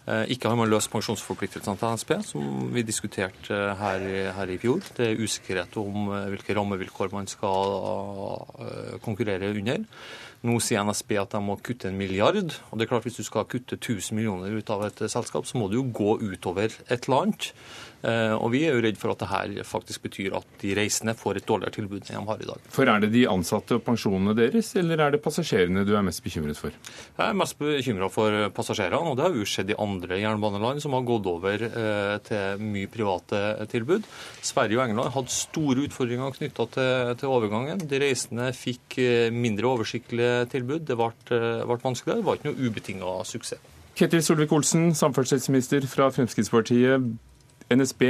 Eh, 0.02 0.32
ikke 0.34 0.50
har 0.50 0.58
man 0.58 0.70
løst 0.70 0.90
pensjonsforpliktelsene 0.90 1.78
til 1.78 1.94
NSB, 1.94 2.10
som 2.26 2.46
vi 2.74 2.82
diskuterte 2.82 3.58
her, 3.78 4.06
her, 4.34 4.50
i 4.50 4.58
fjor. 4.58 4.82
Det 4.96 5.12
er 5.12 5.22
usikkerhet 5.22 5.76
om 5.78 6.08
eh, 6.10 6.26
hvilke 6.32 6.56
rammevilkår 6.58 7.12
man 7.14 7.30
skal 7.30 7.76
eh, 8.66 8.96
konkurrere 9.04 9.52
under. 9.54 9.86
Nå 10.42 10.56
sier 10.58 10.82
NSB 10.82 11.14
at 11.20 11.36
de 11.36 11.40
må 11.44 11.54
kutte 11.62 11.86
en 11.88 11.98
milliard. 11.98 12.54
og 12.70 12.78
det 12.78 12.86
er 12.86 12.90
klart 12.90 13.04
Hvis 13.06 13.20
du 13.20 13.24
skal 13.26 13.46
kutte 13.46 13.78
1000 13.78 14.16
millioner 14.18 14.50
ut 14.50 14.70
av 14.70 14.84
et 14.88 15.04
selskap, 15.06 15.46
så 15.46 15.58
må 15.58 15.68
du 15.70 15.78
jo 15.78 15.86
gå 15.86 16.18
utover 16.18 16.74
et 16.88 17.08
eller 17.08 17.22
annet. 17.22 17.52
Eh, 18.02 18.34
og 18.34 18.50
Vi 18.50 18.64
er 18.66 18.74
jo 18.74 18.82
redd 18.82 18.98
for 18.98 19.12
at 19.12 19.20
det 19.22 19.30
her 19.30 19.52
faktisk 19.66 20.02
betyr 20.08 20.34
at 20.34 20.46
de 20.62 20.74
reisende 20.74 21.14
får 21.14 21.38
et 21.38 21.46
dårligere 21.46 21.76
tilbud 21.76 22.02
enn 22.02 22.24
de 22.24 22.30
har 22.30 22.42
i 22.42 22.48
dag. 22.48 22.64
For 22.74 22.90
Er 22.90 23.04
det 23.04 23.12
de 23.12 23.22
ansatte 23.30 23.78
og 23.78 23.84
pensjonene 23.86 24.34
deres, 24.34 24.74
eller 24.76 25.00
er 25.00 25.14
det 25.14 25.22
passasjerene 25.22 25.86
du 25.86 25.94
er 25.94 26.02
mest 26.02 26.22
bekymret 26.24 26.58
for? 26.58 26.74
Jeg 26.74 27.22
er 27.28 27.38
mest 27.38 27.58
bekymra 27.58 28.10
for 28.10 28.50
passasjerene, 28.50 29.12
og 29.12 29.16
det 29.16 29.26
har 29.28 29.38
jo 29.38 29.46
skjedd 29.46 29.70
i 29.70 29.78
andre 29.78 30.18
jernbaneland 30.18 30.82
som 30.82 30.96
har 30.98 31.06
gått 31.06 31.28
over 31.30 31.66
eh, 31.68 32.16
til 32.26 32.66
mye 32.66 32.90
private 32.90 33.42
tilbud. 33.70 34.08
Sverige 34.42 34.80
og 34.80 34.84
England 34.88 35.14
hadde 35.14 35.36
store 35.36 35.86
utfordringer 35.86 36.34
knytta 36.34 36.68
til, 36.74 37.14
til, 37.22 37.30
overgangen. 37.30 37.86
De 37.86 38.02
reisende 38.02 38.50
fikk 38.56 38.98
eh, 38.98 39.30
mindre 39.30 39.70
oversiktlige 39.70 40.31
tilbud. 40.52 40.86
Det 40.88 40.98
ble, 40.98 41.10
ble 41.28 41.78
vanskeligere. 41.82 42.20
Det 42.20 42.28
var 42.28 42.40
ikke 42.40 42.50
noe 42.52 42.68
ubetinga 42.68 43.16
suksess. 43.28 43.70
Ketil 43.98 44.22
Solvik-Olsen, 44.24 44.94
samferdselsminister 44.96 45.84
fra 45.86 46.08
Fremskrittspartiet. 46.14 47.10
NSB 47.72 48.06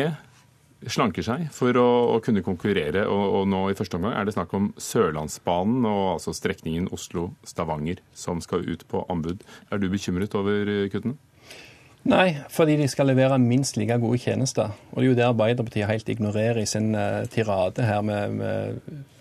slanker 0.90 1.24
seg 1.26 1.48
for 1.54 1.76
å, 1.78 1.88
å 2.14 2.20
kunne 2.22 2.42
konkurrere, 2.46 3.04
og, 3.10 3.24
og, 3.40 3.48
nå 3.50 3.64
i 3.70 3.76
første 3.78 3.98
omgang 3.98 4.14
er 4.18 4.26
det 4.26 4.34
snakk 4.36 4.54
om 4.58 4.70
Sørlandsbanen 4.80 5.86
og 5.88 6.04
altså 6.16 6.34
strekningen 6.36 6.88
Oslo-Stavanger 6.94 8.02
som 8.14 8.42
skal 8.42 8.66
ut 8.66 8.86
på 8.90 9.04
anbud. 9.12 9.42
Er 9.70 9.82
du 9.82 9.88
bekymret 9.92 10.34
over 10.38 10.70
kuttene? 10.92 11.18
Nei, 12.08 12.32
fordi 12.50 12.74
de 12.80 12.88
skal 12.90 13.12
levere 13.12 13.38
minst 13.38 13.76
like 13.78 13.94
gode 14.02 14.18
tjenester. 14.18 14.72
Og 14.90 14.98
det 14.98 15.04
er 15.04 15.10
jo 15.10 15.18
det 15.20 15.26
Arbeiderpartiet 15.28 15.90
helt 15.90 16.08
ignorerer 16.10 16.58
i 16.62 16.66
sin 16.66 16.96
uh, 16.98 17.22
tirade 17.30 17.86
her 17.86 18.02
med, 18.02 18.38
med 18.40 18.80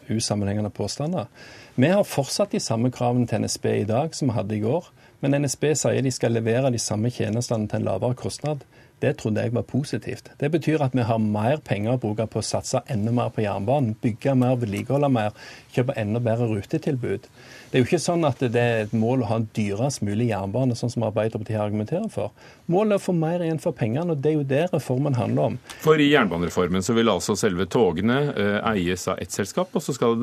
usammenhengende 0.09 0.73
påstander. 0.73 1.29
Vi 1.75 1.87
har 1.87 2.03
fortsatt 2.03 2.51
de 2.51 2.59
samme 2.59 2.91
kravene 2.91 3.29
til 3.31 3.45
NSB 3.45 3.65
i 3.71 3.87
dag 3.87 4.15
som 4.15 4.27
vi 4.27 4.35
hadde 4.35 4.57
i 4.57 4.63
går. 4.63 4.89
Men 5.21 5.37
NSB 5.43 5.69
sier 5.77 6.03
de 6.03 6.11
skal 6.11 6.33
levere 6.35 6.71
de 6.73 6.79
samme 6.81 7.11
tjenestene 7.13 7.69
til 7.69 7.79
en 7.79 7.85
lavere 7.87 8.17
kostnad. 8.17 8.65
Det 9.01 9.15
trodde 9.17 9.41
jeg 9.41 9.53
var 9.53 9.63
positivt. 9.65 10.27
Det 10.37 10.51
betyr 10.51 10.81
at 10.83 10.93
vi 10.93 11.05
har 11.07 11.17
mer 11.21 11.61
penger 11.65 11.95
å 11.95 12.01
bruke 12.01 12.27
på 12.29 12.41
å 12.41 12.45
satse 12.45 12.83
enda 12.91 13.13
mer 13.15 13.31
på 13.33 13.41
jernbanen, 13.41 13.95
bygge 14.01 14.35
mer, 14.37 14.59
vedlikeholde 14.61 15.09
mer, 15.09 15.37
kjøpe 15.73 15.95
enda 15.97 16.21
bedre 16.21 16.49
rutetilbud. 16.51 17.25
Det 17.71 17.79
er 17.79 17.81
jo 17.81 17.87
ikke 17.87 18.01
sånn 18.03 18.27
at 18.27 18.43
det 18.43 18.61
er 18.61 18.83
et 18.83 18.93
mål 18.93 19.23
å 19.23 19.29
ha 19.31 19.39
en 19.39 19.47
dyrest 19.57 20.03
mulig 20.05 20.27
jernbane, 20.29 20.77
sånn 20.77 20.93
som 20.93 21.07
Arbeiderpartiet 21.07 21.63
argumenterer 21.63 22.11
for. 22.13 22.35
Målet 22.69 22.97
er 22.97 23.01
å 23.01 23.05
få 23.07 23.15
mer 23.17 23.41
igjen 23.45 23.61
for 23.63 23.77
pengene, 23.77 24.13
og 24.13 24.21
det 24.21 24.33
er 24.33 24.37
jo 24.37 24.49
det 24.51 24.65
reformen 24.73 25.17
handler 25.17 25.53
om. 25.53 25.57
For 25.81 26.01
i 26.01 26.11
jernbanereformen 26.11 26.85
så 26.85 26.97
vil 26.97 27.09
altså 27.09 27.37
selve 27.39 27.65
togene 27.71 28.19
eh, 28.35 28.59
eies 28.75 29.07
av 29.09 29.21
ett 29.23 29.33
selskap, 29.33 29.73
og 29.73 29.81
så 29.81 29.97
skal 29.97 30.19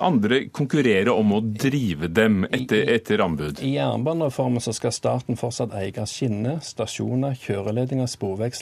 andre 0.00 0.42
konkurrere 0.54 1.12
om 1.12 1.34
å 1.36 1.40
drive 1.44 2.08
dem 2.12 2.44
etter, 2.48 2.88
etter 2.94 3.22
anbud? 3.24 3.60
I 3.64 3.74
jernbanereformen 3.76 4.62
så 4.64 4.74
skal 4.76 4.94
staten 4.94 5.38
fortsatt 5.40 5.74
eie 5.76 6.06
skinner, 6.08 6.60
stasjoner, 6.64 7.36
kjøreledninger, 7.40 8.08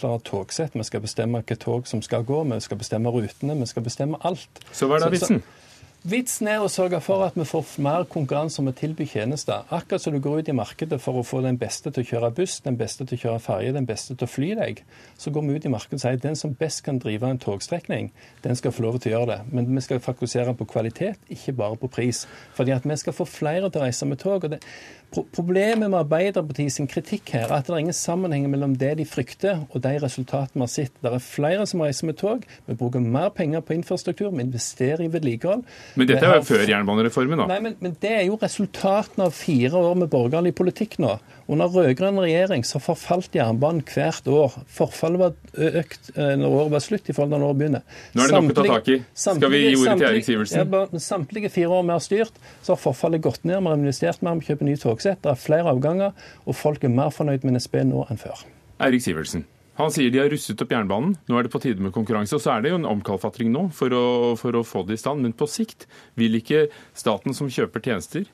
og 0.08 0.24
togsett. 0.26 0.74
Vi 0.74 0.86
skal 0.86 1.04
bestemme 1.04 1.40
hvilke 1.40 1.58
tog 1.60 1.86
som 1.88 2.02
skal 2.04 2.26
gå, 2.28 2.42
vi 2.48 2.60
skal 2.64 2.80
bestemme 2.80 3.12
rutene, 3.14 3.58
vi 3.58 3.70
skal 3.70 3.86
bestemme 3.86 4.20
alt. 4.26 4.62
Så 4.72 4.88
hva 4.88 4.98
er 4.98 5.06
da 5.06 5.12
vitsen? 5.14 5.42
Så, 5.42 5.57
Vitsen 6.06 6.46
er 6.46 6.62
å 6.62 6.68
sørge 6.70 7.00
for 7.02 7.24
at 7.26 7.34
vi 7.34 7.42
får 7.42 7.72
mer 7.82 8.04
konkurranse 8.06 8.60
om 8.62 8.68
å 8.70 8.72
tilby 8.76 9.02
tjenester. 9.10 9.64
Akkurat 9.74 10.04
som 10.04 10.14
du 10.14 10.20
går 10.22 10.44
ut 10.44 10.50
i 10.52 10.54
markedet 10.54 11.00
for 11.02 11.18
å 11.18 11.24
få 11.26 11.40
den 11.42 11.56
beste 11.58 11.90
til 11.90 12.04
å 12.04 12.08
kjøre 12.12 12.30
buss, 12.36 12.60
den 12.62 12.76
beste 12.78 13.02
til 13.02 13.18
å 13.18 13.22
kjøre 13.24 13.42
ferje, 13.42 13.72
den 13.74 13.88
beste 13.88 14.14
til 14.14 14.28
å 14.28 14.30
fly 14.30 14.52
deg. 14.60 14.84
Så 15.18 15.32
går 15.34 15.48
vi 15.48 15.56
ut 15.58 15.66
i 15.66 15.72
markedet 15.74 15.98
og 15.98 16.04
sier 16.04 16.20
at 16.20 16.22
den 16.22 16.38
som 16.38 16.54
best 16.60 16.84
kan 16.86 17.00
drive 17.02 17.26
en 17.26 17.42
togstrekning, 17.42 18.12
den 18.44 18.60
skal 18.60 18.76
få 18.76 18.84
lov 18.86 19.00
til 19.00 19.10
å 19.10 19.16
gjøre 19.16 19.30
det. 19.32 19.40
Men 19.50 19.72
vi 19.74 19.82
skal 19.88 20.04
fokusere 20.04 20.54
på 20.54 20.68
kvalitet, 20.70 21.18
ikke 21.34 21.56
bare 21.58 21.80
på 21.82 21.90
pris. 21.98 22.22
Fordi 22.54 22.76
at 22.78 22.86
vi 22.86 23.00
skal 23.02 23.18
få 23.18 23.26
flere 23.26 23.66
til 23.66 23.82
å 23.82 23.88
reise 23.88 24.06
med 24.06 24.22
tog. 24.22 24.46
og 24.46 24.54
det 24.54 24.62
Problemet 25.08 25.88
med 25.88 25.96
Arbeiderpartiet 26.02 26.74
sin 26.74 26.86
kritikk 26.86 27.30
her 27.32 27.46
er 27.46 27.54
at 27.56 27.68
det 27.68 27.72
er 27.72 27.80
ingen 27.80 27.96
sammenheng 27.96 28.44
mellom 28.52 28.74
det 28.76 28.90
de 28.98 29.06
frykter 29.08 29.62
og 29.70 29.80
de 29.80 29.94
resultatene 30.02 30.60
vi 30.60 30.66
har 30.66 30.72
sett. 30.72 30.98
Det 31.00 31.08
er 31.08 31.24
flere 31.24 31.64
som 31.66 31.80
reiser 31.80 32.10
med 32.10 32.18
tog. 32.20 32.44
Vi 32.66 32.76
bruker 32.76 33.00
mer 33.00 33.30
penger 33.32 33.64
på 33.64 33.72
infrastruktur, 33.72 34.28
vi 34.36 34.44
investerer 34.44 35.06
i 35.06 35.08
vedlikehold. 35.08 35.64
Men 35.96 36.08
dette 36.10 36.26
er 36.26 36.38
jo 36.38 36.44
før 36.46 36.64
jernbanereformen, 36.68 37.40
da. 37.42 37.46
Nei, 37.50 37.58
men, 37.64 37.76
men 37.84 37.96
det 38.02 38.12
er 38.20 38.24
jo 38.28 38.38
resultatene 38.40 39.28
av 39.28 39.34
fire 39.36 39.80
år 39.80 39.98
med 40.02 40.10
borgerlig 40.12 40.52
politikk 40.58 40.98
nå. 41.02 41.16
Under 41.48 41.70
rød-grønn 41.72 42.20
regjering 42.20 42.64
så 42.68 42.80
forfalt 42.82 43.36
jernbanen 43.36 43.80
hvert 43.88 44.28
år. 44.28 44.58
Forfallet 44.68 45.22
var 45.22 45.72
økt 45.80 46.10
når 46.14 46.44
året 46.48 46.74
var 46.76 46.84
slutt 46.84 47.08
i 47.08 47.16
forhold 47.16 47.32
til 47.32 47.40
når 47.40 47.48
året 47.48 47.60
begynner. 47.62 47.98
Nå 48.12 48.24
er 48.24 48.32
det 48.34 48.42
nok 48.42 48.52
å 48.52 48.58
ta 48.58 48.66
tak 48.74 48.92
i. 48.92 48.98
Skal 49.24 49.54
vi 49.54 49.62
gi 49.64 49.74
ordet 49.78 49.96
til 49.96 50.08
Eirik 50.10 50.28
Sivertsen? 50.28 50.76
Ja, 50.76 51.02
samtlige 51.08 51.52
fire 51.54 51.80
år 51.80 51.88
vi 51.88 51.94
har 51.96 52.04
styrt, 52.04 52.40
så 52.60 52.74
har 52.74 52.82
forfallet 52.84 53.24
gått 53.24 53.48
ned. 53.48 53.62
Vi 53.62 53.72
har 53.72 53.80
investert 53.80 54.24
mer, 54.26 54.36
vi 54.36 54.50
kjøper 54.50 54.68
nye 54.68 54.82
togsett. 54.84 55.22
Det 55.24 55.32
er 55.32 55.40
flere 55.40 55.72
avganger, 55.72 56.12
og 56.44 56.58
folk 56.58 56.84
er 56.84 56.92
mer 56.92 57.14
fornøyd 57.14 57.48
med 57.48 57.56
NSB 57.56 57.80
nå 57.88 58.04
enn 58.12 58.20
før. 58.20 58.44
Eirik 58.84 59.02
Sivertsen. 59.08 59.48
Han 59.78 59.92
sier 59.94 60.10
de 60.10 60.18
har 60.18 60.30
russet 60.32 60.58
opp 60.64 60.72
jernbanen. 60.74 61.14
Nå 61.30 61.38
er 61.38 61.46
det 61.46 61.52
på 61.54 61.60
tide 61.62 61.82
med 61.82 61.94
konkurranse. 61.94 62.34
Og 62.34 62.42
så 62.42 62.56
er 62.56 62.64
det 62.64 62.72
jo 62.72 62.80
en 62.80 62.88
omkalfatring 62.88 63.52
nå 63.54 63.68
for 63.76 63.94
å, 63.94 64.04
for 64.40 64.58
å 64.58 64.66
få 64.66 64.82
det 64.88 64.98
i 64.98 65.02
stand. 65.02 65.22
Men 65.22 65.36
på 65.38 65.46
sikt 65.50 65.86
vil 66.18 66.38
ikke 66.40 66.66
staten 66.98 67.36
som 67.36 67.50
kjøper 67.52 67.84
tjenester 67.84 68.26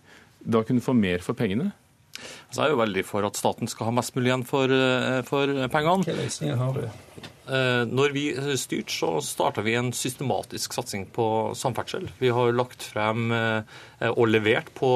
da 0.44 0.64
kunne 0.64 0.84
få 0.84 0.96
mer 0.96 1.24
for 1.24 1.36
pengene? 1.36 1.72
Altså, 2.14 2.60
jeg 2.60 2.66
er 2.66 2.74
jo 2.74 2.80
veldig 2.80 3.04
for 3.08 3.26
at 3.26 3.38
staten 3.38 3.70
skal 3.70 3.88
ha 3.88 3.94
mest 3.96 4.14
mulig 4.16 4.30
igjen 4.30 4.44
for, 4.46 4.70
eh, 4.70 5.20
for 5.26 5.50
pengene. 5.72 6.04
Hvilke 6.06 6.20
løsninger 6.22 6.60
har 6.60 6.76
du? 6.76 6.84
Eh, 7.44 7.84
når 7.90 8.14
vi 8.14 8.24
styrte, 8.56 8.94
så 8.94 9.18
starta 9.20 9.64
vi 9.64 9.74
en 9.76 9.90
systematisk 9.92 10.72
satsing 10.72 11.04
på 11.12 11.26
samferdsel. 11.58 12.08
Vi 12.20 12.30
har 12.32 12.54
lagt 12.56 12.86
frem 12.94 13.32
eh, 13.32 13.82
og 14.00 14.24
levert 14.28 14.70
på 14.76 14.90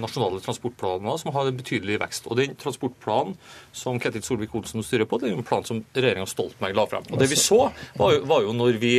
nasjonale 0.00 0.40
transportplaner 0.44 1.18
som 1.20 1.32
har 1.34 1.50
en 1.50 1.58
betydelig 1.58 1.98
vekst. 2.02 2.26
Og 2.30 2.38
den 2.40 2.54
transportplanen 2.60 3.36
som 3.76 3.98
Ketil 4.02 4.24
Solvik-Olsen 4.26 4.84
styrer 4.84 5.08
på, 5.08 5.18
det 5.20 5.30
er 5.30 5.36
en 5.36 5.46
plan 5.46 5.64
som 5.66 5.82
regjeringa 5.94 6.26
Stoltenberg 6.30 6.76
la 6.76 6.86
frem. 6.90 7.06
Og 7.12 7.20
det 7.20 7.28
vi 7.32 7.38
så, 7.40 7.60
var 8.00 8.16
jo, 8.16 8.22
var 8.30 8.44
jo 8.46 8.54
når 8.56 8.78
vi 8.82 8.94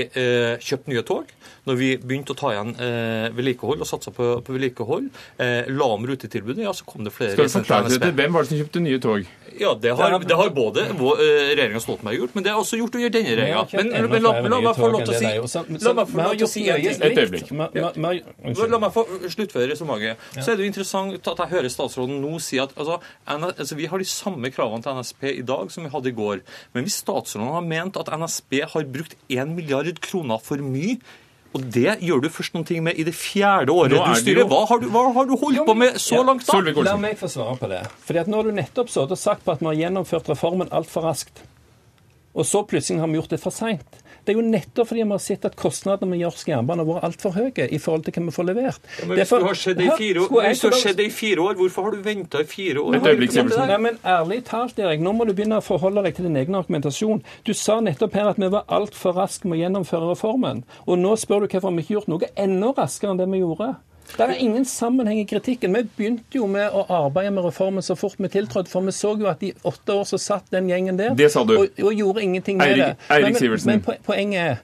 kjøpte 0.63 0.93
nye 0.93 1.03
tog, 1.07 1.31
når 1.67 1.79
vi 1.79 1.91
begynte 2.01 2.35
å 2.35 2.39
ta 2.39 2.53
igjen 2.53 2.73
vedlikehold 3.37 3.83
og 3.85 3.89
satsa 3.89 4.13
på, 4.15 4.33
på 4.45 4.55
vedlikehold, 4.55 5.09
la 5.73 5.87
om 5.97 6.07
rutetilbudet, 6.09 6.63
ja, 6.65 6.73
så 6.75 6.85
kom 6.87 7.05
det 7.07 7.13
flere 7.15 7.35
Skal 7.37 7.49
du 7.49 7.55
forklare 7.59 7.93
til 7.93 8.13
Hvem 8.13 8.35
var 8.35 8.45
det 8.45 8.53
som 8.53 8.61
kjøpte 8.61 8.83
nye 8.83 8.99
tog? 9.03 9.31
Ja, 9.59 9.73
Det 9.77 9.91
har, 9.93 10.19
det 10.19 10.35
har 10.35 10.49
både 10.49 10.87
regjeringa 10.97 11.79
Stoltenberg 11.83 12.17
gjort, 12.17 12.33
men 12.35 12.45
det 12.45 12.53
har 12.53 12.61
også 12.61 12.77
gjort 12.79 12.95
under 12.97 13.11
denne 13.13 13.35
regjeringa. 13.37 13.65
Men, 13.73 13.91
Men, 13.93 14.09
men 14.09 14.23
la, 14.23 14.31
la, 14.41 14.49
la 14.49 14.59
meg 14.65 14.79
få 14.79 14.89
lov 14.89 15.03
til 15.05 15.13
å 15.13 15.19
si 15.19 15.27
La 15.85 15.93
meg 15.93 16.09
få 16.09 16.17
lov 16.17 16.33
til 16.39 16.47
å 16.47 16.49
si 16.49 16.63
en 16.73 16.81
ting. 16.81 18.65
La 18.73 18.79
meg 18.81 18.95
få 18.95 19.05
sluttføre 19.33 19.71
resonnementet. 19.71 20.21
Så 20.37 20.53
er 20.53 20.59
det 20.59 20.65
jo 20.67 20.71
interessant 20.71 21.27
at 21.33 21.43
jeg 21.43 21.53
hører 21.55 21.73
statsråden 21.73 22.21
nå 22.23 22.37
si 22.43 22.61
at 22.61 22.73
altså, 22.77 22.99
altså, 23.27 23.75
vi 23.79 23.89
har 23.91 24.01
de 24.01 24.07
samme 24.09 24.53
kravene 24.53 24.85
til 24.85 24.99
NSB 24.99 25.27
i 25.33 25.45
dag 25.47 25.73
som 25.73 25.87
vi 25.87 25.91
hadde 25.93 26.13
i 26.13 26.17
går. 26.17 26.45
Men 26.73 26.87
hvis 26.87 27.01
statsråden 27.03 27.51
har 27.57 27.67
ment 27.67 27.99
at 27.99 28.13
NSB 28.13 28.61
har 28.75 28.87
brukt 28.95 29.17
1 29.29 29.53
milliard 29.57 29.99
kroner 30.03 30.41
for 30.43 30.63
mye 30.63 30.99
og 31.53 31.65
det 31.69 31.99
gjør 32.01 32.23
du 32.23 32.29
først 32.33 32.55
noen 32.55 32.65
ting 32.65 32.81
med 32.85 32.97
i 32.97 33.03
det 33.05 33.13
fjerde 33.13 33.73
året 33.73 33.93
du 33.93 34.15
styrer. 34.17 34.47
Hva 34.49 34.63
har 34.71 34.79
du, 34.81 34.87
hva 34.89 35.03
har 35.13 35.27
du 35.29 35.35
holdt 35.37 35.61
på 35.67 35.75
med 35.77 35.99
så 36.01 36.17
Ja. 36.17 36.23
langt, 36.25 36.45
da? 36.47 36.81
La 36.81 36.97
meg 36.97 37.19
få 37.19 37.29
svare 37.29 37.57
på 37.59 37.69
det. 37.69 37.83
Fordi 38.07 38.19
at 38.19 38.27
Nå 38.27 38.37
har 38.37 38.43
du 38.43 38.51
nettopp 38.51 38.89
stått 38.89 39.11
og 39.11 39.17
sagt 39.17 39.45
på 39.45 39.53
at 39.53 39.59
vi 39.59 39.65
har 39.69 39.77
gjennomført 39.85 40.29
reformen 40.29 40.69
altfor 40.71 41.05
raskt. 41.05 41.43
Og 42.33 42.45
så 42.45 42.65
plutselig 42.65 42.99
har 42.99 43.07
vi 43.07 43.19
gjort 43.19 43.29
det 43.29 43.39
for 43.39 43.51
seint. 43.51 44.01
Det 44.23 44.33
er 44.33 44.39
jo 44.39 44.45
nettopp 44.47 44.87
fordi 44.87 45.03
vi 45.03 45.09
har 45.11 45.19
sett 45.19 45.45
at 45.45 45.55
kostnadene 45.59 46.09
med 46.09 46.21
norsk 46.23 46.47
jernbane 46.47 46.83
har 46.83 46.87
vært 46.87 47.03
altfor 47.09 47.33
høye 47.35 47.67
i 47.67 47.79
forhold 47.81 48.05
til 48.05 48.15
hva 48.15 48.23
vi 48.25 48.35
får 48.37 48.47
levert. 48.49 48.79
Ja, 48.99 49.05
men 49.07 49.17
Derfor- 49.17 49.43
hvis 49.43 49.63
det 49.65 49.89
har 50.71 50.79
skjedd 50.79 50.99
i 51.03 51.09
fire 51.09 51.39
år, 51.43 51.53
hvorfor 51.59 51.83
har 51.83 51.91
du 51.91 52.01
venta 52.01 52.39
i 52.39 52.47
fire 52.47 52.79
år? 52.79 52.95
Et 52.95 53.01
øyeblikk, 53.03 53.31
Sivertsen. 53.31 53.67
Nei, 53.67 53.77
men 53.77 53.97
ærlig 54.05 54.43
talt, 54.45 54.79
Erik, 54.79 54.99
nå 55.01 55.11
må 55.13 55.27
du 55.27 55.33
begynne 55.33 55.59
å 55.59 55.63
forholde 55.63 56.03
deg 56.03 56.15
til 56.15 56.25
din 56.25 56.37
egen 56.37 56.55
argumentasjon. 56.55 57.23
Du 57.45 57.53
sa 57.53 57.79
nettopp 57.79 58.13
her 58.13 58.29
at 58.29 58.37
vi 58.39 58.47
var 58.49 58.63
altfor 58.69 59.13
raske 59.15 59.45
med 59.45 59.59
å 59.59 59.63
gjennomføre 59.63 60.11
reformen. 60.15 60.63
Og 60.87 60.97
nå 60.97 61.15
spør 61.17 61.41
du 61.41 61.47
hvorfor 61.47 61.75
vi 61.75 61.81
ikke 61.83 61.87
har 61.93 62.01
gjort 62.01 62.07
noe 62.07 62.29
enda 62.37 62.73
raskere 62.73 63.11
enn 63.11 63.17
det 63.17 63.29
vi 63.29 63.39
gjorde. 63.43 63.75
Det 64.13 64.19
er 64.19 64.33
ingen 64.37 64.65
sammenheng 64.65 65.19
i 65.19 65.25
kritikken. 65.25 65.73
Vi 65.73 65.83
begynte 65.97 66.37
jo 66.37 66.45
med 66.47 66.69
å 66.69 66.83
arbeide 66.89 67.31
med 67.33 67.43
reformen 67.47 67.81
så 67.81 67.95
fort 67.97 68.15
vi 68.21 68.27
tiltrådte, 68.29 68.69
for 68.69 68.81
vi 68.85 68.91
så 68.93 69.15
jo 69.19 69.25
at 69.31 69.41
i 69.43 69.53
åtte 69.63 69.93
år 69.95 70.03
så 70.05 70.17
satt 70.21 70.51
den 70.53 70.67
gjengen 70.69 70.99
der. 70.99 71.15
Og, 71.57 71.67
og 71.83 71.93
gjorde 71.93 72.21
ingenting 72.21 72.57
med 72.57 72.67
Eirik- 72.67 72.95
det. 73.39 73.49
Men, 73.65 73.81
men 73.87 74.01
poenget 74.05 74.41
er 74.41 74.55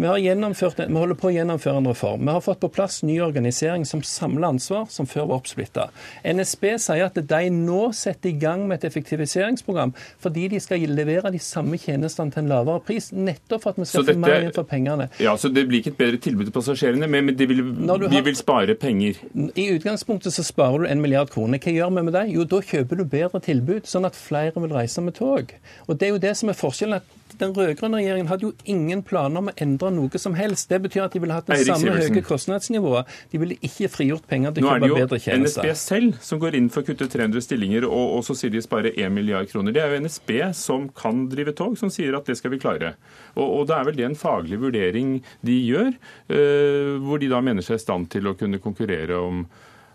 vi, 0.00 0.06
har 0.06 0.86
vi 0.88 0.96
holder 0.96 1.18
på 1.18 1.28
å 1.28 1.32
gjennomføre 1.34 1.80
en 1.80 1.88
reform. 1.90 2.24
Vi 2.24 2.32
har 2.32 2.44
fått 2.44 2.60
på 2.62 2.70
plass 2.72 3.02
ny 3.04 3.18
organisering 3.20 3.84
som 3.88 4.02
samler 4.06 4.48
ansvar, 4.48 4.86
som 4.88 5.08
før 5.08 5.28
var 5.30 5.42
oppsplitta. 5.42 5.88
NSB 6.24 6.66
sier 6.80 7.04
at 7.06 7.18
de 7.20 7.50
nå 7.52 7.90
setter 7.96 8.32
i 8.32 8.38
gang 8.40 8.66
med 8.68 8.80
et 8.80 8.88
effektiviseringsprogram 8.88 9.92
fordi 10.22 10.46
de 10.54 10.60
skal 10.62 10.86
levere 10.88 11.32
de 11.34 11.40
samme 11.42 11.78
tjenestene 11.80 12.32
til 12.32 12.44
en 12.44 12.50
lavere 12.54 12.82
pris, 12.86 13.10
nettopp 13.12 13.64
for 13.64 13.74
at 13.74 13.82
vi 13.82 13.88
skal 13.90 14.06
dette, 14.06 14.16
få 14.16 14.24
mer 14.24 14.36
igjen 14.38 14.56
for 14.56 14.70
pengene. 14.70 15.10
Ja, 15.20 15.36
så 15.36 15.52
Det 15.52 15.66
blir 15.68 15.82
ikke 15.82 15.92
et 15.92 16.00
bedre 16.00 16.22
tilbud 16.24 16.48
til 16.48 16.56
passasjerene, 16.56 17.10
men 17.10 17.34
de 17.36 17.50
vil, 17.50 17.62
har, 17.90 18.00
de 18.00 18.10
vi 18.16 18.24
vil 18.30 18.38
spare 18.38 18.76
penger. 18.80 19.20
I 19.54 19.68
utgangspunktet 19.76 20.32
så 20.32 20.46
sparer 20.46 20.84
du 20.84 20.90
en 20.90 21.04
milliard 21.04 21.30
kroner. 21.30 21.60
Hva 21.60 21.76
gjør 21.76 21.92
vi 21.96 22.08
med 22.08 22.16
det? 22.16 22.26
Jo, 22.32 22.48
da 22.48 22.62
kjøper 22.72 23.00
du 23.00 23.04
bedre 23.04 23.44
tilbud, 23.44 23.88
sånn 23.90 24.08
at 24.08 24.18
flere 24.18 24.56
vil 24.56 24.72
reise 24.72 25.04
med 25.04 25.18
tog. 25.20 25.52
Og 25.88 25.98
det 26.00 26.08
er 26.08 26.14
jo 26.14 26.22
det 26.22 26.36
som 26.40 26.52
er 26.52 26.58
forskjellen. 26.58 27.00
at 27.02 27.19
den 27.40 27.54
rød-grønne 27.56 28.00
regjeringen 28.00 28.28
hadde 28.30 28.46
jo 28.48 28.52
ingen 28.68 29.02
planer 29.06 29.42
om 29.42 29.50
å 29.50 29.54
endre 29.60 29.90
noe 29.94 30.20
som 30.20 30.36
helst. 30.38 30.68
Det 30.70 30.80
betyr 30.84 31.06
at 31.06 31.16
de 31.16 31.22
ville 31.22 31.36
hatt 31.36 31.48
det 31.48 31.56
Eirik 31.58 31.72
samme 31.72 31.86
Sivertsen. 31.86 32.16
høye 32.16 32.26
kostnadsnivået. 32.28 33.14
De 33.32 33.40
ville 33.42 33.56
ikke 33.66 33.90
frigjort 33.92 34.26
penger 34.30 34.54
til 34.56 34.66
å 34.66 34.74
kjøpe 34.74 34.90
bedre 34.94 35.20
tjenester. 35.20 35.30
Nå 35.30 35.40
er 35.40 35.70
det 35.70 35.72
jo 35.72 35.76
NSB 35.76 35.82
selv 35.82 36.20
som 36.30 36.42
går 36.42 36.58
inn 36.60 36.68
for 36.72 36.84
å 36.84 36.88
kutte 36.90 37.08
300 37.12 37.46
stillinger, 37.46 37.86
og, 37.88 38.16
og 38.18 38.26
så 38.28 38.36
sier 38.38 38.54
de 38.54 38.62
sparer 38.64 38.96
1 38.96 39.14
milliard 39.16 39.50
kroner. 39.50 39.74
Det 39.76 39.84
er 39.84 39.94
jo 39.94 40.02
NSB 40.06 40.34
som 40.60 40.88
kan 40.96 41.24
drive 41.32 41.56
tog, 41.58 41.78
som 41.80 41.92
sier 41.92 42.16
at 42.18 42.28
det 42.28 42.36
skal 42.40 42.54
vi 42.54 42.60
klare. 42.62 42.94
Og, 43.36 43.46
og 43.46 43.64
det 43.70 43.78
er 43.78 43.88
vel 43.88 43.98
det 44.00 44.08
en 44.10 44.18
faglig 44.18 44.60
vurdering 44.60 45.16
de 45.46 45.56
gjør, 45.64 45.94
øh, 46.36 46.94
hvor 47.06 47.22
de 47.22 47.32
da 47.32 47.42
mener 47.44 47.66
seg 47.66 47.80
i 47.80 47.84
stand 47.84 48.10
til 48.12 48.30
å 48.30 48.36
kunne 48.38 48.62
konkurrere 48.62 49.18
om, 49.20 49.44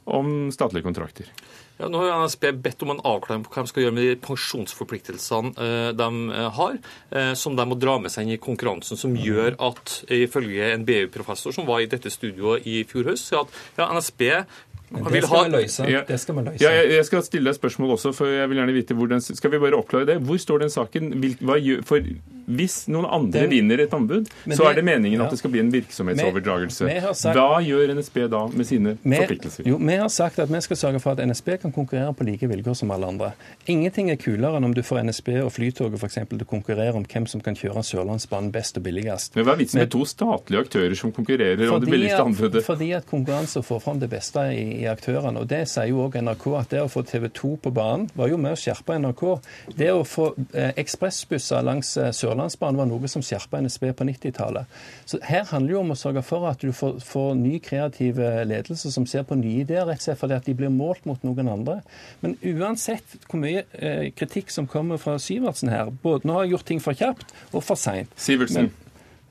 om 0.05 0.35
statlige 0.53 0.85
kontrakter. 0.87 1.29
Ja, 1.77 1.89
nå 1.91 1.99
har 1.99 2.23
NSB 2.23 2.51
bedt 2.63 2.83
om 2.85 2.93
en 2.93 3.01
avklaring 3.03 3.43
på 3.43 3.51
hva 3.51 3.65
de 3.65 3.71
skal 3.71 3.83
gjøre 3.83 3.95
med 3.97 4.05
de 4.07 4.19
pensjonsforpliktelsene 4.23 5.51
eh, 5.59 5.89
de 5.97 6.07
eh, 6.31 6.45
har, 6.59 6.77
eh, 7.11 7.33
som 7.35 7.57
de 7.57 7.65
må 7.67 7.75
dra 7.79 7.97
med 7.99 8.13
seg 8.13 8.23
inn 8.23 8.37
i 8.37 8.41
konkurransen, 8.41 8.99
som 8.99 9.17
gjør 9.19 9.57
at, 9.59 9.97
ifølge 10.15 10.71
en 10.71 10.85
BU-professor 10.87 11.55
som 11.55 11.67
var 11.67 11.83
i 11.83 11.89
dette 11.91 12.11
studioet 12.13 12.63
i 12.69 12.83
fjor 12.87 13.11
høst, 13.11 13.33
at 13.35 13.59
ja, 13.81 13.89
NSB 13.91 14.23
Det 14.29 15.11
vil 15.11 15.25
skal 15.25 15.35
ha 15.35 15.51
løse. 15.51 15.89
Ja. 15.91 16.05
Det 16.07 16.21
skal 16.21 16.37
vi 16.37 16.45
løse. 16.45 16.63
Ja, 16.63 16.71
jeg, 16.77 16.93
jeg 16.95 17.09
skal 17.09 17.25
stille 17.27 17.51
deg 17.51 17.59
spørsmål 17.59 17.97
også, 17.97 18.13
for 18.15 18.31
jeg 18.31 18.47
vil 18.51 18.61
gjerne 18.61 18.77
vite 18.77 18.95
hvor 18.95 19.11
den, 19.11 19.23
Skal 19.25 19.51
vi 19.51 19.59
bare 19.59 19.75
oppklare 19.75 20.07
det? 20.13 20.19
Hvor 20.23 20.39
står 20.39 20.63
den 20.63 20.71
saken? 20.71 21.11
Hva 21.41 21.59
gjør, 21.59 21.83
for 21.89 22.07
hvis 22.47 22.87
noen 22.87 23.05
andre 23.09 23.41
Den- 23.41 23.49
vinner 23.49 23.79
et 23.79 23.93
anbud, 23.93 24.27
så 24.53 24.69
er 24.69 24.75
det 24.75 24.83
meningen 24.85 25.19
ja. 25.19 25.25
at 25.25 25.31
det 25.31 25.39
skal 25.39 25.51
bli 25.51 25.59
en 25.59 25.71
virksomhetsoverdragelse. 25.71 26.85
Vi- 26.85 26.93
vi 26.93 27.13
sagt- 27.13 27.35
Hva 27.35 27.59
gjør 27.61 27.89
NSB 27.95 28.27
da 28.29 28.47
med 28.47 28.65
sine 28.67 28.97
Vi, 29.03 29.15
forpliktelser? 29.17 29.65
jo, 29.65 29.77
vi 29.77 29.95
har 29.95 30.07
sagt 30.09 30.39
at 30.39 30.49
vi 30.49 30.61
skal 30.61 30.77
sørge 30.77 30.99
for 31.01 31.11
at 31.11 31.19
NSB 31.19 31.57
kan 31.61 31.71
konkurrere 31.71 32.13
på 32.13 32.23
like 32.25 32.47
vilkår 32.47 32.75
som 32.75 32.91
alle 32.91 33.05
andre. 33.07 33.33
Ingenting 33.67 34.09
er 34.11 34.15
kulere 34.15 34.57
enn 34.57 34.65
om 34.65 34.73
du 34.73 34.81
får 34.81 34.99
NSB 35.03 35.41
og 35.43 35.51
Flytoget 35.51 36.03
eksempel, 36.03 36.37
til 36.37 36.45
å 36.45 36.49
konkurrere 36.49 36.93
om 36.95 37.03
hvem 37.03 37.27
som 37.27 37.41
kan 37.41 37.55
kjøre 37.55 37.83
Sørlandsbanen 37.83 38.51
best 38.51 38.77
og 38.77 38.83
billigst. 38.83 39.35
Men 39.35 39.45
Hva 39.45 39.53
er 39.53 39.57
vitsen 39.57 39.79
med 39.79 39.89
to 39.91 40.05
statlige 40.05 40.59
aktører 40.65 40.95
som 40.95 41.11
konkurrerer 41.11 41.71
om 41.73 41.81
det 41.81 41.89
billigste 41.89 42.19
at, 42.19 42.25
anbudet? 42.27 42.63
fordi 42.63 42.91
at 42.93 43.05
konkurranse 43.07 43.63
får 43.63 43.81
fram 43.81 43.99
det 43.99 44.09
beste 44.09 44.37
i, 44.53 44.81
i 44.81 44.85
aktørene. 44.85 45.37
og 45.39 45.47
Det 45.47 45.67
sier 45.67 45.87
jo 45.89 46.07
òg 46.07 46.15
NRK, 46.21 46.59
at 46.59 46.69
det 46.69 46.81
å 46.81 46.87
få 46.89 47.05
TV 47.05 47.27
2 47.29 47.57
på 47.63 47.73
banen 47.73 48.09
var 48.15 48.27
jo 48.29 48.37
med 48.37 48.51
å 48.53 48.55
skjerpe 48.55 48.93
NRK. 48.99 49.41
Det 49.75 49.89
å 49.91 50.03
få 50.05 50.33
eh, 50.53 50.71
ekspressbusser 50.77 51.63
langs 51.63 51.97
eh, 51.97 52.11
Sørlandsbanen 52.11 52.34
var 52.35 52.87
noe 52.89 53.11
som 53.11 53.23
skjerpa 53.25 53.61
NSB 53.63 53.91
på 53.97 54.07
90-tallet. 54.09 54.71
Så 55.05 55.19
Her 55.23 55.45
handler 55.49 55.71
det 55.71 55.75
jo 55.75 55.81
om 55.83 55.93
å 55.95 55.99
sørge 55.99 56.23
for 56.25 56.47
at 56.49 56.61
du 56.61 56.71
får, 56.75 56.99
får 57.05 57.35
ny 57.39 57.59
kreativ 57.63 58.19
eh, 58.21 58.43
ledelse 58.47 58.91
som 58.93 59.07
ser 59.09 59.25
på 59.27 59.37
nye 59.39 59.63
ideer, 59.63 59.85
rett 59.87 60.03
og 60.03 60.07
slett 60.07 60.21
fordi 60.21 60.37
at 60.37 60.49
de 60.49 60.55
blir 60.57 60.73
målt 60.73 61.05
mot 61.09 61.21
noen 61.25 61.51
andre. 61.51 61.79
Men 62.23 62.37
uansett 62.43 63.17
hvor 63.29 63.41
mye 63.41 63.65
eh, 63.79 64.09
kritikk 64.15 64.53
som 64.53 64.69
kommer 64.69 65.01
fra 65.01 65.17
Syvertsen 65.21 65.73
her, 65.73 65.93
både 66.03 66.27
nå 66.27 66.37
har 66.37 66.47
jeg 66.47 66.55
gjort 66.55 66.69
ting 66.71 66.83
for 66.83 66.97
kjapt 66.97 67.35
og 67.51 67.63
for 67.65 67.79
seint. 67.79 68.11
Sivertsen, 68.19 68.71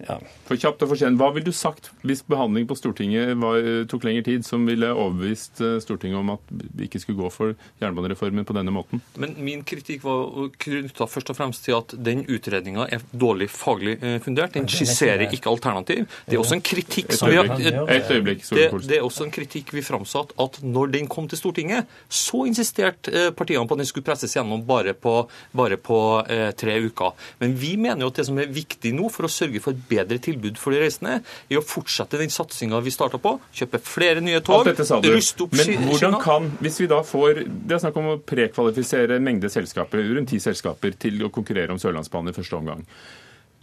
Ja. 0.02 0.18
for 0.44 0.58
kjapt 0.58 0.82
og 0.82 0.90
for 0.90 1.00
sent. 1.00 1.16
Hva 1.20 1.30
ville 1.34 1.46
du 1.46 1.54
sagt 1.54 1.90
hvis 2.04 2.24
behandling 2.26 2.66
på 2.68 2.76
Stortinget 2.76 3.34
var, 3.40 3.60
tok 3.90 4.04
lengre 4.06 4.24
tid, 4.26 4.44
som 4.46 4.66
ville 4.66 4.90
overbevist 4.90 5.62
eh, 5.64 5.76
Stortinget 5.82 6.18
om 6.18 6.32
at 6.34 6.50
vi 6.50 6.88
ikke 6.88 7.00
skulle 7.02 7.20
gå 7.22 7.30
for 7.32 7.54
jernbanereformen 7.82 8.46
på 8.46 8.56
denne 8.56 8.74
måten? 8.74 9.02
Men 9.20 9.36
min 9.44 9.62
kritikk 9.66 10.04
var 10.04 10.50
knytta 10.64 11.08
først 11.10 11.30
og 11.32 11.38
fremst 11.38 11.64
til 11.66 11.78
at 11.78 11.94
den 11.94 12.24
utredninga 12.26 12.88
er 12.92 13.04
dårlig 13.12 13.48
faglig 13.54 13.96
eh, 14.00 14.18
fundert. 14.24 14.56
Den 14.58 14.68
skisserer 14.70 15.28
ikke 15.28 15.52
alternativ. 15.52 16.04
Det 16.26 16.36
er 16.36 16.42
også 16.42 16.58
en 16.58 16.64
kritikk 16.64 17.14
som 17.14 17.30
vi 17.30 17.38
har 17.38 17.54
et 17.54 18.10
øyeblikk 18.10 18.42
det, 18.54 18.66
det 18.88 18.98
er 18.98 19.04
også 19.04 19.26
en 19.26 19.32
kritikk 19.34 19.72
vi 19.74 19.82
framsatte 19.84 20.34
at 20.40 20.58
når 20.64 20.92
den 20.94 21.08
kom 21.10 21.28
til 21.30 21.40
Stortinget, 21.40 21.88
så 22.08 22.44
insisterte 22.48 23.12
eh, 23.12 23.30
partiene 23.36 23.66
på 23.68 23.76
at 23.76 23.84
den 23.84 23.88
skulle 23.88 24.06
presses 24.06 24.34
gjennom 24.36 24.64
bare 24.66 24.94
på, 24.96 25.16
bare 25.56 25.78
på 25.80 25.98
eh, 26.28 26.50
tre 26.58 26.76
uker. 26.84 27.14
Men 27.40 27.56
vi 27.58 27.74
mener 27.80 28.04
jo 28.04 28.12
at 28.12 28.20
det 28.20 28.28
som 28.28 28.38
er 28.42 28.52
viktig 28.52 28.94
nå 28.96 29.08
for 29.12 29.28
å 29.28 29.32
sørge 29.32 29.62
for 29.64 29.83
bedre 29.88 30.18
tilbud 30.22 30.58
for 30.60 30.74
de 30.74 30.82
reisende, 30.82 31.18
i 31.48 31.58
å 31.58 31.64
fortsette 31.64 32.20
den 32.20 32.32
satsinga 32.32 32.80
vi 32.84 32.92
starta 32.94 33.20
på. 33.22 33.36
Kjøpe 33.54 33.80
flere 33.84 34.22
nye 34.24 34.40
tog, 34.44 34.60
Alt 34.60 34.72
dette 34.72 34.86
sa 34.88 35.00
du. 35.00 35.10
ruste 35.14 35.46
opp 35.46 35.56
Men 35.58 35.88
hvordan 35.88 36.18
kan, 36.22 36.48
hvis 36.64 36.80
vi 36.82 36.88
da 36.90 37.02
får 37.06 37.44
Det 37.44 37.76
er 37.76 37.82
snakk 37.82 37.98
om 38.00 38.12
å 38.14 38.20
prekvalifisere 38.24 39.20
mengde 39.22 39.50
selskaper, 39.52 40.02
rundt 40.14 40.32
ti 40.32 40.40
selskaper, 40.42 40.96
til 41.00 41.22
å 41.26 41.32
konkurrere 41.34 41.74
om 41.74 41.80
Sørlandsbanen 41.82 42.32
i 42.32 42.36
første 42.36 42.58
omgang. 42.58 42.82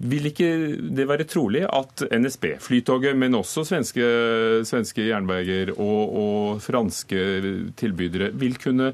Vil 0.02 0.32
ikke 0.32 0.48
det 0.98 1.06
være 1.06 1.28
trolig 1.30 1.62
at 1.68 2.02
NSB, 2.10 2.56
Flytoget, 2.64 3.14
men 3.18 3.38
også 3.38 3.64
svenske, 3.68 4.06
svenske 4.66 5.06
jernbaner 5.06 5.76
og, 5.76 6.16
og 6.22 6.62
franske 6.64 7.26
tilbydere 7.78 8.32
vil 8.42 8.58
kunne 8.62 8.94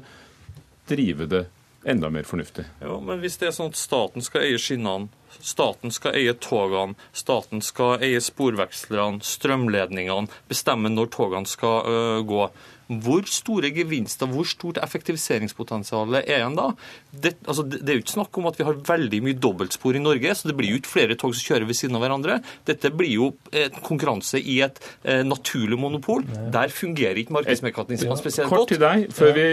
drive 0.88 1.28
det 1.30 1.46
enda 1.88 2.10
mer 2.12 2.28
fornuftig? 2.28 2.66
Ja, 2.82 2.98
men 3.00 3.22
hvis 3.22 3.38
det 3.40 3.48
er 3.48 3.56
sånn 3.56 3.72
at 3.72 3.80
staten 3.80 4.24
skal 4.24 4.44
eie 4.44 4.60
skinnene, 4.60 5.08
staten 5.40 5.92
skal 5.94 6.16
eie 6.18 6.34
togene, 6.34 6.96
staten 7.12 7.62
skal 7.64 8.02
eie 8.04 8.20
sporvekslerne, 8.22 9.22
strømledningene, 9.24 10.28
bestemme 10.50 10.92
når 10.92 11.12
togene 11.14 11.48
skal 11.48 11.88
uh, 11.88 12.26
gå, 12.26 12.48
hvor 12.88 13.26
store 13.28 13.68
gevinster, 13.76 14.28
hvor 14.32 14.46
stort 14.48 14.78
effektiviseringspotensial 14.80 16.20
er 16.22 16.28
igjen 16.38 16.56
da? 16.56 16.70
Det, 17.12 17.34
altså, 17.44 17.64
det, 17.68 17.82
er 17.84 17.98
jo 17.98 18.04
ikke 18.04 18.14
snakk 18.14 18.38
om 18.40 18.48
at 18.48 18.56
vi 18.56 18.64
har 18.64 18.78
veldig 18.88 19.20
mye 19.26 19.36
dobbeltspor 19.36 19.98
i 19.98 20.02
Norge, 20.02 20.32
så 20.34 20.48
det 20.48 20.56
blir 20.56 20.72
jo 20.72 20.80
ikke 20.80 20.92
flere 20.94 21.18
tog 21.20 21.34
som 21.36 21.50
kjører 21.50 21.68
ved 21.68 21.76
siden 21.76 21.98
av 21.98 22.04
hverandre. 22.06 22.38
Dette 22.68 22.90
blir 22.96 23.12
jo 23.12 23.28
en 23.52 23.76
konkurranse 23.84 24.40
i 24.40 24.60
et 24.64 24.80
eh, 25.04 25.20
naturlig 25.26 25.76
monopol. 25.80 26.24
Der 26.54 26.72
fungerer 26.72 27.20
ikke 27.20 27.36
markedsmekanismene 27.36 28.18
spesielt 28.20 28.48
Kort 28.48 28.72
til 28.72 28.80
deg, 28.80 29.08
før 29.12 29.36
vi 29.36 29.46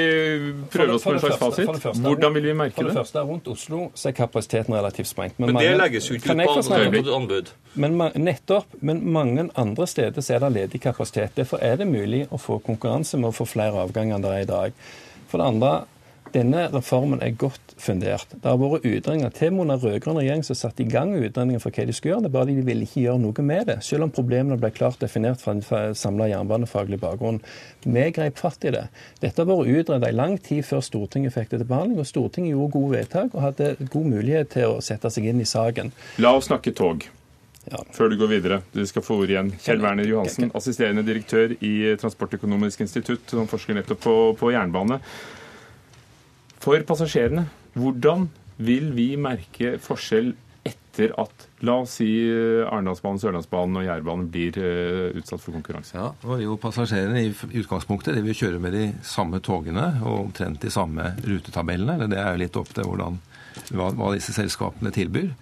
prøver 0.71 0.95
oss 0.95 1.03
på 1.03 1.15
en 1.17 1.21
slags 1.25 1.41
fasit. 1.41 2.01
Hvordan 2.05 2.39
vil 2.39 2.49
vi 2.51 2.55
merke 2.55 2.75
det? 2.75 2.79
For 2.79 2.91
det 2.91 2.97
første, 3.01 3.25
rundt 3.27 3.51
Oslo 3.51 3.89
så 3.95 4.13
er 4.13 4.17
kapasiteten 4.17 4.79
relativt 4.79 5.11
sprengt. 5.11 5.39
Men 5.39 5.51
det 5.51 5.59
mange- 5.59 5.77
legges 5.83 6.09
jo 6.09 6.15
ikke 6.15 6.31
ut 6.31 6.45
på 6.45 6.57
andre 6.95 7.15
anbud. 7.19 7.53
Men 7.75 7.97
nettopp, 8.15 8.65
men 8.79 9.01
mange 9.11 9.49
andre 9.59 9.87
steder 9.87 10.23
så 10.23 10.37
er 10.37 10.45
det 10.45 10.51
ledig 10.55 10.81
kapasitet. 10.81 11.35
Derfor 11.35 11.59
er 11.61 11.75
det 11.75 11.87
mulig 11.87 12.23
å 12.31 12.39
få 12.39 12.61
konkurranse 12.63 13.19
med 13.25 13.33
å 13.33 13.39
få 13.41 13.49
flere 13.49 13.83
avganger 13.83 14.17
enn 14.17 14.25
det 14.25 14.31
er 14.31 14.45
i 14.45 14.53
dag. 14.53 14.79
For 15.27 15.41
det 15.41 15.49
andre, 15.49 15.73
Denne 16.35 16.65
reformen 16.67 17.21
er 17.23 17.35
godt 17.39 17.75
fundert. 17.79 18.33
Det 18.33 18.49
har 18.49 18.57
vært 18.59 18.83
utredninger 18.83 19.31
til 19.37 19.53
og 19.53 19.55
med 19.55 19.63
under 19.65 19.83
rød-grønn 19.85 20.17
regjering 20.19 20.43
som 20.43 20.57
satte 20.59 20.83
i 20.83 20.89
gang 20.91 21.13
utredninger 21.15 21.61
for 21.63 21.71
hva 21.71 21.85
de 21.87 21.95
skulle 21.95 22.11
gjøre. 22.11 22.25
Det 22.25 22.31
er 22.31 22.33
bare 22.33 22.49
de 22.49 22.65
ville 22.67 22.87
ikke 22.87 23.03
gjøre 23.05 23.21
noe 23.23 23.45
med 23.47 23.69
det, 23.69 23.77
selv 23.87 24.07
om 24.07 24.11
problemene 24.11 24.59
ble 24.59 24.71
klart 24.75 24.99
definert 24.99 25.43
fra 25.43 25.55
en 25.55 25.95
samla 25.95 26.27
jernbanefaglig 26.33 26.99
bakgrunn. 26.99 27.39
Vi 27.85 28.07
grep 28.17 28.41
fatt 28.41 28.67
i 28.67 28.73
det. 28.75 28.87
Dette 29.23 29.45
har 29.45 29.51
vært 29.51 29.71
utredet 29.79 30.11
i 30.11 30.17
lang 30.17 30.35
tid 30.43 30.65
før 30.67 30.83
Stortinget 30.83 31.37
fikk 31.37 31.53
det 31.53 31.61
til 31.63 31.69
behandling, 31.71 32.01
og 32.03 32.09
Stortinget 32.09 32.55
gjorde 32.55 32.75
gode 32.75 32.97
vedtak 32.97 33.35
og 33.35 33.45
hadde 33.45 33.75
god 33.85 34.09
mulighet 34.17 34.51
til 34.57 34.75
å 34.75 34.81
sette 34.83 35.13
seg 35.13 35.31
inn 35.31 35.39
i 35.39 35.47
saken. 35.47 35.93
La 36.19 36.35
oss 36.35 36.49
snakke 36.51 36.75
tog. 36.75 37.07
Ja. 37.71 37.81
Før 37.95 38.11
du 38.11 38.17
går 38.19 38.29
videre, 38.29 38.59
du 38.75 38.83
skal 38.85 39.03
få 39.05 39.17
ord 39.23 39.31
igjen. 39.31 39.49
Kjell 39.61 39.81
Werner 39.81 40.05
Johansen, 40.05 40.51
assisterende 40.57 41.05
direktør 41.07 41.55
i 41.65 41.73
Transportøkonomisk 42.01 42.83
institutt, 42.85 43.25
som 43.31 43.49
forsker 43.49 43.77
nettopp 43.77 44.03
på, 44.05 44.15
på 44.37 44.51
jernbane. 44.53 44.99
For 46.61 46.81
passasjerene, 46.87 47.47
hvordan 47.77 48.29
vil 48.65 48.91
vi 48.95 49.13
merke 49.19 49.75
forskjell 49.83 50.33
etter 50.65 51.11
at 51.19 51.45
la 51.67 51.75
oss 51.83 51.97
si 51.99 52.07
Arendalsbanen, 52.65 53.19
Sørlandsbanen 53.21 53.81
og 53.81 53.85
Jærbanen 53.85 54.29
blir 54.33 54.57
uh, 54.61 55.17
utsatt 55.19 55.43
for 55.43 55.57
konkurranse? 55.57 55.97
Ja, 55.97 56.11
og 56.25 56.41
jo 56.41 56.55
Passasjerene 56.61 57.25
i 57.25 57.33
utgangspunktet 57.61 58.15
de 58.15 58.23
vil 58.25 58.37
kjøre 58.37 58.61
med 58.63 58.77
de 58.77 58.85
samme 59.05 59.41
togene 59.45 59.89
og 60.05 60.29
omtrent 60.29 60.61
de 60.63 60.71
samme 60.73 61.11
rutetabellene. 61.25 62.07
Det 62.09 62.21
er 62.21 62.31
jo 62.31 62.43
litt 62.45 62.61
opp 62.61 62.71
til 62.73 62.87
hvordan, 62.87 63.19
hva, 63.73 63.91
hva 63.97 64.13
disse 64.15 64.33
selskapene 64.37 64.93
tilbyr. 64.95 65.33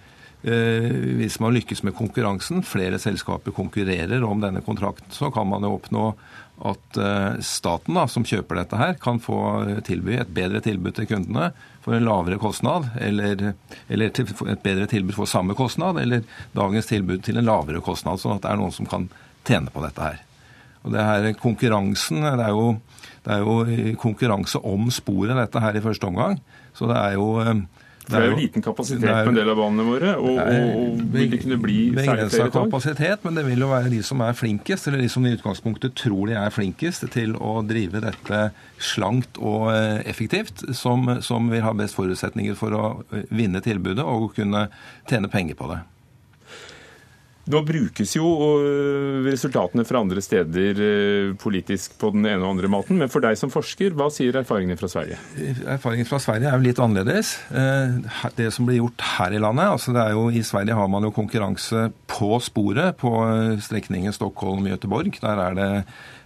Eh, 0.44 0.90
hvis 1.16 1.38
man 1.40 1.54
lykkes 1.56 1.80
med 1.86 1.94
konkurransen, 1.96 2.60
flere 2.68 2.98
selskaper 3.00 3.54
konkurrerer 3.56 4.24
om 4.28 4.42
denne 4.42 4.60
kontrakten, 4.64 5.08
så 5.14 5.30
kan 5.32 5.48
man 5.48 5.64
jo 5.64 5.78
oppnå 5.78 6.08
at 6.68 6.98
eh, 7.00 7.38
staten, 7.40 7.96
da, 7.96 8.04
som 8.12 8.26
kjøper 8.28 8.60
dette 8.60 8.76
her, 8.76 8.98
kan 9.00 9.22
få 9.24 9.38
tilby 9.88 10.18
et 10.20 10.34
bedre 10.36 10.60
tilbud 10.64 10.98
til 10.98 11.08
kundene 11.08 11.48
for 11.84 11.96
en 11.96 12.04
lavere 12.04 12.36
kostnad, 12.42 12.90
eller, 13.00 13.54
eller 13.88 14.12
et 14.12 14.62
bedre 14.66 14.88
tilbud 14.90 15.16
for 15.16 15.30
samme 15.30 15.56
kostnad, 15.56 15.96
eller 16.02 16.26
dagens 16.52 16.92
tilbud 16.92 17.24
til 17.24 17.40
en 17.40 17.48
lavere 17.48 17.80
kostnad, 17.84 18.20
sånn 18.20 18.36
at 18.36 18.44
det 18.44 18.52
er 18.52 18.60
noen 18.60 18.76
som 18.76 18.88
kan 18.90 19.08
tjene 19.48 19.72
på 19.72 19.80
dette 19.86 20.10
her. 20.10 20.20
Og 20.84 20.92
det 20.92 21.06
her 21.08 21.30
konkurransen, 21.40 22.20
det 22.20 22.44
er 22.44 22.52
jo, 22.52 22.74
det 23.24 23.32
er 23.32 23.40
jo 23.48 23.96
konkurranse 24.02 24.60
om 24.60 24.92
sporet, 24.92 25.32
dette 25.40 25.64
her 25.64 25.80
i 25.80 25.82
første 25.84 26.12
omgang. 26.12 26.36
Så 26.76 26.90
det 26.90 27.00
er 27.00 27.16
jo 27.16 27.30
eh, 27.40 27.64
det 28.04 28.18
er 28.18 28.26
jo 28.28 28.36
liten 28.36 28.64
kapasitet 28.64 29.06
på 29.08 29.30
en 29.32 29.38
del 29.38 29.48
av 29.48 29.56
banene 29.56 29.86
våre, 29.86 30.10
og, 30.20 30.36
og, 30.36 30.66
og 30.80 30.98
vil 31.14 31.30
det 31.32 31.40
kunne 31.40 31.56
bli 31.62 31.78
særlig 31.96 32.26
flere 32.34 32.50
tog? 32.50 32.66
kapasitet, 32.66 33.24
men 33.24 33.38
det 33.38 33.46
vil 33.46 33.64
jo 33.64 33.70
være 33.70 33.92
de 33.94 34.02
som 34.04 34.20
er 34.26 34.36
flinkest, 34.36 34.90
eller 34.90 35.00
de 35.00 35.08
som 35.12 35.24
i 35.24 35.32
utgangspunktet 35.38 35.96
tror 35.96 36.28
de 36.28 36.36
er 36.36 36.52
flinkest 36.52 37.08
til 37.14 37.32
å 37.40 37.56
drive 37.64 38.02
dette 38.04 38.42
slankt 38.82 39.40
og 39.40 39.70
eh, 39.72 40.02
effektivt, 40.10 40.66
som, 40.76 41.08
som 41.24 41.48
vil 41.52 41.64
ha 41.64 41.72
best 41.76 41.96
forutsetninger 41.96 42.58
for 42.60 42.76
å 42.76 42.84
eh, 43.08 43.24
vinne 43.32 43.64
tilbudet 43.64 44.04
og 44.04 44.34
kunne 44.36 44.66
tjene 45.08 45.32
penger 45.32 45.56
på 45.58 45.72
det. 45.72 45.80
Nå 47.44 47.60
brukes 47.68 48.14
jo 48.16 48.24
øh, 48.64 49.20
resultatene 49.26 49.84
fra 49.84 50.00
andre 50.00 50.22
steder 50.24 50.80
øh, 50.80 51.34
politisk 51.40 51.98
på 52.00 52.08
den 52.14 52.24
ene 52.24 52.40
og 52.40 52.54
andre 52.54 52.70
måten, 52.72 52.96
men 53.00 53.10
for 53.12 53.24
deg 53.24 53.36
som 53.36 53.52
forsker, 53.52 53.92
hva 53.98 54.08
sier 54.12 54.38
erfaringene 54.40 54.78
fra 54.80 54.88
Sverige? 54.88 55.18
Erfaringene 55.68 56.08
fra 56.08 56.22
Sverige 56.24 56.48
er 56.48 56.56
jo 56.56 56.64
litt 56.64 56.80
annerledes. 56.80 57.34
Eh, 57.52 58.00
det 58.38 58.48
som 58.54 58.68
blir 58.68 58.80
gjort 58.80 59.04
her 59.18 59.36
i 59.36 59.42
landet 59.42 59.74
altså 59.74 59.92
det 59.94 60.02
er 60.02 60.16
jo 60.16 60.26
I 60.32 60.44
Sverige 60.46 60.78
har 60.78 60.88
man 60.90 61.04
jo 61.04 61.12
konkurranse 61.14 61.90
på 62.10 62.38
sporet 62.40 62.96
på 63.00 63.12
øh, 63.28 63.60
strekningen 63.60 64.16
Stockholm-Göteborg. 64.16 65.20
Der 65.20 65.44
er 65.48 65.60
det 65.60 65.70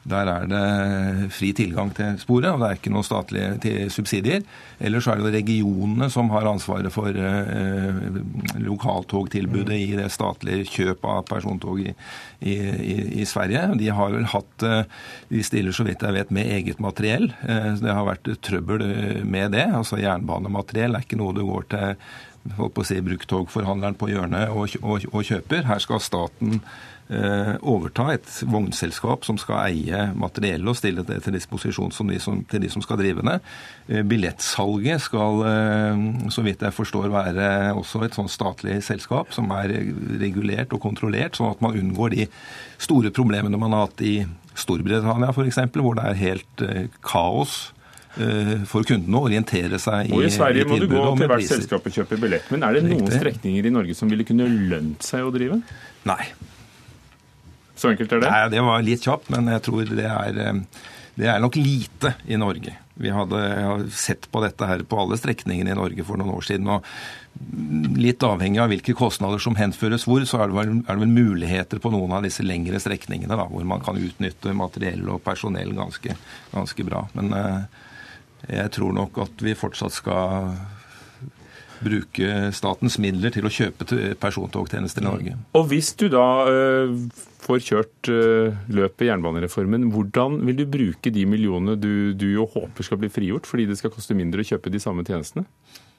der 0.08 0.30
er 0.32 0.46
det 0.48 1.28
fri 1.34 1.52
tilgang 1.56 1.90
til 1.96 2.16
sporet, 2.22 2.50
og 2.52 2.62
det 2.62 2.68
er 2.68 2.78
ikke 2.78 2.92
noen 2.92 3.06
statlige 3.06 3.88
subsidier. 3.92 4.44
Ellers 4.80 5.08
er 5.08 5.18
det 5.18 5.26
jo 5.26 5.34
regionene 5.34 6.08
som 6.12 6.30
har 6.32 6.48
ansvaret 6.48 6.92
for 6.94 7.12
eh, 7.12 7.98
lokaltogtilbudet 8.62 9.78
i 9.78 9.96
det 9.98 10.08
statlige 10.14 10.68
kjøpet 10.68 11.08
av 11.12 11.26
persontog 11.28 11.82
i, 11.84 11.92
i, 12.40 12.56
i, 13.20 13.26
Sverige. 13.28 13.66
De 13.80 13.90
har 13.94 14.14
vel 14.14 14.28
hatt 14.32 14.66
eh, 14.66 15.02
De 15.28 15.42
stiller 15.44 15.76
så 15.76 15.86
vidt 15.86 16.04
jeg 16.04 16.16
vet 16.16 16.32
med 16.34 16.52
eget 16.58 16.80
materiell. 16.82 17.30
Eh, 17.42 17.72
det 17.82 17.92
har 17.92 18.08
vært 18.08 18.32
trøbbel 18.44 18.86
eh, 18.86 19.22
med 19.24 19.54
det. 19.56 19.66
Altså 19.80 20.00
Jernbanemateriell 20.00 20.96
er 20.96 21.06
ikke 21.06 21.20
noe 21.20 21.36
du 21.36 21.44
går 21.48 21.70
til 21.74 21.94
holdt 22.56 22.76
på 22.76 22.84
å 22.84 22.86
si, 22.86 23.00
bruktogforhandleren 23.04 23.96
på 23.98 24.08
hjørnet 24.12 24.52
og, 24.54 24.78
og, 24.80 25.04
og 25.12 25.26
kjøper. 25.26 25.66
Her 25.68 25.82
skal 25.84 26.00
staten 26.00 26.62
overta 27.08 28.10
et 28.12 28.28
vognselskap 28.44 29.24
som 29.24 29.38
skal 29.40 29.70
eie 29.70 30.00
materiellet 30.18 30.68
og 30.68 30.76
stille 30.76 31.04
det 31.08 31.22
til 31.24 31.36
disposisjon 31.36 31.92
de 32.10 32.18
som, 32.20 32.42
til 32.44 32.62
de 32.62 32.70
som 32.72 32.84
skal 32.84 32.98
drive 33.00 33.24
det. 33.24 33.38
Eh, 33.88 34.02
billettsalget 34.04 35.00
skal, 35.00 35.40
eh, 35.48 36.02
så 36.34 36.44
vidt 36.44 36.62
jeg 36.62 36.76
forstår, 36.76 37.08
være 37.12 37.48
også 37.78 38.04
et 38.04 38.18
sånn 38.18 38.28
statlig 38.28 38.82
selskap 38.84 39.32
som 39.32 39.50
er 39.56 39.72
regulert 40.20 40.74
og 40.76 40.82
kontrollert, 40.84 41.38
sånn 41.38 41.52
at 41.52 41.64
man 41.64 41.78
unngår 41.78 42.14
de 42.16 42.28
store 42.78 43.12
problemene 43.14 43.60
man 43.60 43.74
har 43.76 43.88
hatt 43.88 44.04
i 44.04 44.20
Storbritannia 44.58 45.32
f.eks., 45.32 45.60
hvor 45.78 45.98
det 45.98 46.06
er 46.10 46.22
helt 46.22 46.62
kaos 47.04 47.58
for 48.66 48.82
kundene 48.82 49.14
å 49.14 49.28
orientere 49.28 49.78
seg 49.78 50.08
i, 50.08 50.14
og 50.16 50.24
i 50.26 50.30
Sverige 50.34 50.64
må 50.66 50.80
du 50.80 50.88
gå 50.90 51.02
til 51.20 51.30
hvert 51.30 51.46
selskap 51.46 51.84
og 51.86 51.94
kjøpe 51.94 52.18
billett. 52.18 52.48
Men 52.50 52.66
er 52.66 52.74
det 52.74 52.88
noen 52.88 53.06
strekninger 53.12 53.68
i 53.68 53.70
Norge 53.70 53.94
som 53.94 54.10
ville 54.10 54.26
kunne 54.26 54.48
lønt 54.48 55.06
seg 55.06 55.28
å 55.28 55.30
drive? 55.30 55.60
Nei. 56.08 56.24
Så 57.78 57.92
enkelt 57.92 58.12
er 58.12 58.24
det? 58.24 58.30
Nei, 58.32 58.48
Det 58.52 58.66
var 58.66 58.84
litt 58.84 59.06
kjapt, 59.06 59.30
men 59.34 59.50
jeg 59.54 59.64
tror 59.68 59.94
det 59.94 60.10
er, 60.10 60.38
eh, 60.42 60.84
det 61.18 61.30
er 61.30 61.40
nok 61.42 61.56
lite 61.58 62.14
i 62.26 62.38
Norge. 62.38 62.74
Vi 62.98 63.10
hadde 63.14 63.90
sett 63.94 64.26
på 64.30 64.42
dette 64.42 64.66
her 64.66 64.82
på 64.82 64.98
alle 64.98 65.18
strekningene 65.18 65.70
i 65.70 65.78
Norge 65.78 66.04
for 66.06 66.18
noen 66.18 66.34
år 66.34 66.46
siden. 66.46 66.66
og 66.66 66.86
Litt 67.98 68.24
avhengig 68.26 68.58
av 68.58 68.72
hvilke 68.72 68.94
kostnader 68.98 69.38
som 69.38 69.54
henføres 69.54 70.08
hvor, 70.08 70.24
så 70.26 70.42
er 70.42 70.50
det, 70.50 70.56
vel, 70.56 70.72
er 70.82 70.96
det 70.96 71.04
vel 71.04 71.12
muligheter 71.14 71.78
på 71.78 71.92
noen 71.94 72.16
av 72.16 72.26
disse 72.26 72.42
lengre 72.42 72.80
strekningene 72.82 73.38
da, 73.38 73.46
hvor 73.46 73.62
man 73.62 73.84
kan 73.86 73.98
utnytte 73.98 74.56
materiell 74.58 75.06
og 75.14 75.22
personell 75.22 75.70
ganske, 75.76 76.16
ganske 76.50 76.86
bra. 76.88 77.04
Men 77.14 77.30
eh, 77.38 77.62
jeg 78.58 78.74
tror 78.74 78.96
nok 78.98 79.22
at 79.22 79.46
vi 79.46 79.54
fortsatt 79.58 79.94
skal 79.94 80.58
bruke 81.84 82.52
statens 82.56 82.98
midler 83.02 83.32
til 83.34 83.46
å 83.46 83.52
kjøpe 83.52 83.88
persontogtjenester 84.20 85.04
i 85.04 85.08
Norge. 85.08 85.34
Og 85.58 85.68
hvis 85.70 85.92
du 85.98 86.06
da 86.12 86.26
uh, 86.48 86.94
får 87.44 87.64
kjørt 87.66 88.10
uh, 88.12 88.56
løpet 88.74 89.08
jernbanereformen, 89.08 89.88
hvordan 89.94 90.40
vil 90.48 90.62
du 90.62 90.64
bruke 90.70 91.12
de 91.14 91.26
millionene 91.28 91.78
du, 91.80 92.14
du, 92.18 92.28
jo 92.34 92.48
håper 92.50 92.86
skal 92.86 93.00
bli 93.02 93.12
frigjort, 93.12 93.48
fordi 93.48 93.68
det 93.70 93.78
skal 93.80 93.94
koste 93.94 94.16
mindre 94.18 94.44
å 94.44 94.50
kjøpe 94.52 94.72
de 94.74 94.82
samme 94.82 95.06
tjenestene? 95.06 95.46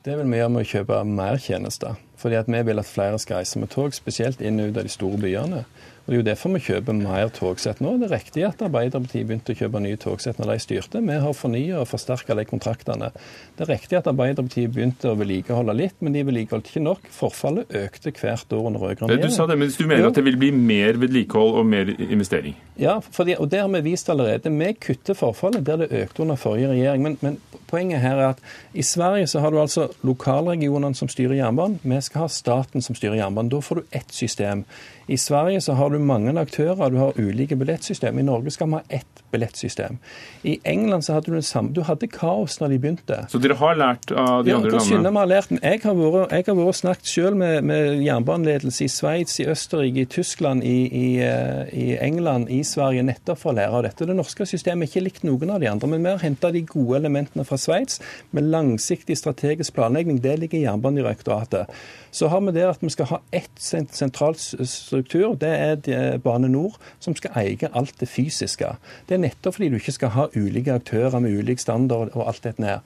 Det 0.05 0.15
vil 0.15 0.29
vi 0.31 0.39
gjøre 0.39 0.51
med 0.53 0.63
å 0.63 0.69
kjøpe 0.69 0.97
mer 1.07 1.41
tjenester. 1.43 1.97
Fordi 2.19 2.37
at 2.39 2.47
vi 2.51 2.61
vil 2.67 2.79
at 2.79 2.87
flere 2.87 3.19
skal 3.19 3.41
reise 3.41 3.59
med 3.59 3.71
tog, 3.73 3.91
spesielt 3.95 4.39
inn 4.43 4.61
og 4.61 4.71
ut 4.71 4.79
av 4.79 4.87
de 4.87 4.93
store 4.93 5.19
byene. 5.19 5.63
Og 6.09 6.13
Det 6.13 6.17
er 6.17 6.23
jo 6.23 6.25
derfor 6.25 6.49
vi 6.55 6.59
kjøper 6.65 6.95
mer 6.97 7.29
togsett 7.29 7.81
nå. 7.85 7.91
Det 8.01 8.07
er 8.07 8.15
riktig 8.15 8.41
at 8.47 8.63
Arbeiderpartiet 8.65 9.27
begynte 9.29 9.53
å 9.53 9.57
kjøpe 9.59 9.81
nye 9.83 9.97
togsett 10.01 10.39
når 10.41 10.55
de 10.55 10.63
styrte. 10.63 11.01
Vi 11.05 11.17
har 11.21 11.35
fornya 11.37 11.83
og 11.83 11.85
forsterka 11.91 12.33
de 12.33 12.47
kontraktene. 12.49 13.11
Det 13.53 13.67
er 13.67 13.69
riktig 13.75 13.99
at 13.99 14.09
Arbeiderpartiet 14.09 14.73
begynte 14.73 15.11
å 15.11 15.19
vedlikeholde 15.19 15.75
litt, 15.77 15.93
men 16.01 16.17
de 16.17 16.25
vedlikeholdt 16.25 16.71
ikke 16.71 16.81
nok. 16.81 17.05
Forfallet 17.13 17.77
økte 17.77 18.09
hvert 18.17 18.57
år 18.57 18.71
under 18.71 18.87
rød-grønn 18.87 19.13
regjering. 19.13 19.29
Du 19.29 19.37
sa 19.37 19.45
det, 19.53 19.59
men 19.61 19.69
du 19.69 19.85
mener 19.85 20.07
jo. 20.07 20.09
at 20.09 20.17
det 20.17 20.25
vil 20.31 20.41
bli 20.41 20.51
mer 20.57 20.97
vedlikehold 21.05 21.61
og 21.61 21.69
mer 21.75 21.93
investering? 22.09 22.57
Ja, 22.81 22.97
fordi, 23.05 23.37
og 23.37 23.51
det 23.53 23.61
har 23.61 23.69
vi 23.77 23.85
vist 23.91 24.09
allerede. 24.09 24.49
Vi 24.49 24.73
kutter 24.81 25.13
forfallet 25.13 25.61
der 25.67 25.83
det 25.83 25.91
økte 25.93 26.25
under 26.25 26.41
forrige 26.41 26.73
regjering. 26.73 27.05
Men, 27.05 27.19
men 27.21 27.37
poenget 27.69 28.01
her 28.01 28.17
er 28.17 28.33
at 28.33 28.45
i 28.73 28.81
Sverige 28.81 29.29
så 29.29 29.45
har 29.45 29.53
du 29.53 29.61
altså 29.61 29.91
lokalregionene 30.01 30.97
som 30.97 31.11
styrer 31.11 31.37
jernbanen. 31.37 31.77
Vi 31.83 32.01
skal 32.01 32.25
ha 32.25 32.33
staten 32.33 32.81
som 32.81 32.97
styrer 32.97 33.21
jernbanen. 33.21 33.53
Da 33.53 33.61
får 33.61 33.83
du 33.83 33.99
ett 33.99 34.09
system. 34.09 34.65
I 35.09 35.17
Sverige 35.17 35.61
så 35.61 35.73
har 35.73 35.89
du 35.89 35.97
mange 35.99 36.39
aktører, 36.39 36.89
du 36.89 36.97
har 37.01 37.17
ulike 37.17 37.55
billettsystem. 37.57 38.19
I 38.19 38.25
Norge 38.27 38.51
skal 38.53 38.69
vi 38.69 38.77
ha 38.77 38.99
ett 38.99 39.23
billettsystem. 39.31 39.97
I 40.43 40.59
England 40.63 41.05
så 41.05 41.13
hadde 41.17 41.31
du 41.31 41.37
det 41.37 41.45
samme. 41.45 41.73
Du 41.75 41.81
hadde 41.87 42.07
kaos 42.11 42.59
når 42.61 42.73
de 42.73 42.79
begynte. 42.83 43.19
Så 43.31 43.41
dere 43.41 43.57
har 43.59 43.77
lært 43.79 44.11
av 44.11 44.45
de 44.45 44.53
ja, 44.53 44.59
andre 44.59 44.71
landene? 44.75 45.11
Vi 45.11 45.21
har 45.21 45.29
lært. 45.29 45.51
Jeg 45.57 45.81
har 45.83 45.97
vært, 45.99 46.33
jeg 46.35 46.47
har 46.47 46.57
vært 46.59 46.79
snakket 46.79 47.11
selv 47.11 47.39
med, 47.39 47.67
med 47.69 48.03
jernbaneledelse 48.05 48.85
i 48.85 48.89
Sveits, 48.91 49.39
i 49.43 49.47
Østerrike, 49.51 50.05
i 50.05 50.09
Tyskland, 50.09 50.63
i, 50.63 50.77
i, 50.87 51.07
eh, 51.25 51.73
i, 51.73 51.87
England, 52.01 52.49
i 52.53 52.61
Sverige, 52.67 53.05
nettopp 53.05 53.41
for 53.43 53.53
å 53.53 53.57
lære 53.59 53.79
av 53.79 53.85
dette. 53.87 54.07
Det 54.09 54.17
norske 54.17 54.47
systemet 54.49 54.87
er 54.87 54.91
ikke 54.91 55.05
likt 55.05 55.27
noen 55.27 55.55
av 55.55 55.63
de 55.63 55.71
andre, 55.71 55.91
men 55.91 56.05
vi 56.05 56.13
har 56.13 56.23
henta 56.23 56.53
de 56.55 56.63
gode 56.67 57.01
elementene 57.01 57.45
fra 57.47 57.59
Sveits 57.59 58.01
med 58.35 58.49
langsiktig 58.49 59.17
strategisk 59.19 59.75
planlegging. 59.77 60.21
Det 60.23 60.37
ligger 60.39 60.59
i 60.59 60.65
Jernbanedirektoratet. 60.65 61.69
Så 62.11 62.27
har 62.31 62.41
vi 62.41 62.55
det 62.55 62.65
at 62.65 62.81
vi 62.81 62.89
skal 62.89 63.11
ha 63.11 63.19
ett 63.35 63.59
sentralt 63.59 64.41
struktur. 64.41 65.35
Det 65.37 65.49
er 65.49 66.17
Bane 66.23 66.49
Nor, 66.49 66.79
som 66.99 67.15
skal 67.17 67.35
eie 67.37 67.69
alt 67.77 67.99
det 68.01 68.09
fysiske. 68.09 68.71
Det 69.07 69.17
er 69.17 69.18
nettopp 69.21 69.57
fordi 69.57 69.69
du 69.69 69.79
ikke 69.79 69.95
skal 69.95 70.13
ha 70.15 70.27
ulike 70.35 70.73
aktører 70.73 71.19
med 71.19 71.37
ulik 71.37 71.59
standard 71.59 72.13
og 72.13 72.27
alt 72.27 72.43
dette 72.43 72.65
her. 72.65 72.83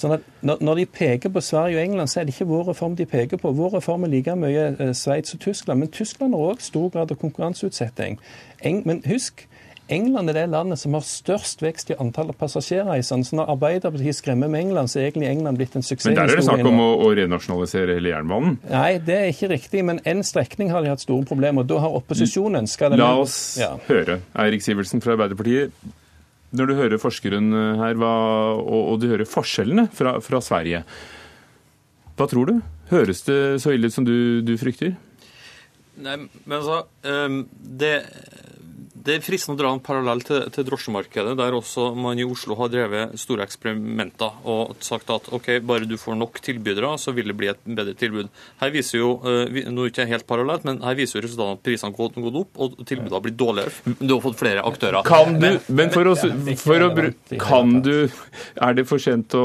Sånn 0.00 0.16
at 0.16 0.24
når 0.42 0.80
de 0.80 0.86
peker 0.90 1.30
på 1.30 1.40
Sverige 1.44 1.78
og 1.78 1.84
England, 1.84 2.10
så 2.10 2.20
er 2.20 2.26
det 2.26 2.34
ikke 2.34 2.50
vår 2.50 2.68
reform 2.72 2.96
de 2.98 3.06
peker 3.06 3.38
på. 3.40 3.52
Vår 3.54 3.76
reform 3.76 4.04
er 4.04 4.10
like 4.12 4.34
mye 4.36 4.64
eh, 4.72 4.92
Sveits 4.96 5.36
og 5.36 5.40
Tyskland. 5.44 5.80
Men 5.80 5.92
Tyskland 5.94 6.34
har 6.34 6.54
òg 6.54 6.64
stor 6.64 6.88
grad 6.90 7.14
av 7.14 7.20
konkurranseutsetting. 7.20 8.18
Men 8.64 9.04
husk, 9.06 9.46
England 9.92 10.32
er 10.32 10.36
det 10.38 10.44
landet 10.48 10.80
som 10.80 10.94
har 10.96 11.02
størst 11.04 11.60
vekst 11.60 11.90
i 11.92 11.96
antallet 12.00 12.36
passasjerreisende. 12.40 13.26
Så 13.28 13.36
når 13.36 13.50
Arbeiderpartiet 13.52 14.16
skremmer 14.16 14.48
med 14.48 14.62
England, 14.64 14.88
så 14.88 15.00
er 15.00 15.10
egentlig 15.10 15.28
England 15.28 15.60
blitt 15.60 15.76
en 15.76 15.84
suksess. 15.84 16.08
Men 16.08 16.16
der 16.22 16.32
er 16.32 16.40
det 16.40 16.46
snakk 16.46 16.64
om 16.70 16.80
å, 16.80 16.86
å 17.04 17.10
renasjonalisere 17.18 17.98
hele 17.98 18.14
jernbanen? 18.14 18.56
Nei, 18.70 18.96
det 19.04 19.18
er 19.18 19.28
ikke 19.34 19.50
riktig. 19.52 19.82
Men 19.84 20.00
én 20.08 20.24
strekning 20.24 20.72
har 20.72 20.84
de 20.84 20.92
hatt 20.94 21.04
store 21.04 21.28
problemer. 21.28 21.66
og 21.66 21.68
Da 21.68 21.82
har 21.84 21.98
opposisjonen 22.00 22.68
skal 22.70 22.94
det 22.94 23.00
La 23.02 23.10
oss 23.20 23.36
ja. 23.60 23.74
høre. 23.90 24.22
Eirik 24.46 24.64
Sivertsen 24.64 25.04
fra 25.04 25.18
Arbeiderpartiet. 25.18 25.76
Når 26.54 26.70
du 26.70 26.76
hører 26.78 27.02
forskeren 27.02 27.52
her, 27.82 27.98
hva, 28.00 28.14
og, 28.62 28.80
og, 28.94 29.00
du 29.02 29.10
hører 29.10 29.28
forskjellene 29.28 29.88
fra, 29.92 30.16
fra 30.24 30.40
Sverige, 30.44 30.84
hva 32.14 32.28
tror 32.30 32.48
du? 32.48 32.60
Høres 32.92 33.24
det 33.26 33.40
så 33.60 33.74
ille 33.74 33.90
ut 33.90 33.96
som 33.96 34.06
du, 34.06 34.40
du 34.46 34.54
frykter? 34.60 34.94
Nei, 36.04 36.14
men 36.24 36.54
altså, 36.56 36.84
det 37.02 37.96
det 39.04 39.18
er 39.18 39.24
fristende 39.24 39.58
å 39.58 39.60
dra 39.60 39.70
en 39.74 39.82
parallell 39.84 40.22
til, 40.24 40.46
til, 40.54 40.64
drosjemarkedet, 40.64 41.34
der 41.36 41.56
også 41.56 41.90
man 41.98 42.20
i 42.20 42.24
Oslo 42.24 42.56
har 42.56 42.70
drevet 42.72 43.18
store 43.20 43.44
eksperimenter 43.44 44.38
og 44.48 44.78
sagt 44.84 45.10
at 45.12 45.28
ok, 45.34 45.50
bare 45.66 45.88
du 45.88 45.98
får 46.00 46.16
nok 46.16 46.40
tilbydere, 46.44 46.94
så 47.00 47.12
vil 47.16 47.28
det 47.28 47.36
bli 47.36 47.50
et 47.52 47.60
bedre 47.66 47.92
tilbud. 48.00 48.30
Her 48.62 48.72
viser 48.72 49.02
jo, 49.02 49.10
uh, 49.24 49.44
nå 49.44 49.84
er 49.84 49.92
ikke 49.92 50.08
helt 50.08 50.28
parallelt, 50.28 50.64
men 50.64 50.80
her 50.84 50.96
viser 50.96 51.18
jo 51.18 51.26
resultatene 51.26 51.60
at 51.60 51.64
prisene 51.66 51.92
har 51.92 51.98
gått, 51.98 52.16
gått 52.24 52.40
opp, 52.40 52.62
og 52.64 52.78
tilbudet 52.88 53.16
har 53.18 53.24
blitt 53.26 53.38
dårligere. 53.40 53.94
Du 54.00 54.14
har 54.14 54.22
fått 54.24 54.40
flere 54.40 54.64
aktører. 54.64 55.00
Kan 55.04 55.36
du, 55.42 55.50
men 55.68 55.92
for 55.92 56.08
å, 56.08 56.16
for 56.60 56.86
å 56.86 56.90
kan 57.40 57.78
du 57.84 57.92
Er 58.04 58.74
det 58.76 58.84
for 58.88 59.02
sent 59.02 59.34
å, 59.36 59.44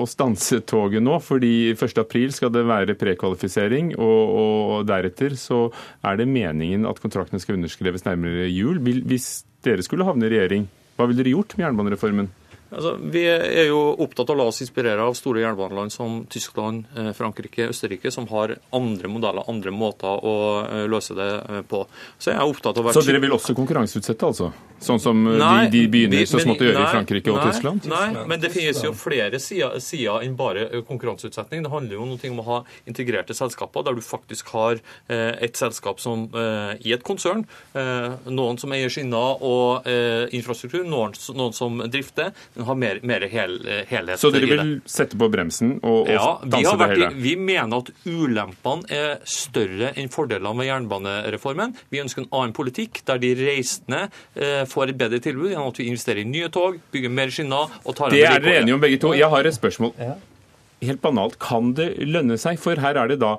å 0.00 0.04
stanse 0.08 0.60
toget 0.68 1.02
nå? 1.02 1.16
Fordi 1.24 1.72
1.4 1.74 2.36
skal 2.36 2.52
det 2.54 2.62
være 2.68 2.96
prekvalifisering, 3.00 3.94
og, 3.98 4.36
og 4.44 4.88
deretter 4.88 5.34
så 5.40 5.64
er 6.06 6.20
det 6.20 6.28
meningen 6.30 6.86
at 6.88 7.00
kontraktene 7.02 7.42
skal 7.42 7.58
underskreves 7.58 8.06
nærmere 8.06 8.46
jul. 8.50 8.78
Vil 8.84 8.99
hvis 9.06 9.44
dere 9.64 9.84
skulle 9.84 10.06
havne 10.08 10.26
i 10.26 10.32
regjering, 10.32 10.66
hva 10.96 11.06
ville 11.08 11.22
dere 11.22 11.34
gjort 11.34 11.56
med 11.56 11.66
jernbanereformen? 11.66 12.30
Altså, 12.70 12.94
vi 13.02 13.24
er 13.26 13.66
jo 13.66 13.78
opptatt 13.98 14.30
av 14.30 14.36
å 14.36 14.38
la 14.38 14.46
oss 14.50 14.60
inspirere 14.62 15.02
av 15.02 15.16
store 15.18 15.42
jernbaneland 15.42 15.90
som 15.90 16.20
Tyskland, 16.30 16.84
eh, 16.96 17.10
Frankrike, 17.18 17.66
Østerrike, 17.72 18.12
som 18.14 18.28
har 18.30 18.54
andre 18.76 19.10
modeller, 19.10 19.46
andre 19.50 19.72
måter 19.74 20.22
å 20.26 20.34
eh, 20.62 20.86
løse 20.90 21.16
det 21.18 21.30
eh, 21.40 21.62
på. 21.66 21.82
Så, 22.18 22.30
Så 22.30 23.06
dere 23.08 23.22
vil 23.22 23.34
også 23.34 23.56
konkurranseutsette, 23.58 24.26
altså? 24.26 24.52
Sånn 24.80 25.00
som 25.02 25.18
nei, 25.26 25.66
de, 25.68 25.82
de 25.82 25.88
begynner 25.92 26.28
så 26.30 26.38
smått 26.40 26.62
å 26.62 26.68
gjøre 26.68 26.78
nei, 26.78 26.86
i 26.86 26.94
Frankrike 26.94 27.32
og 27.32 27.40
nei, 27.40 27.48
Tyskland? 27.50 27.88
Nei, 27.90 28.06
men 28.30 28.40
det 28.40 28.52
finnes 28.54 28.78
jo 28.80 28.94
flere 28.96 29.40
sider, 29.42 29.74
sider 29.82 30.22
enn 30.24 30.38
bare 30.38 30.68
konkurranseutsetting. 30.88 31.66
Det 31.66 31.72
handler 31.74 31.98
jo 31.98 32.06
noe 32.08 32.30
om 32.30 32.40
å 32.40 32.46
ha 32.46 32.60
integrerte 32.88 33.36
selskaper, 33.36 33.84
der 33.84 33.98
du 33.98 34.00
faktisk 34.04 34.54
har 34.54 34.80
et 35.10 35.60
selskap 35.60 36.00
som 36.00 36.30
i 36.32 36.94
et 36.96 37.04
konsern, 37.04 37.44
noen 37.74 38.60
som 38.62 38.72
eier 38.72 38.88
skinner 38.92 39.44
og 39.44 39.84
infrastruktur, 40.32 40.86
noen, 40.88 41.12
noen 41.36 41.56
som 41.56 41.76
drifter 41.84 42.32
ha 42.66 42.76
mer, 42.78 43.00
mer 43.06 43.26
hel, 43.30 43.58
helhet 43.90 44.20
Så 44.20 44.30
dere 44.34 44.48
vil 44.50 44.72
sette 44.88 45.18
på 45.20 45.28
bremsen 45.32 45.76
og, 45.78 46.06
og 46.06 46.12
ja, 46.12 46.28
danse 46.44 46.76
det 46.80 46.88
hele? 46.94 47.10
Vi 47.20 47.34
mener 47.40 47.82
at 47.82 47.92
ulempene 48.08 48.88
er 48.94 49.20
større 49.28 49.92
enn 49.98 50.10
fordelene 50.12 50.54
med 50.58 50.70
jernbanereformen. 50.70 51.76
Vi 51.92 52.02
ønsker 52.02 52.24
en 52.24 52.30
annen 52.30 52.56
politikk 52.56 53.02
der 53.08 53.20
de 53.22 53.34
reisende 53.38 54.06
eh, 54.34 54.64
får 54.68 54.94
et 54.94 55.00
bedre 55.00 55.20
tilbud 55.22 55.50
gjennom 55.52 55.70
at 55.72 55.80
vi 55.82 55.90
investerer 55.90 56.24
i 56.24 56.28
nye 56.28 56.50
tog, 56.52 56.80
bygger 56.92 57.14
mer 57.20 57.32
skinner 57.34 57.80
og 57.84 57.96
tar 57.98 58.14
Det 58.14 58.24
er 58.26 58.42
dere 58.42 58.64
enige 58.64 58.78
om 58.78 58.82
begge 58.82 59.00
to. 59.02 59.14
Jeg 59.16 59.30
har 59.32 59.46
et 59.46 59.56
spørsmål. 59.56 59.94
Ja 60.00 60.16
helt 60.84 61.02
banalt, 61.02 61.38
kan 61.42 61.72
det 61.78 61.88
lønne 62.06 62.38
seg? 62.40 62.58
For 62.62 62.80
her 62.80 62.98
er 63.00 63.10
det 63.10 63.20
da 63.22 63.36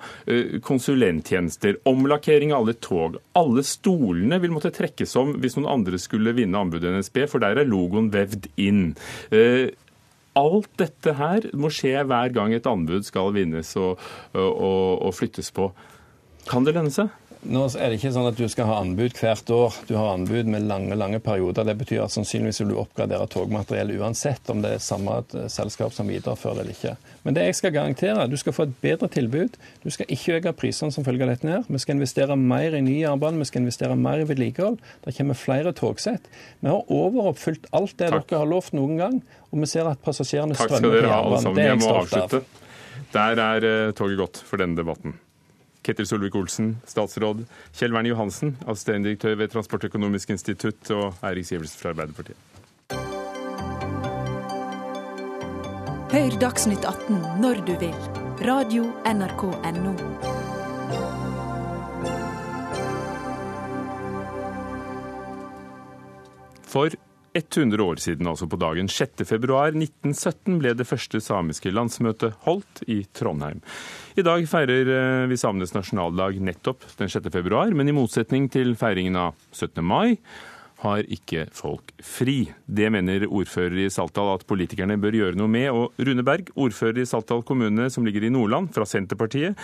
konsulenttjenester, 0.65 1.79
omlakkering 1.89 2.53
av 2.53 2.63
alle 2.63 2.75
tog. 2.83 3.19
Alle 3.37 3.63
stolene 3.67 4.39
vil 4.43 4.53
måtte 4.53 4.73
trekkes 4.75 5.15
om 5.19 5.35
hvis 5.41 5.57
noen 5.57 5.71
andre 5.75 5.99
skulle 6.01 6.35
vinne 6.37 6.59
anbudet 6.59 6.93
NSB, 6.97 7.23
for 7.31 7.43
der 7.43 7.61
er 7.61 7.69
logoen 7.69 8.11
vevd 8.13 8.49
inn. 8.61 8.91
Alt 10.39 10.69
dette 10.79 11.15
her 11.17 11.49
må 11.59 11.71
skje 11.73 12.05
hver 12.07 12.31
gang 12.35 12.53
et 12.55 12.67
anbud 12.69 13.03
skal 13.07 13.33
vinnes 13.35 13.73
og, 13.79 13.99
og, 14.37 15.01
og 15.01 15.15
flyttes 15.17 15.51
på. 15.55 15.71
Kan 16.49 16.65
det 16.65 16.77
lønne 16.77 16.93
seg? 16.93 17.11
Nå 17.41 17.63
er 17.73 17.89
det 17.89 17.97
ikke 17.97 18.11
sånn 18.13 18.27
at 18.29 18.37
du 18.37 18.43
skal 18.51 18.67
ha 18.69 18.75
anbud 18.83 19.15
hvert 19.17 19.49
år. 19.49 19.77
Du 19.89 19.95
har 19.97 20.11
anbud 20.13 20.49
med 20.53 20.67
lange 20.69 20.93
lange 20.93 21.17
perioder. 21.23 21.65
Det 21.65 21.73
betyr 21.79 22.03
at 22.03 22.13
sannsynligvis 22.13 22.61
vil 22.61 22.73
du 22.73 22.75
oppgradere 22.77 23.25
togmateriell 23.33 23.95
uansett 23.97 24.51
om 24.53 24.61
det 24.61 24.75
er 24.75 24.83
samme 24.83 25.15
selskap 25.49 25.95
som 25.95 26.11
viderefører 26.11 26.59
det 26.59 26.65
eller 26.67 26.75
ikke. 26.75 27.15
Men 27.25 27.37
det 27.37 27.47
jeg 27.47 27.57
skal 27.57 27.73
garantere, 27.73 28.27
du 28.29 28.37
skal 28.37 28.53
få 28.53 28.67
et 28.67 28.75
bedre 28.83 29.09
tilbud. 29.09 29.57
Du 29.81 29.89
skal 29.93 30.13
ikke 30.13 30.37
øke 30.37 30.53
prisene 30.61 30.93
som 30.93 31.07
følge 31.07 31.25
av 31.25 31.33
dette. 31.33 31.47
ned. 31.47 31.65
Vi 31.65 31.81
skal 31.81 31.97
investere 31.97 32.37
mer 32.37 32.77
i 32.77 32.83
ny 32.85 32.99
jernbane, 33.01 33.41
vi 33.41 33.49
skal 33.49 33.65
investere 33.65 33.97
mer 33.97 34.21
i 34.21 34.29
vedlikehold. 34.29 34.77
Det 35.05 35.15
kommer 35.17 35.33
flere 35.33 35.73
togsett. 35.73 36.29
Vi 36.61 36.69
har 36.69 36.85
overoppfylt 36.93 37.65
alt 37.73 37.97
det 37.97 38.11
Takk. 38.13 38.29
dere 38.29 38.43
har 38.43 38.53
lovt 38.53 38.77
noen 38.77 39.01
gang, 39.01 39.17
og 39.49 39.65
vi 39.65 39.65
ser 39.65 39.89
at 39.89 40.01
passasjerene 40.05 40.53
strømmer 40.53 41.01
på 41.01 41.09
jernbanen. 41.09 41.57
Det 41.57 41.65
er 41.65 41.73
jeg 41.73 41.81
stolt 41.81 42.13
av. 42.21 42.39
Der 43.11 43.45
er 43.49 43.65
eh, 43.65 43.91
toget 43.97 44.17
gått 44.21 44.45
for 44.45 44.61
denne 44.61 44.77
debatten. 44.77 45.17
Ketil 45.83 46.07
Solvik-Olsen, 46.09 46.75
statsråd. 46.85 47.45
Kjell 47.73 47.93
Verne 47.95 48.11
Johansen, 48.13 48.55
assisterende 48.67 49.09
direktør 49.09 49.35
ved 49.39 49.53
Transportøkonomisk 49.53 50.29
institutt, 50.29 50.91
og 50.93 51.13
Eirik 51.25 51.49
Sivertsen 51.49 51.81
fra 51.81 51.95
Arbeiderpartiet. 51.95 52.37
Hør 56.11 56.33
Dagsnytt 56.41 56.85
18 56.85 57.21
når 57.39 57.63
du 57.67 57.73
vil. 57.79 57.95
Radio 58.43 58.89
NRK 59.07 59.43
Radio.nrk.no. 59.63 59.93
For 66.71 67.10
100 67.33 67.83
år 67.83 67.95
siden, 68.03 68.27
altså 68.27 68.47
på 68.51 68.59
dagen 68.59 68.89
6.2.1917, 68.91 70.57
ble 70.59 70.73
det 70.75 70.87
første 70.87 71.21
samiske 71.23 71.71
landsmøtet 71.71 72.35
holdt 72.45 72.83
i 72.91 73.01
Trondheim. 73.15 73.61
I 74.19 74.25
dag 74.27 74.43
feirer 74.51 74.91
eh, 74.95 75.27
vi 75.31 75.39
samenes 75.39 75.75
nasjonaldag 75.75 76.41
nettopp 76.43 76.83
den 76.99 77.11
6.2, 77.11 77.71
men 77.77 77.87
i 77.91 77.95
motsetning 77.95 78.49
til 78.51 78.75
feiringen 78.79 79.19
av 79.19 79.37
17. 79.55 79.79
mai 79.85 80.17
har 80.81 81.05
ikke 81.13 81.45
folk 81.53 81.93
fri. 82.03 82.51
Det 82.65 82.89
mener 82.93 83.27
ordfører 83.29 83.83
i 83.83 83.89
Saltdal 83.93 84.33
at 84.33 84.45
politikerne 84.49 84.97
bør 85.01 85.17
gjøre 85.19 85.37
noe 85.39 85.51
med. 85.51 85.69
Og 85.69 86.01
Rune 86.01 86.25
Berg, 86.25 86.49
ordfører 86.57 87.03
i 87.03 87.09
Saltdal 87.09 87.45
kommune 87.47 87.89
som 87.93 88.07
ligger 88.07 88.25
i 88.25 88.33
Nordland, 88.33 88.71
fra 88.73 88.87
Senterpartiet. 88.89 89.59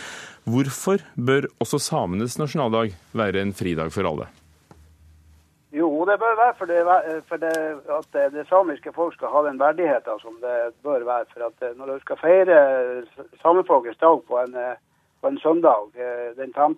Hvorfor 0.45 1.01
bør 1.17 1.49
også 1.63 1.81
samenes 1.81 2.37
nasjonaldag 2.37 2.93
være 3.17 3.41
en 3.41 3.55
fridag 3.57 3.89
for 3.95 4.09
alle? 4.09 4.29
Jo, 5.77 5.89
det 6.09 6.15
bør 6.19 6.35
være 6.43 6.55
for, 6.59 6.65
det, 6.71 6.79
for 7.29 7.37
det, 7.43 7.55
at 7.99 8.33
det 8.35 8.45
samiske 8.49 8.91
folk 8.95 9.13
skal 9.13 9.33
ha 9.33 9.43
den 9.47 9.59
verdigheten 9.59 10.21
som 10.23 10.39
det 10.45 10.55
bør 10.83 11.05
være. 11.11 11.27
For 11.33 11.45
at 11.49 11.57
eh, 11.65 11.77
når 11.77 11.85
du 11.91 11.99
skal 12.05 12.21
feire 12.21 12.57
samefolkets 13.43 13.99
dag 14.05 14.23
på 14.29 14.39
en, 14.45 14.55
eh, 14.55 14.79
på 15.21 15.27
en 15.27 15.39
søndag 15.45 16.01
eh, 16.05 16.29
den 16.39 16.53
5. 16.55 16.77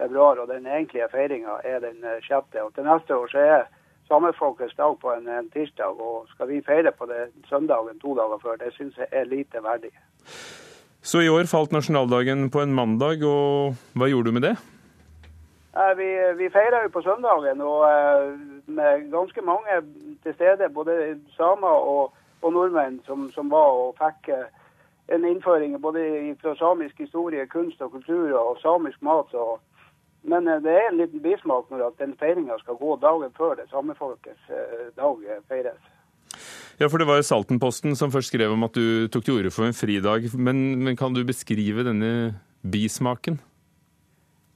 februar, 0.00 0.42
og 0.42 0.48
den 0.48 0.66
egentlige 0.66 1.08
feiringa 1.14 1.60
er 1.64 1.78
den 1.86 2.02
6. 2.26 2.58
Og 2.64 2.74
til 2.74 2.88
neste 2.90 3.16
år 3.16 3.30
så 3.34 3.46
er 3.54 3.62
samefolkets 4.08 4.74
dag 4.82 4.98
på 5.02 5.14
en, 5.14 5.28
en, 5.28 5.50
tirsdag, 5.54 6.00
og 6.08 6.26
skal 6.34 6.48
vi 6.48 6.62
feire 6.66 6.92
på 6.92 7.06
det 7.06 7.30
søndagen 7.48 8.02
to 8.02 8.18
dager 8.18 8.38
før, 8.42 8.60
det 8.60 8.74
syns 8.74 8.98
jeg 8.98 9.08
er 9.12 9.30
lite 9.30 9.62
verdig. 9.62 9.94
Så 11.02 11.20
i 11.20 11.28
år 11.28 11.46
falt 11.46 11.72
nasjonaldagen 11.72 12.48
på 12.50 12.64
en 12.64 12.74
mandag, 12.74 13.22
og 13.22 13.76
hva 13.94 14.08
gjorde 14.10 14.32
du 14.32 14.40
med 14.40 14.48
det? 14.48 14.56
Vi, 15.74 16.08
vi 16.38 16.50
feirer 16.54 16.84
jo 16.84 16.90
på 16.94 17.02
søndagen, 17.02 17.60
og 17.60 17.80
eh, 17.90 18.34
med 18.66 19.08
ganske 19.10 19.42
mange 19.42 19.78
til 20.22 20.34
stede, 20.34 20.68
både 20.74 21.18
samer 21.34 21.78
og, 21.94 22.12
og 22.42 22.52
nordmenn, 22.52 23.00
som, 23.06 23.26
som, 23.34 23.50
var 23.50 23.72
og 23.80 23.96
fikk 23.98 24.30
eh, 24.36 24.52
en 25.14 25.26
innføring 25.26 25.74
både 25.82 26.04
fra 26.42 26.54
samisk 26.60 27.00
historie, 27.02 27.46
kunst 27.50 27.82
og 27.82 27.90
kultur 27.90 28.36
og 28.38 28.60
samisk 28.62 29.02
mat. 29.02 29.26
Så. 29.34 29.58
Men 30.22 30.46
eh, 30.46 30.62
det 30.62 30.76
er 30.78 30.86
en 30.92 31.00
liten 31.00 31.24
bismak 31.24 31.66
når 31.70 31.88
at 31.88 31.98
den 32.04 32.14
feiringa 32.22 32.60
skal 32.62 32.78
gå 32.78 32.94
dagen 33.02 33.34
før 33.34 33.58
det 33.58 33.66
samefolkets 33.72 34.46
dag 34.94 35.26
feires. 35.50 35.90
Ja, 36.78 36.86
for 36.86 37.02
Det 37.02 37.06
var 37.06 37.22
Saltenposten 37.22 37.98
som 37.98 38.14
først 38.14 38.30
skrev 38.30 38.54
om 38.54 38.62
at 38.66 38.78
du 38.78 39.08
tok 39.10 39.26
til 39.26 39.40
orde 39.40 39.50
for 39.50 39.66
en 39.66 39.74
fridag. 39.74 40.30
Men, 40.38 40.84
men 40.84 40.96
kan 40.96 41.14
du 41.14 41.24
beskrive 41.26 41.82
denne 41.86 42.38
bismaken? 42.62 43.40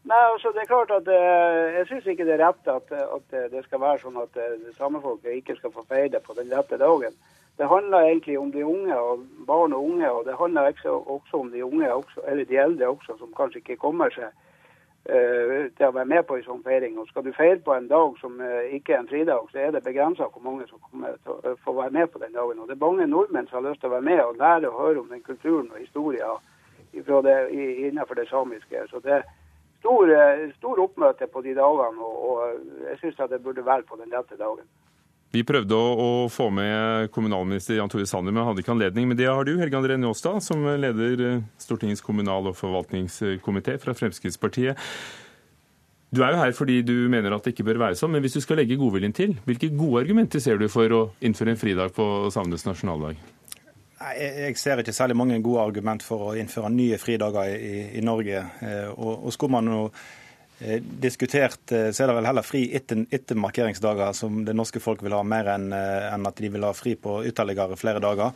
Nei, 0.08 0.20
altså 0.32 0.48
det 0.56 0.62
er 0.62 0.70
klart 0.70 0.92
at 0.94 1.08
eh, 1.12 1.74
Jeg 1.76 1.86
syns 1.88 2.06
ikke 2.08 2.24
det 2.24 2.38
er 2.38 2.46
rett 2.46 2.70
at, 2.72 2.92
at, 2.96 3.34
det 3.52 3.60
skal 3.66 3.82
være 3.82 4.00
sånn 4.00 4.16
at 4.22 4.38
eh, 4.40 4.70
samefolket 4.78 5.36
ikke 5.36 5.58
skal 5.58 5.74
få 5.74 5.84
feire 5.90 6.20
på 6.24 6.36
den 6.38 6.48
rette 6.54 6.78
dagen. 6.80 7.16
Det 7.58 7.68
handler 7.68 8.06
egentlig 8.06 8.38
om 8.38 8.52
de 8.52 8.64
unge, 8.64 8.96
og 8.96 9.24
barn 9.46 9.72
og 9.72 9.84
unge, 9.84 10.10
og 10.10 10.24
det 10.24 10.36
handler 10.38 10.70
også, 10.70 11.36
om 11.40 11.50
de 11.50 11.64
unge, 11.64 11.94
også, 11.94 12.20
eller 12.26 12.44
de 12.44 12.56
eldre 12.56 12.88
også, 12.88 13.18
som 13.18 13.34
kanskje 13.36 13.58
ikke 13.58 13.76
kommer 13.76 14.14
seg 14.14 14.30
uh, 14.30 15.66
til 15.74 15.86
å 15.88 15.96
være 15.96 16.06
med 16.12 16.22
på 16.28 16.36
en 16.38 16.44
sånn 16.46 16.62
feiring. 16.62 16.94
Og 17.02 17.08
Skal 17.10 17.26
du 17.26 17.32
feire 17.34 17.58
på 17.66 17.74
en 17.74 17.88
dag 17.90 18.14
som 18.20 18.38
uh, 18.38 18.62
ikke 18.76 18.94
er 18.94 19.02
en 19.02 19.10
fridag, 19.10 19.50
så 19.50 19.58
er 19.58 19.74
det 19.74 19.82
begrensa 19.88 20.30
hvor 20.30 20.44
mange 20.44 20.68
som 20.70 20.78
kommer 20.86 21.18
til 21.18 21.34
å 21.34 21.56
uh, 21.56 21.58
få 21.64 21.74
være 21.80 21.96
med 21.98 22.12
på 22.14 22.22
den 22.22 22.38
dagen. 22.38 22.62
Og 22.62 22.70
Det 22.70 22.78
er 22.78 22.84
mange 22.86 23.10
nordmenn 23.10 23.50
som 23.50 23.58
har 23.58 23.72
lyst 23.72 23.82
til 23.82 23.90
å 23.90 23.96
være 23.96 24.06
med 24.06 24.22
og 24.22 24.38
lære 24.38 24.70
og 24.70 24.80
høre 24.84 25.02
om 25.02 25.10
den 25.10 25.26
kulturen 25.26 25.72
og 25.74 25.82
historien 25.82 26.46
innenfor 26.94 28.14
det 28.14 28.28
samiske. 28.30 28.86
Så 28.88 29.02
det 29.02 29.18
stor, 29.78 30.12
stor 30.58 30.84
oppmøte 30.84 31.28
på 31.30 31.42
de 31.46 31.54
dagene, 31.58 32.02
og, 32.02 32.20
og 32.28 32.84
jeg 32.88 33.00
syns 33.02 33.24
det 33.30 33.42
burde 33.44 33.66
være 33.66 33.86
på 33.88 33.98
den 34.00 34.12
rette 34.14 34.38
dagen. 34.38 34.66
Vi 35.36 35.42
prøvde 35.44 35.76
å, 35.76 35.88
å, 36.00 36.10
få 36.32 36.46
med 36.54 37.10
kommunalminister 37.12 37.76
Jan 37.76 37.90
Tore 37.92 38.06
Sanner, 38.08 38.32
men 38.32 38.46
hadde 38.48 38.62
ikke 38.62 38.72
anledning. 38.72 39.10
Men 39.10 39.18
det 39.18 39.28
har 39.28 39.44
du, 39.44 39.58
Helge 39.60 39.76
André 39.76 39.98
Njåstad, 40.00 40.40
som 40.44 40.64
leder 40.64 41.24
eh, 41.24 41.42
Stortingets 41.60 42.04
kommunal- 42.04 42.48
og 42.48 42.56
forvaltningskomité 42.56 43.76
fra 43.82 43.92
Fremskrittspartiet. 43.98 44.80
Du 46.08 46.22
er 46.24 46.32
jo 46.32 46.40
her 46.40 46.54
fordi 46.56 46.78
du 46.80 46.94
mener 47.12 47.34
at 47.36 47.44
det 47.44 47.52
ikke 47.52 47.66
bør 47.68 47.82
være 47.82 47.98
sånn, 48.00 48.14
men 48.14 48.24
hvis 48.24 48.38
du 48.38 48.40
skal 48.40 48.62
legge 48.62 48.78
godviljen 48.80 49.12
til, 49.12 49.34
hvilke 49.44 49.68
gode 49.76 50.06
argumenter 50.06 50.40
ser 50.40 50.56
du 50.56 50.64
for 50.72 50.94
å 50.96 51.02
innføre 51.20 51.52
en 51.52 51.60
fridag 51.60 51.92
på 51.96 52.06
samenes 52.32 52.64
nasjonaldag? 52.64 53.20
Jeg 53.98 54.54
ser 54.58 54.78
ikke 54.78 54.94
særlig 54.94 55.16
mange 55.18 55.40
gode 55.42 55.64
argument 55.66 56.04
for 56.06 56.28
å 56.28 56.34
innføre 56.38 56.70
nye 56.70 56.98
fridager 57.02 57.50
i, 57.56 57.74
i 57.98 58.02
Norge. 58.04 58.44
Eh, 58.62 58.88
og, 58.94 59.26
og 59.26 59.34
skulle 59.34 59.56
man 59.58 59.70
nå 59.70 59.82
Eh, 60.60 60.82
diskutert, 60.82 61.72
eh, 61.72 61.90
så 61.90 62.02
er 62.02 62.10
det 62.10 62.14
vel 62.16 62.26
heller 62.26 62.42
fri 62.42 62.64
etter, 62.74 63.04
etter, 63.14 63.38
markeringsdager, 63.38 64.10
som 64.12 64.40
det 64.44 64.56
norske 64.58 64.80
folk 64.82 65.04
vil 65.06 65.14
ha 65.14 65.20
mer 65.22 65.52
enn 65.52 65.68
en 65.70 66.26
at 66.26 66.40
de 66.42 66.50
vil 66.50 66.66
ha 66.66 66.72
fri 66.74 66.96
på 66.98 67.20
ytterligere 67.30 67.78
flere 67.78 68.02
dager. 68.02 68.34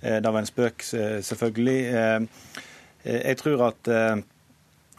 Det 0.00 0.30
var 0.32 0.40
en 0.40 0.48
spøk, 0.48 0.80
selvfølgelig. 0.80 1.80
Jeg 3.04 3.36
tror 3.36 3.66
at, 3.66 3.90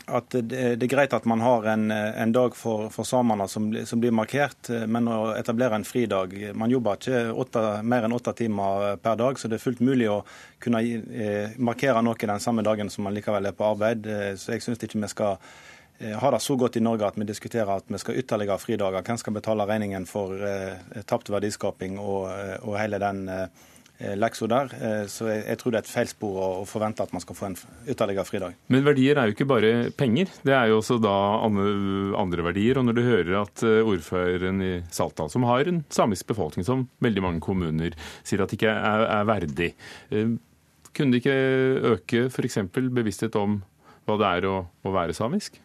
at 0.05 0.33
det 0.33 0.81
er 0.81 0.89
greit 0.91 1.13
at 1.13 1.25
man 1.29 1.43
har 1.43 1.67
en, 1.73 1.91
en 1.91 2.33
dag 2.33 2.55
for, 2.57 2.89
for 2.93 3.07
samene 3.07 3.47
som, 3.51 3.69
som, 3.85 4.01
blir 4.01 4.13
markert, 4.15 4.71
men 4.87 5.09
å 5.11 5.33
etablere 5.37 5.77
en 5.77 5.85
fridag 5.87 6.33
Man 6.57 6.71
jobber 6.73 6.97
ikke 6.97 7.19
åtte, 7.43 7.65
mer 7.83 8.07
enn 8.07 8.15
åtte 8.17 8.33
timer 8.41 8.97
per 9.03 9.19
dag, 9.19 9.39
så 9.39 9.51
det 9.51 9.59
er 9.59 9.65
fullt 9.65 9.83
mulig 9.85 10.09
å 10.11 10.21
kunne 10.61 10.81
markere 11.57 12.01
noe 12.01 12.17
den 12.17 12.43
samme 12.43 12.65
dagen 12.65 12.89
som 12.89 13.05
man 13.07 13.15
likevel 13.15 13.49
er 13.49 13.55
på 13.57 13.67
arbeid. 13.71 14.09
Så 14.37 14.55
jeg 14.55 14.65
syns 14.65 14.83
ikke 14.83 15.01
vi 15.01 15.13
skal 15.13 15.37
Eh, 16.01 16.19
har 16.19 16.31
det 16.31 16.39
så 16.39 16.55
godt 16.55 16.75
i 16.75 16.81
Norge 16.81 17.05
at 17.05 17.17
vi 17.17 17.25
diskuterer 17.29 17.69
at 17.75 17.85
vi 17.87 17.99
skal 18.01 18.17
ytterligere 18.17 18.57
fridager. 18.57 19.03
Hvem 19.05 19.17
skal 19.21 19.35
betale 19.35 19.67
regningen 19.69 20.07
for 20.09 20.33
eh, 20.47 21.03
tapt 21.05 21.29
verdiskaping 21.29 21.99
og, 22.01 22.25
eh, 22.31 22.55
og, 22.63 22.77
hele 22.79 22.97
den 23.01 23.27
eh, 23.29 23.43
leksa 24.19 24.47
der? 24.49 24.73
Eh, 24.77 25.03
så 25.11 25.27
jeg, 25.29 25.43
jeg, 25.45 25.59
tror 25.61 25.73
det 25.73 25.79
er 25.79 25.85
et 25.85 25.91
feilspor 25.91 26.37
å, 26.37 26.49
å, 26.61 26.65
forvente 26.69 27.05
at 27.05 27.13
man 27.15 27.23
skal 27.23 27.37
få 27.37 27.47
en 27.49 27.57
ytterligere 27.89 28.27
fridag. 28.27 28.57
Men 28.73 28.85
verdier 28.85 29.19
er 29.19 29.29
jo 29.29 29.35
ikke 29.35 29.49
bare 29.49 29.71
penger, 29.97 30.31
det 30.47 30.55
er 30.57 30.71
jo 30.71 30.79
også 30.81 30.99
da 31.03 31.15
andre 31.45 32.47
verdier. 32.49 32.81
Og 32.81 32.87
når 32.87 32.97
du 32.97 33.03
hører 33.05 33.33
at 33.43 33.65
eh, 33.67 33.81
ordføreren 33.85 34.61
i 34.65 34.71
Saltdal, 34.93 35.31
som 35.33 35.47
har 35.49 35.69
en 35.69 35.83
samisk 35.93 36.29
befolkning 36.31 36.67
som 36.67 36.87
veldig 37.03 37.25
mange 37.25 37.43
kommuner, 37.43 37.97
sier 38.27 38.43
at 38.43 38.53
ikke 38.55 38.71
er, 38.71 39.07
er 39.19 39.27
verdig, 39.29 39.73
kunne 40.91 41.15
det 41.15 41.21
ikke 41.21 41.35
øke 41.93 42.25
f.eks. 42.27 42.57
bevissthet 42.73 43.37
om 43.39 43.61
hva 44.07 44.17
det 44.19 44.31
er 44.37 44.47
å, 44.49 44.55
å 44.83 44.93
være 44.93 45.15
samisk? 45.15 45.61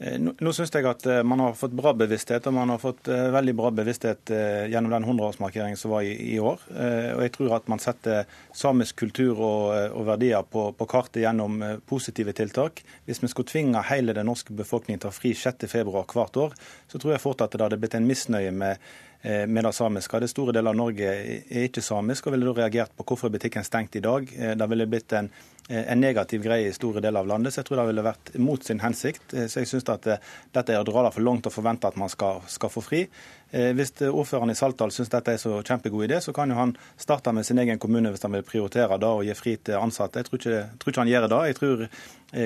Eh, 0.00 0.16
nå, 0.16 0.52
syns 0.56 0.70
jeg 0.72 0.86
at 0.88 1.04
eh, 1.12 1.20
man 1.28 1.42
har 1.44 1.56
fått 1.58 1.74
bra 1.76 1.92
bevissthet, 1.92 2.46
og 2.48 2.54
man 2.56 2.72
har 2.72 2.80
fått 2.80 3.10
uh, 3.12 3.26
veldig 3.34 3.52
bra 3.58 3.68
bevissthet 3.74 4.32
gjennom 4.72 4.94
den 4.94 5.04
100-årsmarkeringen 5.04 5.76
som 5.76 5.92
var 5.92 6.06
i, 6.08 6.38
år. 6.40 6.62
Og 6.70 7.20
jeg 7.24 7.32
tror 7.34 7.56
at 7.58 7.68
man 7.68 7.82
setter 7.82 8.24
samisk 8.56 9.02
kultur 9.02 9.42
og, 9.44 10.06
verdier 10.08 10.46
på, 10.48 10.70
kartet 10.88 11.20
gjennom 11.24 11.60
positive 11.90 12.32
tiltak. 12.36 12.80
Hvis 13.04 13.20
vi 13.20 13.28
skulle 13.28 13.50
tvinge 13.50 13.84
hele 13.90 14.16
den 14.16 14.30
norske 14.30 14.56
befolkningen 14.56 15.02
til 15.02 15.10
å 15.10 15.12
ha 15.12 15.18
fri 15.18 15.34
6.2 15.36 15.84
hvert 15.92 16.40
år, 16.46 16.56
så 16.88 16.98
tror 16.98 17.14
jeg 17.14 17.24
fort 17.26 17.44
at 17.44 17.52
det 17.52 17.66
hadde 17.66 17.80
blitt 17.82 17.98
en 17.98 18.08
misnøye 18.08 18.54
med 18.56 18.80
Eh, 19.22 19.46
med 19.46 19.64
det 19.64 19.72
samiske. 19.72 20.20
Det 20.20 20.28
store 20.28 20.52
deler 20.56 20.72
av 20.72 20.76
Norge 20.76 21.08
er 21.12 21.66
ikke 21.66 21.82
samisk, 21.84 22.26
og 22.26 22.32
ville 22.32 22.46
da 22.48 22.54
reagert 22.56 22.94
på 22.96 23.04
hvorfor 23.04 23.28
er 23.28 23.34
butikken 23.34 23.66
stengt 23.66 23.98
i 23.98 24.00
dag. 24.00 24.30
Eh, 24.32 24.54
det 24.56 24.68
ville 24.70 24.86
blitt 24.88 25.12
en, 25.12 25.28
eh, 25.28 25.59
en, 25.70 26.00
negativ 26.00 26.42
greie 26.42 26.68
i 26.68 26.74
store 26.74 27.02
deler 27.02 27.22
av 27.22 27.28
landet, 27.30 27.54
så 27.54 27.60
jeg 27.60 27.68
tror 27.68 27.80
det 27.80 27.88
ville 27.90 28.04
vært 28.04 28.32
mot 28.42 28.64
sin 28.66 28.80
hensikt. 28.82 29.32
Så 29.32 29.62
jeg 29.62 29.68
syns 29.70 29.86
at 29.92 30.08
dette 30.10 30.74
er 30.74 30.80
å 30.80 30.86
dra 30.86 31.06
det 31.06 31.12
for 31.14 31.26
langt 31.26 31.46
å 31.46 31.52
forvente 31.54 31.88
at 31.88 31.98
man 32.00 32.10
skal, 32.12 32.42
skal 32.50 32.72
få 32.72 32.82
fri. 32.84 33.04
Hvis 33.50 33.94
ordføreren 34.06 34.52
i 34.52 34.58
Saltdal 34.58 34.92
syns 34.94 35.10
dette 35.10 35.34
er 35.34 35.42
så 35.42 35.56
kjempegod 35.66 36.06
idé, 36.06 36.20
så 36.22 36.34
kan 36.34 36.50
jo 36.50 36.58
han 36.58 36.74
starte 37.00 37.34
med 37.34 37.46
sin 37.46 37.58
egen 37.62 37.80
kommune 37.82 38.12
hvis 38.12 38.26
han 38.26 38.34
vil 38.36 38.46
prioritere 38.46 38.98
det 39.02 39.10
og 39.10 39.24
gi 39.26 39.36
fri 39.38 39.56
til 39.58 39.78
ansatte. 39.78 40.22
Jeg 40.22 40.28
tror 40.28 40.42
ikke, 40.42 40.64
tror 40.78 40.94
ikke 40.94 41.04
han 41.04 41.12
gjør 41.12 41.28
det. 41.30 41.40
Jeg 41.50 41.58
tror 41.60 41.86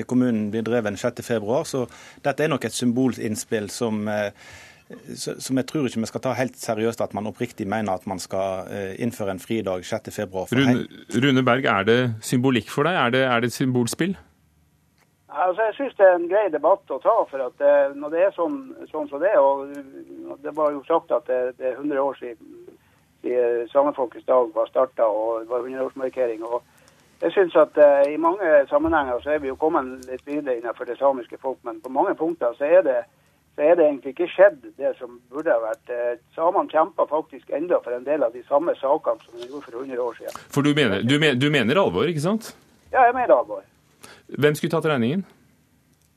kommunen 0.09 0.47
blir 0.53 0.65
dreven 0.65 0.97
6.2, 0.97 1.59
så 1.69 1.85
dette 2.25 2.45
er 2.45 2.53
nok 2.53 2.65
et 2.65 2.77
symbolinnspill 2.77 3.69
som 3.73 4.05
som 5.17 5.57
jeg 5.57 5.65
tror 5.65 5.87
ikke 5.87 6.03
vi 6.03 6.09
skal 6.11 6.21
ta 6.21 6.35
helt 6.37 6.57
seriøst 6.61 7.01
at 7.01 7.13
man 7.17 7.25
oppriktig 7.25 7.65
mener 7.67 7.97
at 7.97 8.05
man 8.05 8.19
skal 8.21 8.69
eh, 8.69 8.93
innføre 9.01 9.33
en 9.33 9.41
fridag 9.41 9.81
6.2. 9.81 10.45
Rune, 10.53 10.85
Rune 11.23 11.43
Berg, 11.45 11.65
er 11.65 11.87
det 11.87 11.99
symbolikk 12.21 12.69
for 12.69 12.85
deg? 12.85 12.93
Er 12.93 13.15
det, 13.15 13.23
er 13.25 13.41
det 13.41 13.49
et 13.49 13.57
symbolspill? 13.57 14.13
Altså, 15.35 15.65
jeg 15.67 15.73
syns 15.79 15.97
det 15.97 16.05
er 16.05 16.15
en 16.15 16.29
grei 16.29 16.45
debatt 16.53 16.93
å 16.93 16.99
ta. 17.01 17.15
for 17.31 17.47
at 17.47 17.57
det, 17.57 17.71
eh, 17.71 17.97
Når 17.97 18.13
det 18.13 18.21
er 18.27 18.37
sånn, 18.37 18.59
sånn 18.91 19.09
som 19.09 19.19
det 19.19 19.33
og 19.37 19.73
Det 20.43 20.53
var 20.55 20.71
jo 20.71 20.83
sagt 20.87 21.11
at 21.11 21.25
det, 21.27 21.57
det 21.57 21.71
er 21.71 21.81
100 21.81 21.99
år 22.01 22.15
siden, 22.21 22.55
siden 23.25 23.67
Samefolkets 23.73 24.25
dag 24.25 24.53
var 24.53 24.69
starta 24.69 25.09
og 25.09 25.41
det 25.41 25.49
var 25.49 25.65
100-årsmarkering. 25.65 26.43
og 26.43 26.61
jeg 27.21 27.31
synes 27.31 27.55
at 27.55 27.77
uh, 27.77 28.11
I 28.11 28.17
mange 28.17 28.67
sammenhenger 28.69 29.19
så 29.23 29.29
er 29.31 29.39
vi 29.39 29.47
jo 29.47 29.55
kommet 29.55 30.05
litt 30.05 30.25
videre 30.27 30.57
innenfor 30.57 30.85
det 30.85 30.97
samiske 30.99 31.37
folk, 31.41 31.57
men 31.63 31.81
på 31.81 31.89
mange 31.89 32.15
punkter 32.15 32.53
så 32.53 32.65
er 32.65 32.81
det 32.81 32.97
så 33.55 33.63
er 33.63 33.77
det 33.77 33.85
egentlig 33.85 34.11
ikke 34.15 34.27
skjedd 34.33 34.57
det 34.75 34.91
som 34.99 35.19
burde 35.31 35.53
ha 35.53 35.61
vært. 35.63 35.91
Eh, 35.93 36.17
samene 36.35 36.71
kjemper 36.71 37.07
faktisk 37.07 37.53
enda 37.55 37.79
for 37.83 37.95
en 37.95 38.03
del 38.07 38.25
av 38.25 38.35
de 38.35 38.43
samme 38.49 38.75
sakene 38.79 39.23
som 39.23 39.39
de 39.39 39.47
gjorde 39.47 39.69
for 39.69 39.79
100 39.79 40.03
år 40.03 40.19
siden. 40.19 40.41
For 40.51 40.65
du 40.65 40.73
mener, 40.75 41.05
du, 41.07 41.15
mener, 41.19 41.39
du 41.39 41.47
mener 41.53 41.79
alvor, 41.79 42.09
ikke 42.11 42.25
sant? 42.25 42.51
Ja, 42.91 43.05
jeg 43.07 43.15
mener 43.15 43.37
alvor. 43.37 43.63
Hvem 44.35 44.57
skulle 44.59 44.75
tatt 44.75 44.89
regningen? 44.91 45.23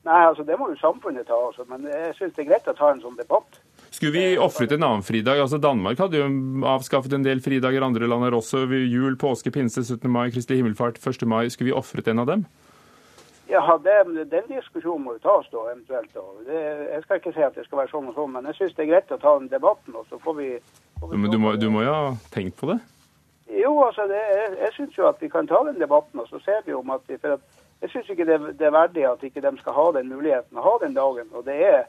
Nei, 0.07 0.19
altså 0.25 0.45
Det 0.47 0.55
må 0.59 0.69
jo 0.71 0.77
samfunnet 0.79 1.27
ta, 1.27 1.37
altså. 1.49 1.65
men 1.69 1.83
jeg 1.87 2.13
syns 2.17 2.35
det 2.35 2.45
er 2.45 2.51
greit 2.53 2.69
å 2.71 2.75
ta 2.75 2.91
en 2.93 3.01
sånn 3.03 3.17
debatt. 3.19 3.59
Skulle 3.89 4.13
vi 4.15 4.37
ofret 4.39 4.71
en 4.75 4.85
annen 4.85 5.03
fridag? 5.03 5.41
Altså 5.43 5.59
Danmark 5.61 5.99
hadde 5.99 6.21
jo 6.21 6.27
avskaffet 6.71 7.13
en 7.15 7.25
del 7.25 7.41
fridager, 7.43 7.83
andre 7.83 8.07
land 8.07 8.27
har 8.27 8.37
også. 8.37 8.65
Jul, 8.69 9.17
påske, 9.19 9.51
pinse, 9.53 9.83
17. 9.83 10.07
mai, 10.11 10.29
Kristelig 10.33 10.61
himmelfart, 10.61 10.99
1. 11.01 11.25
mai. 11.27 11.47
Skulle 11.51 11.71
vi 11.71 11.77
ofret 11.77 12.07
en 12.11 12.23
av 12.23 12.29
dem? 12.29 12.45
Ja, 13.49 13.79
det, 13.83 14.29
Den 14.31 14.43
diskusjonen 14.47 15.03
må 15.03 15.15
jo 15.15 15.23
tas 15.23 15.47
da, 15.49 15.63
eventuelt. 15.71 16.13
Da. 16.13 16.21
Det, 16.45 16.59
jeg 16.93 17.01
skal 17.03 17.19
ikke 17.19 17.33
si 17.33 17.41
at 17.41 17.55
det 17.57 17.65
skal 17.65 17.81
være 17.81 17.91
sånn 17.91 18.11
og 18.11 18.17
sånn, 18.17 18.31
men 18.35 18.45
jeg 18.51 18.57
syns 18.59 18.75
det 18.77 18.83
er 18.85 18.91
greit 18.91 19.13
å 19.15 19.17
ta 19.17 19.33
den 19.39 19.49
debatten. 19.49 19.95
og 19.95 20.05
så 20.09 20.19
får 20.21 20.35
vi... 20.37 20.49
Får 20.99 21.09
vi 21.09 21.17
men 21.17 21.33
du 21.33 21.39
må, 21.41 21.55
du 21.57 21.69
må 21.73 21.81
jo 21.81 21.95
ha 21.95 22.11
tenkt 22.33 22.59
på 22.59 22.69
det? 22.69 22.77
Jo, 23.49 23.71
altså, 23.87 24.05
det, 24.11 24.19
jeg, 24.21 24.51
jeg 24.59 24.75
syns 24.75 24.97
jo 24.97 25.07
at 25.09 25.21
vi 25.21 25.31
kan 25.33 25.49
ta 25.49 25.63
den 25.65 25.79
debatten, 25.81 26.21
og 26.21 26.29
så 26.29 26.41
ser 26.45 26.61
vi 26.65 26.75
om 26.77 26.93
at, 26.93 27.01
vi, 27.07 27.17
for 27.17 27.39
at 27.39 27.65
Jeg 27.81 27.89
syns 27.93 28.09
ikke 28.11 28.27
det, 28.27 28.37
det, 28.59 28.65
er 28.67 28.75
verdig 28.75 29.05
at 29.07 29.23
ikke 29.23 29.41
de 29.41 29.53
skal 29.57 29.73
ha 29.73 29.85
den 29.95 30.09
muligheten 30.11 30.57
å 30.59 30.65
ha 30.65 30.75
den 30.83 30.93
dagen. 30.93 31.29
Og 31.31 31.45
det 31.47 31.55
er 31.63 31.79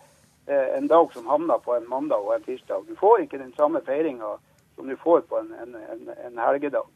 eh, 0.47 0.69
en 0.79 0.87
dag 0.89 1.13
som 1.13 1.27
havner 1.27 1.59
på 1.65 1.75
en 1.77 1.89
mandag 1.91 2.23
og 2.25 2.37
en 2.37 2.47
tirsdag. 2.47 2.87
Du 2.89 2.95
får 2.97 3.25
ikke 3.25 3.43
den 3.43 3.53
samme 3.59 3.83
feiringa 3.85 4.37
som 4.77 4.89
du 4.89 4.97
får 4.97 5.27
på 5.29 5.41
en, 5.43 5.51
en, 5.61 5.75
en, 5.75 6.13
en 6.15 6.39
helgedag. 6.39 6.87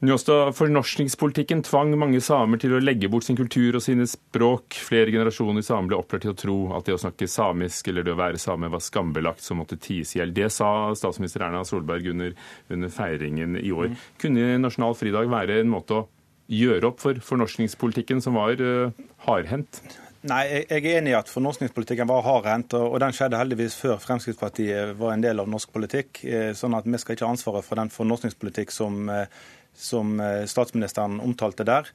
Fornorskningspolitikken 0.00 1.62
tvang 1.64 1.94
mange 1.96 2.20
samer 2.20 2.60
til 2.60 2.74
å 2.76 2.80
legge 2.82 3.08
bort 3.08 3.24
sin 3.24 3.38
kultur 3.38 3.78
og 3.78 3.84
sine 3.84 4.04
språk. 4.08 4.76
Flere 4.76 5.12
generasjoner 5.14 5.64
samer 5.64 5.88
ble 5.88 6.00
opplært 6.00 6.26
til 6.26 6.34
å 6.34 6.36
tro 6.36 6.56
at 6.76 6.84
det 6.84 6.96
å 6.96 7.00
snakke 7.00 7.28
samisk 7.30 7.88
eller 7.88 8.04
det 8.04 8.12
å 8.12 8.20
være 8.20 8.40
same 8.40 8.68
var 8.72 8.84
skambelagt 8.84 9.44
som 9.44 9.62
måtte 9.62 9.80
ties 9.80 10.12
i 10.14 10.20
hjel. 10.20 10.34
Det 10.36 10.50
sa 10.52 10.92
statsminister 10.96 11.46
Erna 11.46 11.64
Solberg 11.64 12.10
under, 12.12 12.36
under 12.68 12.92
feiringen 12.92 13.56
i 13.56 13.72
år. 13.72 13.94
Mm. 13.94 14.02
Kunne 14.20 14.50
nasjonal 14.66 14.98
fridag 15.00 15.32
være 15.32 15.62
en 15.62 15.72
måte 15.72 16.02
å 16.02 16.06
gjøre 16.52 16.92
opp 16.92 17.00
for 17.02 17.16
fornorskningspolitikken, 17.26 18.20
som 18.22 18.36
var 18.38 18.60
uh, 18.60 18.92
hardhendt? 19.24 19.80
Nei, 20.26 20.42
jeg 20.64 20.80
er 20.80 20.98
enig 20.98 21.12
i 21.12 21.16
at 21.18 21.28
fornorskningspolitikken 21.30 22.08
var 22.10 22.24
hardhendt, 22.26 22.74
og 22.74 22.96
den 23.02 23.14
skjedde 23.14 23.38
heldigvis 23.38 23.76
før 23.78 24.00
Fremskrittspartiet 24.02 24.96
var 24.98 25.12
en 25.14 25.22
del 25.22 25.42
av 25.42 25.50
norsk 25.50 25.70
politikk. 25.74 26.22
Eh, 26.26 26.50
sånn 26.56 26.74
at 26.74 26.88
vi 26.88 26.98
skal 26.98 27.14
ikke 27.14 27.28
ha 27.28 27.34
ansvaret 27.34 27.66
for 27.66 27.78
den 27.78 27.92
fornorskningspolitikk 27.94 28.74
som 28.74 29.06
eh, 29.12 29.28
som 29.76 30.20
eh, 30.20 30.44
statsministeren 30.48 31.20
omtalte 31.20 31.66
der. 31.66 31.90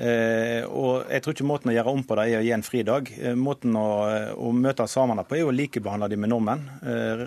Eh, 0.00 0.64
og 0.64 1.10
Jeg 1.12 1.22
tror 1.22 1.34
ikke 1.36 1.48
måten 1.48 1.72
å 1.72 1.74
gjøre 1.74 1.92
om 1.92 2.04
på 2.08 2.16
det 2.16 2.26
er 2.30 2.40
å 2.40 2.44
gi 2.44 2.52
en 2.56 2.64
fridag. 2.64 3.10
Eh, 3.18 3.36
måten 3.36 3.76
å, 3.76 3.88
å 4.36 4.52
møte 4.56 4.88
samene 4.88 5.26
på 5.28 5.38
er 5.38 5.48
å 5.48 5.54
likebehandle 5.54 6.10
dem 6.12 6.24
med 6.24 6.32
nordmenn. 6.32 6.68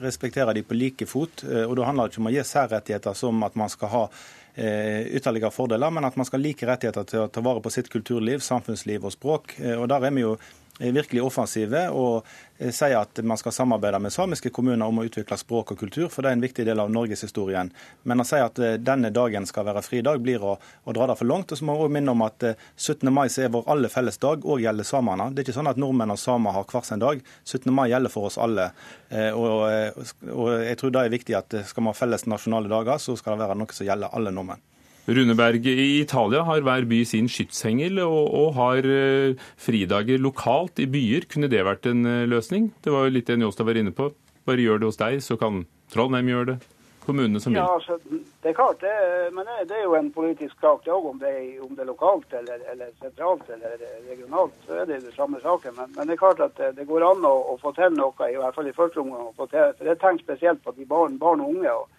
respektere 0.02 0.54
dem 0.54 0.66
på 0.66 0.78
like 0.78 1.06
fot. 1.06 1.44
og 1.44 1.76
Da 1.78 1.86
handler 1.86 2.08
det 2.08 2.14
ikke 2.14 2.24
om 2.24 2.32
å 2.32 2.34
gi 2.38 2.48
særrettigheter 2.48 3.14
som 3.14 3.44
at 3.44 3.56
man 3.56 3.70
skal 3.70 3.94
ha 3.94 4.08
ytterligere 4.54 5.50
fordeler, 5.50 5.90
men 5.90 6.06
at 6.06 6.16
man 6.16 6.28
skal 6.30 6.38
ha 6.38 6.44
like 6.44 6.68
rettigheter 6.70 7.08
til 7.10 7.24
å 7.24 7.30
ta 7.34 7.42
vare 7.42 7.62
på 7.64 7.72
sitt 7.74 7.88
kulturliv, 7.90 8.38
samfunnsliv 8.46 9.08
og 9.08 9.16
språk. 9.16 9.56
og 9.80 9.88
Der 9.90 10.06
er 10.06 10.14
vi 10.14 10.22
jo 10.22 10.36
virkelig 10.80 11.22
offensive 11.24 11.86
og 11.94 12.26
eh, 12.58 12.72
sier 12.74 12.98
at 12.98 13.20
man 13.26 13.38
skal 13.38 13.54
samarbeide 13.54 14.00
med 14.02 14.14
samiske 14.14 14.50
kommuner 14.54 14.86
om 14.88 15.00
å 15.00 15.06
utvikle 15.06 15.38
språk 15.38 15.76
og 15.76 15.80
kultur, 15.80 16.08
for 16.10 16.26
det 16.26 16.32
er 16.32 16.38
en 16.40 16.46
viktig 16.46 16.66
del 16.66 16.82
av 16.82 16.90
norgeshistorien. 16.94 17.70
Men 18.10 18.24
å 18.24 18.26
si 18.26 18.40
at 18.42 18.60
eh, 18.60 18.80
denne 18.82 19.14
dagen 19.14 19.46
skal 19.50 19.68
være 19.70 19.84
fridag, 19.86 20.24
blir 20.26 20.44
å, 20.44 20.56
å 20.58 20.96
dra 20.96 21.12
det 21.12 21.18
for 21.20 21.30
langt. 21.30 21.54
Og 21.54 21.62
så 21.62 21.68
må 21.68 21.78
vi 21.78 21.86
også 21.86 21.98
minne 22.00 22.18
om 22.18 22.26
at 22.26 22.48
17. 22.48 23.08
Eh, 23.08 23.14
mai 23.14 23.28
er 23.30 23.54
vår 23.54 23.70
alle 23.76 23.94
felles 23.94 24.18
dag, 24.18 24.46
og 24.46 24.66
gjelder 24.66 24.90
samene. 24.90 25.30
Det 25.32 25.44
er 25.44 25.50
ikke 25.50 25.58
sånn 25.60 25.72
at 25.72 25.82
nordmenn 25.82 26.16
og 26.16 26.22
samer 26.22 26.58
har 26.58 26.68
hver 26.70 26.90
sin 26.90 27.04
dag. 27.04 27.22
17. 27.46 27.70
mai 27.74 27.88
gjelder 27.92 28.14
for 28.14 28.32
oss 28.32 28.40
alle. 28.42 28.72
Og, 29.14 30.04
og 30.34 30.48
jeg 30.64 30.78
tror 30.80 30.94
det 30.94 31.04
er 31.04 31.14
viktig 31.14 31.38
at 31.38 31.58
skal 31.70 31.86
vi 31.86 31.92
ha 31.92 31.98
felles 31.98 32.26
nasjonale 32.26 32.72
dager, 32.72 33.02
så 33.02 33.16
skal 33.20 33.38
det 33.38 33.46
være 33.46 33.60
noe 33.62 33.76
som 33.76 33.88
gjelder 33.88 34.16
alle 34.18 34.34
nordmenn. 34.34 34.73
Runeberg, 35.04 35.66
i 35.68 36.00
Italia 36.00 36.46
har 36.48 36.62
hver 36.64 36.86
by 36.88 37.02
sin 37.04 37.26
skytshengel 37.28 38.00
og, 38.06 38.22
og 38.40 38.54
har 38.56 38.86
eh, 38.88 39.40
fridager 39.60 40.22
lokalt 40.24 40.80
i 40.80 40.88
byer. 40.88 41.28
Kunne 41.28 41.50
det 41.52 41.66
vært 41.68 41.90
en 41.92 42.06
eh, 42.08 42.28
løsning? 42.32 42.70
Det 42.80 42.94
var 42.94 43.10
jo 43.10 43.18
litt 43.18 43.28
det 43.28 43.36
Njåstad 43.42 43.68
var 43.68 43.80
inne 43.82 43.92
på. 43.92 44.14
Bare 44.48 44.64
gjør 44.64 44.80
det 44.80 44.88
hos 44.88 45.00
deg, 45.02 45.18
så 45.26 45.36
kan 45.40 45.66
Trondheim 45.92 46.32
gjøre 46.32 46.54
det. 46.54 46.70
Kommunene 47.04 47.42
som 47.44 47.52
vil. 47.52 47.60
Ja, 47.60 47.68
altså, 47.76 47.98
det 48.00 48.54
er 48.54 48.56
klart, 48.56 48.80
det, 48.80 48.94
men 49.36 49.44
det, 49.44 49.66
det 49.68 49.76
er 49.76 49.84
jo 49.84 49.98
en 49.98 50.08
politisk 50.16 50.56
sak 50.64 50.86
det 50.86 50.94
òg, 50.96 51.10
om, 51.10 51.18
det 51.20 51.34
om 51.60 51.74
det 51.76 51.84
er 51.84 51.90
lokalt 51.90 52.36
eller, 52.40 52.62
eller 52.72 52.94
sentralt 53.02 53.50
eller 53.52 53.74
regionalt. 54.08 54.56
Så 54.64 54.78
er 54.80 54.88
det 54.88 55.02
jo 55.02 55.10
det 55.10 55.16
samme 55.18 55.42
saken. 55.44 55.76
Men, 55.82 55.92
men 55.98 56.08
det 56.08 56.16
er 56.16 56.22
klart 56.22 56.40
at 56.46 56.56
det, 56.56 56.70
det 56.78 56.88
går 56.88 57.04
an 57.10 57.28
å, 57.28 57.34
å 57.52 57.58
få 57.60 57.74
til 57.76 57.92
noe, 57.98 58.30
i 58.32 58.40
hvert 58.40 58.56
fall 58.56 58.72
i 58.72 58.76
første 58.78 59.04
omgang. 59.04 59.28
å 59.34 59.36
få 59.36 59.50
til, 59.52 59.76
for 59.76 59.92
Jeg 59.92 60.00
tenker 60.00 60.30
spesielt 60.30 60.64
på 60.64 60.76
de 60.80 60.88
barn, 60.88 61.20
barn 61.20 61.44
og 61.44 61.52
unge, 61.58 61.76
og 61.76 61.92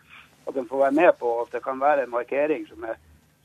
at 0.47 0.55
de 0.55 0.65
får 0.69 0.83
være 0.87 0.97
med 1.01 1.13
på 1.19 1.33
at 1.43 1.53
det 1.57 1.63
kan 1.65 1.81
være 1.81 2.05
en 2.07 2.15
markering 2.15 2.67
som 2.69 2.85
er, 2.85 2.97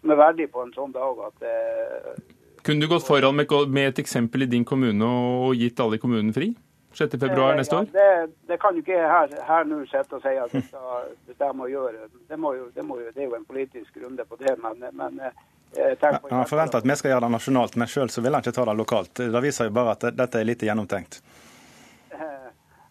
som 0.01 0.11
er 0.13 0.19
verdig 0.19 0.49
på 0.51 0.63
en 0.65 0.73
sånn 0.75 0.91
dag. 0.95 1.21
at 1.27 1.43
det, 1.43 2.15
Kunne 2.63 2.81
du 2.81 2.91
gått 2.91 3.07
foran 3.07 3.35
med, 3.35 3.51
med 3.69 3.93
et 3.93 3.99
eksempel 4.03 4.43
i 4.43 4.51
din 4.51 4.65
kommune 4.65 5.05
og 5.05 5.55
gitt 5.55 5.79
alle 5.79 5.99
i 5.99 6.03
kommunen 6.03 6.33
fri? 6.35 6.51
6. 6.93 7.11
februar 7.21 7.55
neste 7.55 7.75
Ja, 7.75 7.81
år? 7.81 7.85
det, 7.93 8.31
det 8.49 8.57
kan 8.59 8.75
jo 8.75 8.81
ikke 8.81 8.97
her, 8.97 9.33
her 9.45 9.67
nå 9.69 9.83
sitte 9.85 10.17
og 10.17 10.23
si 10.23 10.33
at 10.41 10.51
det 10.51 10.63
skal 10.65 11.11
bestemme 11.29 11.67
å 11.67 11.69
gjøre. 11.69 12.07
Det, 12.27 12.39
må 12.41 12.55
jo, 12.57 12.65
det, 12.75 12.83
må 12.83 12.97
jo, 12.99 13.11
det 13.13 13.23
er 13.23 13.29
jo 13.29 13.35
en 13.37 13.45
politisk 13.45 13.99
runde 14.01 14.25
på 14.25 14.39
det, 14.41 14.55
men, 14.57 14.81
men 14.97 15.19
eh, 15.21 16.07
Han 16.31 16.49
forventer 16.49 16.81
at 16.81 16.87
vi 16.89 16.95
skal 16.97 17.13
gjøre 17.13 17.27
det 17.27 17.35
nasjonalt, 17.35 17.77
men 17.77 17.87
sjøl 17.87 18.09
vil 18.09 18.33
han 18.33 18.41
ikke 18.41 18.55
ta 18.57 18.65
det 18.65 18.75
lokalt. 18.79 19.21
Det 19.21 19.43
viser 19.45 19.69
jo 19.69 19.75
bare 19.77 19.93
at 19.93 20.07
dette 20.17 20.41
er 20.41 20.49
lite 20.49 20.65
gjennomtenkt. 20.65 21.21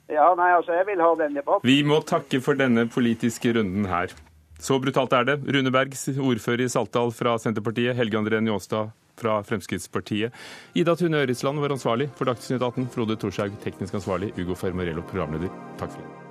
Ja, 0.08 0.30
nei, 0.38 0.48
altså, 0.56 0.72
jeg 0.72 0.86
vil 0.88 1.02
ha 1.04 1.10
den 1.20 1.36
debatten. 1.36 1.68
Vi 1.68 1.82
må 1.84 2.00
takke 2.06 2.40
for 2.44 2.58
denne 2.58 2.86
politiske 2.88 3.52
runden 3.56 3.88
her. 3.90 4.14
Så 4.58 4.78
brutalt 4.82 5.12
er 5.14 5.26
det. 5.28 5.36
Rune 5.54 5.70
Berg, 5.74 5.94
ordfører 6.18 6.64
i 6.64 6.70
Saltdal 6.72 7.12
fra 7.14 7.36
Senterpartiet. 7.38 7.94
Helge 7.98 8.18
André 8.18 8.40
Njåstad 8.42 8.90
fra 9.18 9.42
Fremskrittspartiet. 9.46 10.32
Ida 10.74 10.96
Tune 10.96 11.24
Ørisland 11.24 11.60
var 11.62 11.74
ansvarlig 11.74 12.08
for 12.18 12.30
Dagsnytt 12.30 12.62
18. 12.62 12.88
Frode 12.94 13.18
Thorshaug, 13.18 13.58
teknisk 13.64 13.98
ansvarlig. 14.00 14.32
Ugo 14.38 14.58
Fermarello, 14.58 15.04
programleder. 15.10 15.52
Takk 15.78 15.94
for 15.94 16.02
det. 16.02 16.27